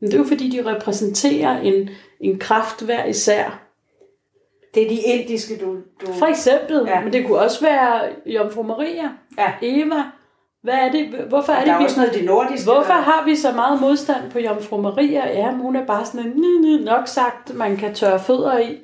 [0.00, 1.90] Men det er jo fordi, de repræsenterer en,
[2.20, 3.62] en kraft hver især.
[4.74, 5.74] Det er de indiske, du...
[5.74, 7.00] du For eksempel, Ja.
[7.04, 9.08] men det kunne også være Jomfru Maria,
[9.38, 9.52] ja.
[9.62, 10.02] Eva.
[10.62, 11.06] Hvad er det?
[11.28, 11.84] Hvorfor er det, vi...
[11.84, 12.64] også noget det nordiske.
[12.70, 15.38] Hvorfor der- har vi så meget modstand på Jomfru Maria?
[15.38, 18.78] Ja, hun er bare sådan en nok sagt, man kan tørre fødder i.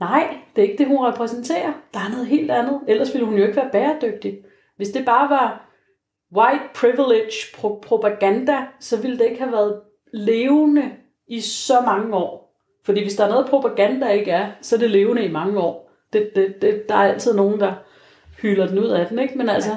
[0.00, 1.72] Nej, det er ikke det, hun repræsenterer.
[1.94, 2.80] Der er noget helt andet.
[2.88, 4.38] Ellers ville hun jo ikke være bæredygtig.
[4.76, 5.70] Hvis det bare var
[6.36, 9.80] white privilege pro- propaganda, så ville det ikke have været
[10.12, 10.90] levende
[11.28, 12.56] i så mange år.
[12.84, 15.90] Fordi hvis der er noget propaganda ikke er, så er det levende i mange år.
[16.12, 17.72] Det, det, det, der er altid nogen, der
[18.42, 19.38] hylder den ud af den, ikke?
[19.38, 19.76] Men altså,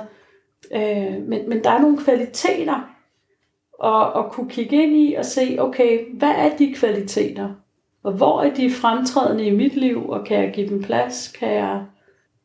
[0.76, 2.90] øh, men, men der er nogle kvaliteter,
[3.80, 7.50] og, og kunne kigge ind i og se, okay, hvad er de kvaliteter?
[8.04, 11.28] Og hvor er de fremtrædende i mit liv, og kan jeg give dem plads?
[11.28, 11.86] Kan jeg,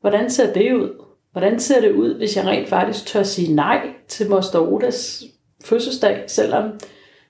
[0.00, 1.04] hvordan ser det ud?
[1.32, 5.24] Hvordan ser det ud, hvis jeg rent faktisk tør sige nej til Moster Odas
[5.64, 6.70] fødselsdag, selvom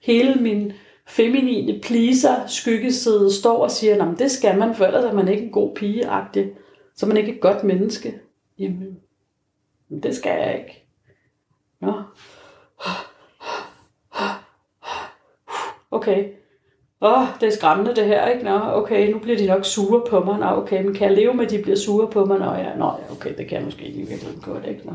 [0.02, 0.72] hele min
[1.06, 5.42] feminine pleaser skyggeside står og siger, at det skal man, for ellers er man ikke
[5.42, 6.50] en god pigeagtig,
[6.96, 8.20] så er man ikke et godt menneske.
[8.59, 8.98] Jamen,
[9.88, 10.84] men det skal jeg ikke.
[11.80, 12.02] Nå.
[15.90, 16.28] Okay.
[17.01, 18.45] Åh, oh, det er skræmmende det her, ikke?
[18.45, 20.39] Nå, okay, nu bliver de nok sure på mig.
[20.39, 22.39] Nå, okay, men kan jeg leve med, at de bliver sure på mig?
[22.39, 24.87] Nå, ja, nå, ja, okay, det kan jeg måske ikke i virkeligheden godt, ikke?
[24.87, 24.93] Nå.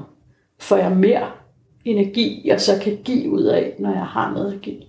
[0.60, 1.28] Får jeg mere
[1.86, 4.82] energi, jeg så kan give ud af, når jeg har noget at give?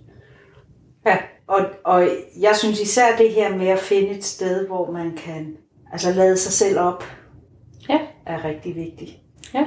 [1.06, 1.16] Ja,
[1.46, 2.08] og, og
[2.40, 5.56] jeg synes især det her med at finde et sted, hvor man kan
[5.92, 7.04] altså lade sig selv op,
[7.88, 7.98] Ja.
[8.26, 9.16] er rigtig vigtigt.
[9.54, 9.64] Ja.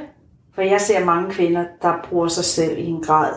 [0.55, 3.33] For jeg ser mange kvinder, der bruger sig selv i en grad,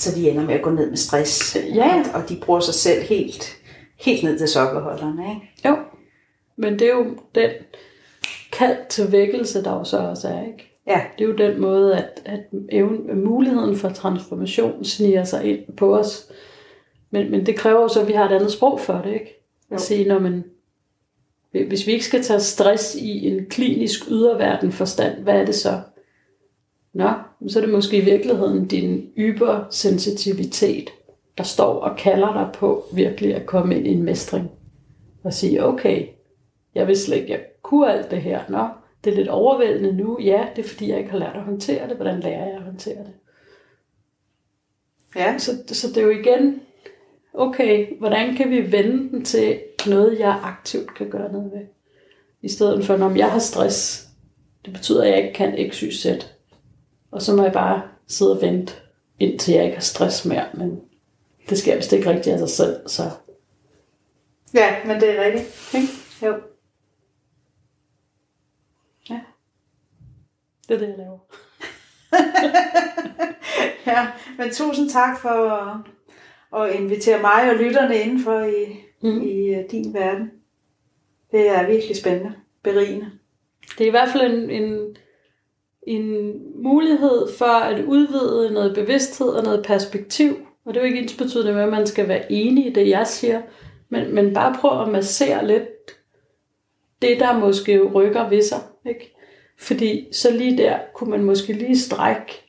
[0.00, 1.56] så de ender med at gå ned med stress.
[1.74, 2.02] Ja.
[2.14, 3.56] Og de bruger sig selv helt,
[4.00, 5.22] helt ned til sokkerholderne.
[5.34, 5.52] Ikke?
[5.68, 5.76] Jo.
[6.56, 7.50] Men det er jo den
[8.52, 10.64] kald til vækkelse, der jo så også er, ikke?
[10.86, 12.40] Ja, Det er jo den måde, at, at
[12.72, 16.26] evnen, muligheden for transformation sniger sig ind på os.
[17.10, 19.44] Men, men det kræver jo så, at vi har et andet sprog for det, ikke?
[19.70, 19.78] At Jo.
[19.78, 20.44] sige, når man,
[21.68, 25.80] hvis vi ikke skal tage stress i en klinisk yderverden forstand, hvad er det så?
[26.92, 27.10] Nå,
[27.48, 30.90] så er det måske i virkeligheden din ybersensitivitet,
[31.38, 34.50] der står og kalder dig på virkelig at komme ind i en mestring.
[35.24, 36.06] Og sige, okay,
[36.74, 38.40] jeg vil slet ikke, jeg kunne alt det her.
[38.48, 38.68] Nå,
[39.04, 40.18] det er lidt overvældende nu.
[40.20, 41.96] Ja, det er fordi, jeg ikke har lært at håndtere det.
[41.96, 43.12] Hvordan lærer jeg at håndtere det?
[45.16, 45.38] ja.
[45.38, 46.60] Så, så det er jo igen,
[47.34, 51.66] okay, hvordan kan vi vende den til noget, jeg aktivt kan gøre noget ved?
[52.42, 54.08] I stedet for, når jeg har stress,
[54.64, 56.06] det betyder, at jeg ikke kan x, y, z.
[57.10, 58.72] Og så må jeg bare sidde og vente,
[59.18, 60.46] indtil jeg ikke har stress mere.
[60.54, 60.80] Men
[61.48, 63.02] det sker vist ikke rigtigt af sig selv, så
[64.54, 65.74] ja men det er rigtigt.
[65.74, 65.88] ikke?
[66.26, 66.34] Jo.
[70.68, 71.18] det er det, jeg laver.
[73.86, 74.06] Ja,
[74.38, 75.50] men tusind tak for
[76.56, 79.22] at, invitere mig og lytterne indenfor i, mm.
[79.22, 80.30] i uh, din verden.
[81.30, 83.10] Det er virkelig spændende, berigende.
[83.78, 84.96] Det er i hvert fald en, en
[85.86, 86.32] en
[86.62, 90.36] mulighed for at udvide noget bevidsthed og noget perspektiv.
[90.64, 92.88] Og det er jo ikke ens betydende med, at man skal være enig i det,
[92.88, 93.42] jeg siger,
[93.88, 95.68] men, men bare prøv at massere lidt
[97.02, 98.58] det, der måske rykker ved sig.
[98.86, 99.14] Ikke?
[99.58, 102.44] Fordi så lige der kunne man måske lige strække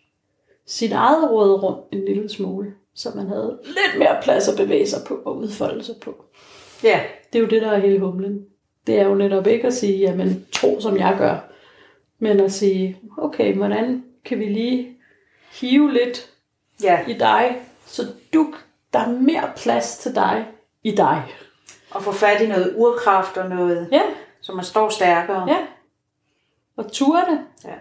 [0.66, 5.00] sit eget råderum en lille smule, så man havde lidt mere plads at bevæge sig
[5.08, 6.16] på og udfolde sig på.
[6.84, 7.00] Ja.
[7.34, 8.46] Det er jo det, der er hele humlen.
[8.88, 11.49] Det er jo netop ikke at sige, jamen tro som jeg gør,
[12.20, 14.98] men at sige, okay, hvordan kan vi lige
[15.62, 16.32] hive lidt
[16.84, 17.06] Ja.
[17.08, 18.54] i dig, så du,
[18.94, 20.48] der er mere plads til dig
[20.84, 21.24] i dig.
[21.92, 24.02] Og få fat i noget urkraft og noget, Ja,
[24.42, 25.50] så man står stærkere.
[25.50, 25.68] ja.
[26.78, 27.40] Og turde det.
[27.66, 27.76] ja.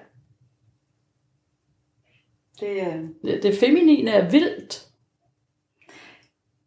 [2.60, 4.86] Det, øh, Det, det feminine er vildt.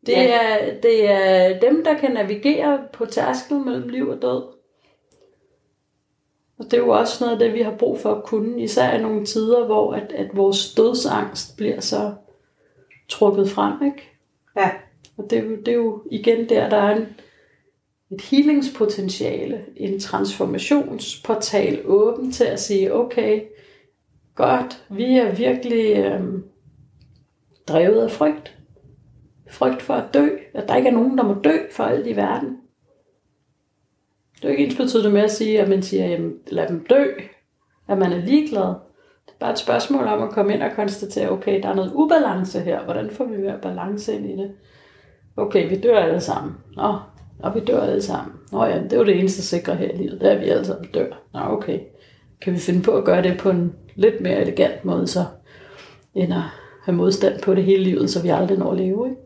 [0.06, 0.42] Det, Ja.
[0.42, 4.44] er, det er dem, der kan navigere på tærsklen mellem liv og død.
[6.62, 8.94] Og det er jo også noget af det, vi har brug for at kunne, især
[8.94, 12.14] i nogle tider, hvor at, at vores dødsangst bliver så
[13.10, 13.86] trukket frem.
[13.86, 14.12] Ikke?
[14.58, 14.72] ja.
[15.18, 17.08] Og det er, jo, det er jo igen der, der er en,
[18.12, 23.42] et healingspotentiale, en transformationsportal åben til at sige, okay,
[24.36, 26.44] godt, vi er virkelig øhm,
[27.68, 28.58] drevet af frygt.
[29.50, 32.16] Frygt for at dø, at der ikke er nogen, der må dø for alt i
[32.16, 32.61] verden.
[34.42, 36.86] Det er jo ikke ens betydende med at sige, at man siger, jamen, lad dem
[36.90, 37.06] dø,
[37.88, 38.68] at man er ligeglad.
[39.26, 41.92] Det er bare et spørgsmål om at komme ind og konstatere, okay, der er noget
[41.94, 42.84] ubalance her.
[42.84, 44.52] Hvordan får vi mere balance ind i det?
[45.38, 46.56] Okay, vi dør alle sammen.
[46.76, 46.96] Nå,
[47.40, 48.36] og vi dør alle sammen.
[48.52, 50.50] Nå ja, det er jo det eneste sikre her i livet, det er, at vi
[50.50, 51.24] alle sammen dør.
[51.34, 51.80] Nå, okay.
[52.42, 55.26] Kan vi finde på at gøre det på en lidt mere elegant måde, så,
[56.16, 56.42] end at
[56.84, 59.22] have modstand på det hele livet, så vi aldrig når at leve, ikke?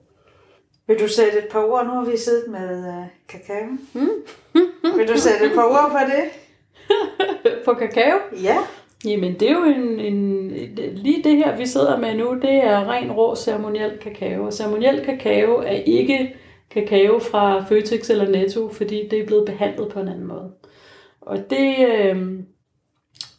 [0.87, 1.85] Vil du sætte et par ord?
[1.85, 3.67] Nu har vi siddet med øh, kakao.
[3.93, 4.09] Mm.
[4.97, 6.23] Vil du sætte et par ord på det?
[7.65, 8.17] På kakao?
[8.43, 8.57] Ja.
[9.05, 10.51] Jamen, det er jo en, en...
[10.95, 14.45] Lige det her, vi sidder med nu, det er ren rå ceremoniel kakao.
[14.45, 16.35] Og ceremoniel kakao er ikke
[16.69, 20.51] kakao fra Føtex eller Netto, fordi det er blevet behandlet på en anden måde.
[21.21, 22.39] Og det øh,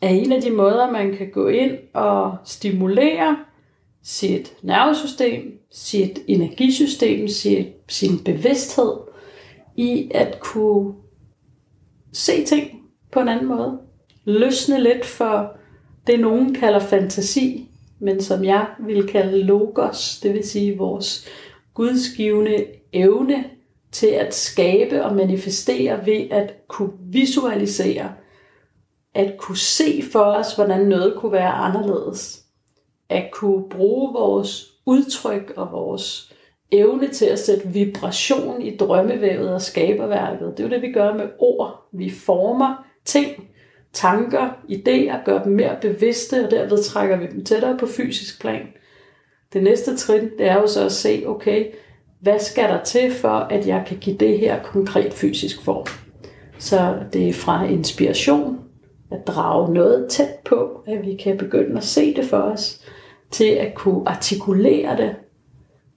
[0.03, 3.37] er en af de måder, man kan gå ind og stimulere
[4.09, 8.93] sit nervesystem, sit energisystem, sit, sin bevidsthed
[9.77, 10.95] i at kunne
[12.13, 13.79] se ting på en anden måde.
[14.25, 15.57] Løsne lidt for
[16.07, 17.69] det, nogen kalder fantasi,
[17.99, 21.29] men som jeg vil kalde logos, det vil sige vores
[21.75, 23.45] gudsgivende evne
[23.93, 28.13] til at skabe og manifestere ved at kunne visualisere,
[29.15, 32.46] at kunne se for os, hvordan noget kunne være anderledes,
[33.09, 36.33] at kunne bruge vores udtryk og vores
[36.73, 40.51] evne til at sætte vibration i drømmevævet og skaberværket.
[40.57, 41.89] Det er jo det, vi gør med ord.
[41.93, 43.49] Vi former ting,
[43.93, 48.67] tanker, idéer, gør dem mere bevidste, og derved trækker vi dem tættere på fysisk plan.
[49.53, 51.67] Det næste trin, det er jo så at se, okay,
[52.21, 55.87] hvad skal der til for, at jeg kan give det her konkret fysisk form?
[56.59, 58.61] Så det er fra inspiration,
[59.11, 62.86] at drage noget tæt på, at vi kan begynde at se det for os,
[63.31, 65.17] til at kunne artikulere det,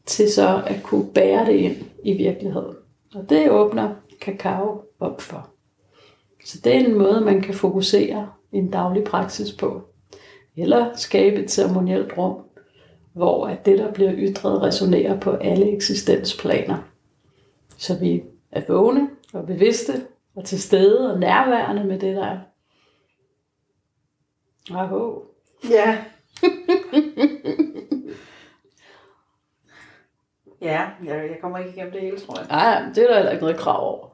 [0.06, 2.76] til så at kunne bære det ind i virkeligheden.
[3.16, 5.50] Og det åbner kakao op for.
[6.46, 9.82] Så det er en måde, man kan fokusere en daglig praksis på.
[10.58, 12.42] Eller skabe et ceremonielt rum,
[13.14, 16.78] hvor at det, der bliver ytret, resonerer på alle eksistensplaner.
[17.78, 19.94] Så vi er vågne og bevidste
[20.36, 22.40] og til stede og nærværende med det, der er.
[24.72, 25.24] Aho.
[25.70, 25.98] Ja.
[30.62, 32.48] ja, jeg, jeg kommer ikke igennem det hele, tror jeg.
[32.50, 34.08] Ej, det er der heller ikke noget krav over.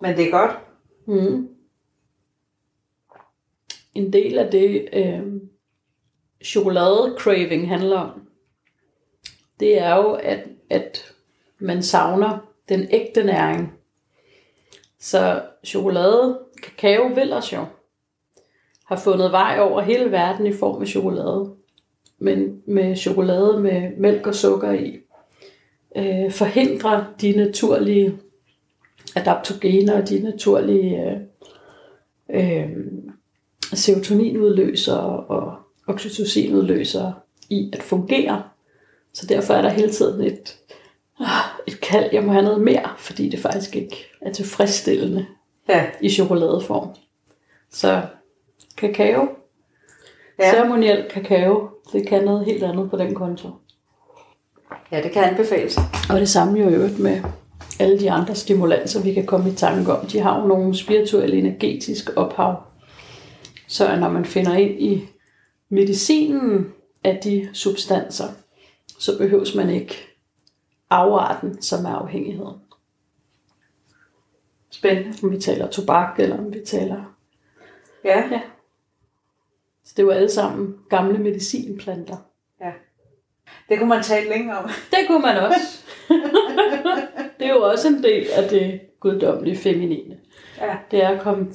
[0.00, 0.58] Men det er godt.
[1.06, 1.48] Mm.
[3.94, 5.42] En del af det, øh,
[6.44, 8.28] chokolade-craving handler om,
[9.60, 11.14] det er jo, at, at
[11.58, 12.38] man savner
[12.68, 13.72] den ægte næring.
[14.98, 17.66] Så chokolade, kakao vil os jo,
[18.86, 21.56] har fundet vej over hele verden i form af chokolade.
[22.22, 24.98] Men med chokolade med mælk og sukker i,
[25.96, 28.18] øh, forhindrer de naturlige
[29.16, 31.16] adaptogener og de naturlige
[32.30, 32.68] øh, øh,
[33.74, 35.54] serotoninudløsere og
[35.86, 37.14] oxytocinudløsere
[37.50, 38.42] i at fungere.
[39.12, 40.58] Så derfor er der hele tiden et,
[41.20, 41.26] ah,
[41.66, 45.26] et kald, jeg må have noget mere, fordi det faktisk ikke er tilfredsstillende
[45.68, 45.86] Ja.
[46.00, 46.88] i chokoladeform.
[47.70, 48.02] Så
[48.76, 49.28] kakao,
[50.38, 50.50] Ja.
[50.50, 53.48] ceremoniel kakao, det kan noget helt andet på den konto.
[54.92, 55.78] ja, det kan anbefales.
[56.10, 57.22] Og det samme jo i øvrigt med
[57.80, 60.06] alle de andre stimulanser, vi kan komme i tanke om.
[60.06, 62.62] De har jo nogle spirituelle, energetiske ophav,
[63.66, 65.08] Så når man finder ind i
[65.68, 66.72] medicinen
[67.04, 68.28] af de substanser,
[68.98, 69.94] så behøves man ikke
[70.90, 72.56] afarten, som er afhængigheden.
[74.70, 75.18] Spændende.
[75.22, 77.16] Om vi taler tobak, eller om vi taler...
[78.04, 78.18] Ja.
[78.30, 78.40] Ja.
[79.84, 82.16] Så det var alle sammen gamle medicinplanter.
[82.60, 82.70] ja.
[83.68, 84.70] Det kunne man tale længe om.
[84.90, 85.84] Det kunne man også.
[87.38, 90.16] det er jo også en del af det guddommelige feminine.
[90.60, 90.76] Ja.
[90.90, 91.46] Det er at komme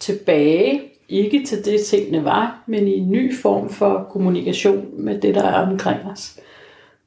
[0.00, 5.34] tilbage, ikke til det tingene var, men i en ny form for kommunikation med det,
[5.34, 6.40] der er omkring os.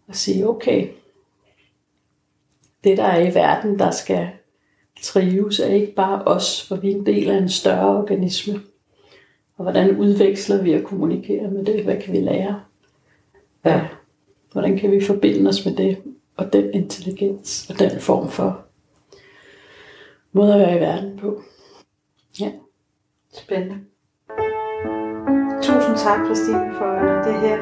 [0.08, 0.88] Og sige, okay,
[2.84, 4.28] det der er i verden, der skal
[5.02, 8.62] trives, er ikke bare os, for vi er en del af en større organisme.
[9.58, 11.84] Og hvordan udveksler vi og kommunikerer med det?
[11.84, 12.62] Hvad kan vi lære?
[13.62, 13.80] Hvad,
[14.52, 15.98] hvordan kan vi forbinde os med det?
[16.38, 18.68] Og den intelligens og den form for
[20.38, 21.42] måde at være i verden på.
[22.40, 22.52] Ja.
[23.34, 23.78] Spændende.
[25.62, 26.92] Tusind tak, Christine, for
[27.26, 27.58] det her,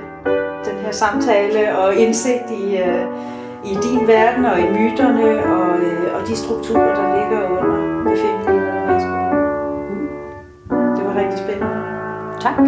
[0.65, 3.03] den her samtale og indsigt i, uh,
[3.71, 7.77] i din verden og i myterne og, uh, og de strukturer, der ligger under
[8.09, 9.45] det feminine maskuline.
[10.95, 11.74] Det var rigtig spændende.
[12.45, 12.59] Tak.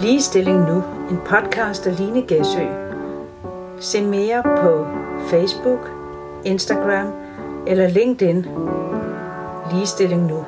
[0.00, 2.64] Ligestilling Nu, en podcast af Line Gæsø.
[3.80, 4.86] Se mere på
[5.30, 5.90] Facebook,
[6.44, 7.12] Instagram
[7.66, 8.46] eller LinkedIn.
[9.72, 10.44] Ligestilling Nu.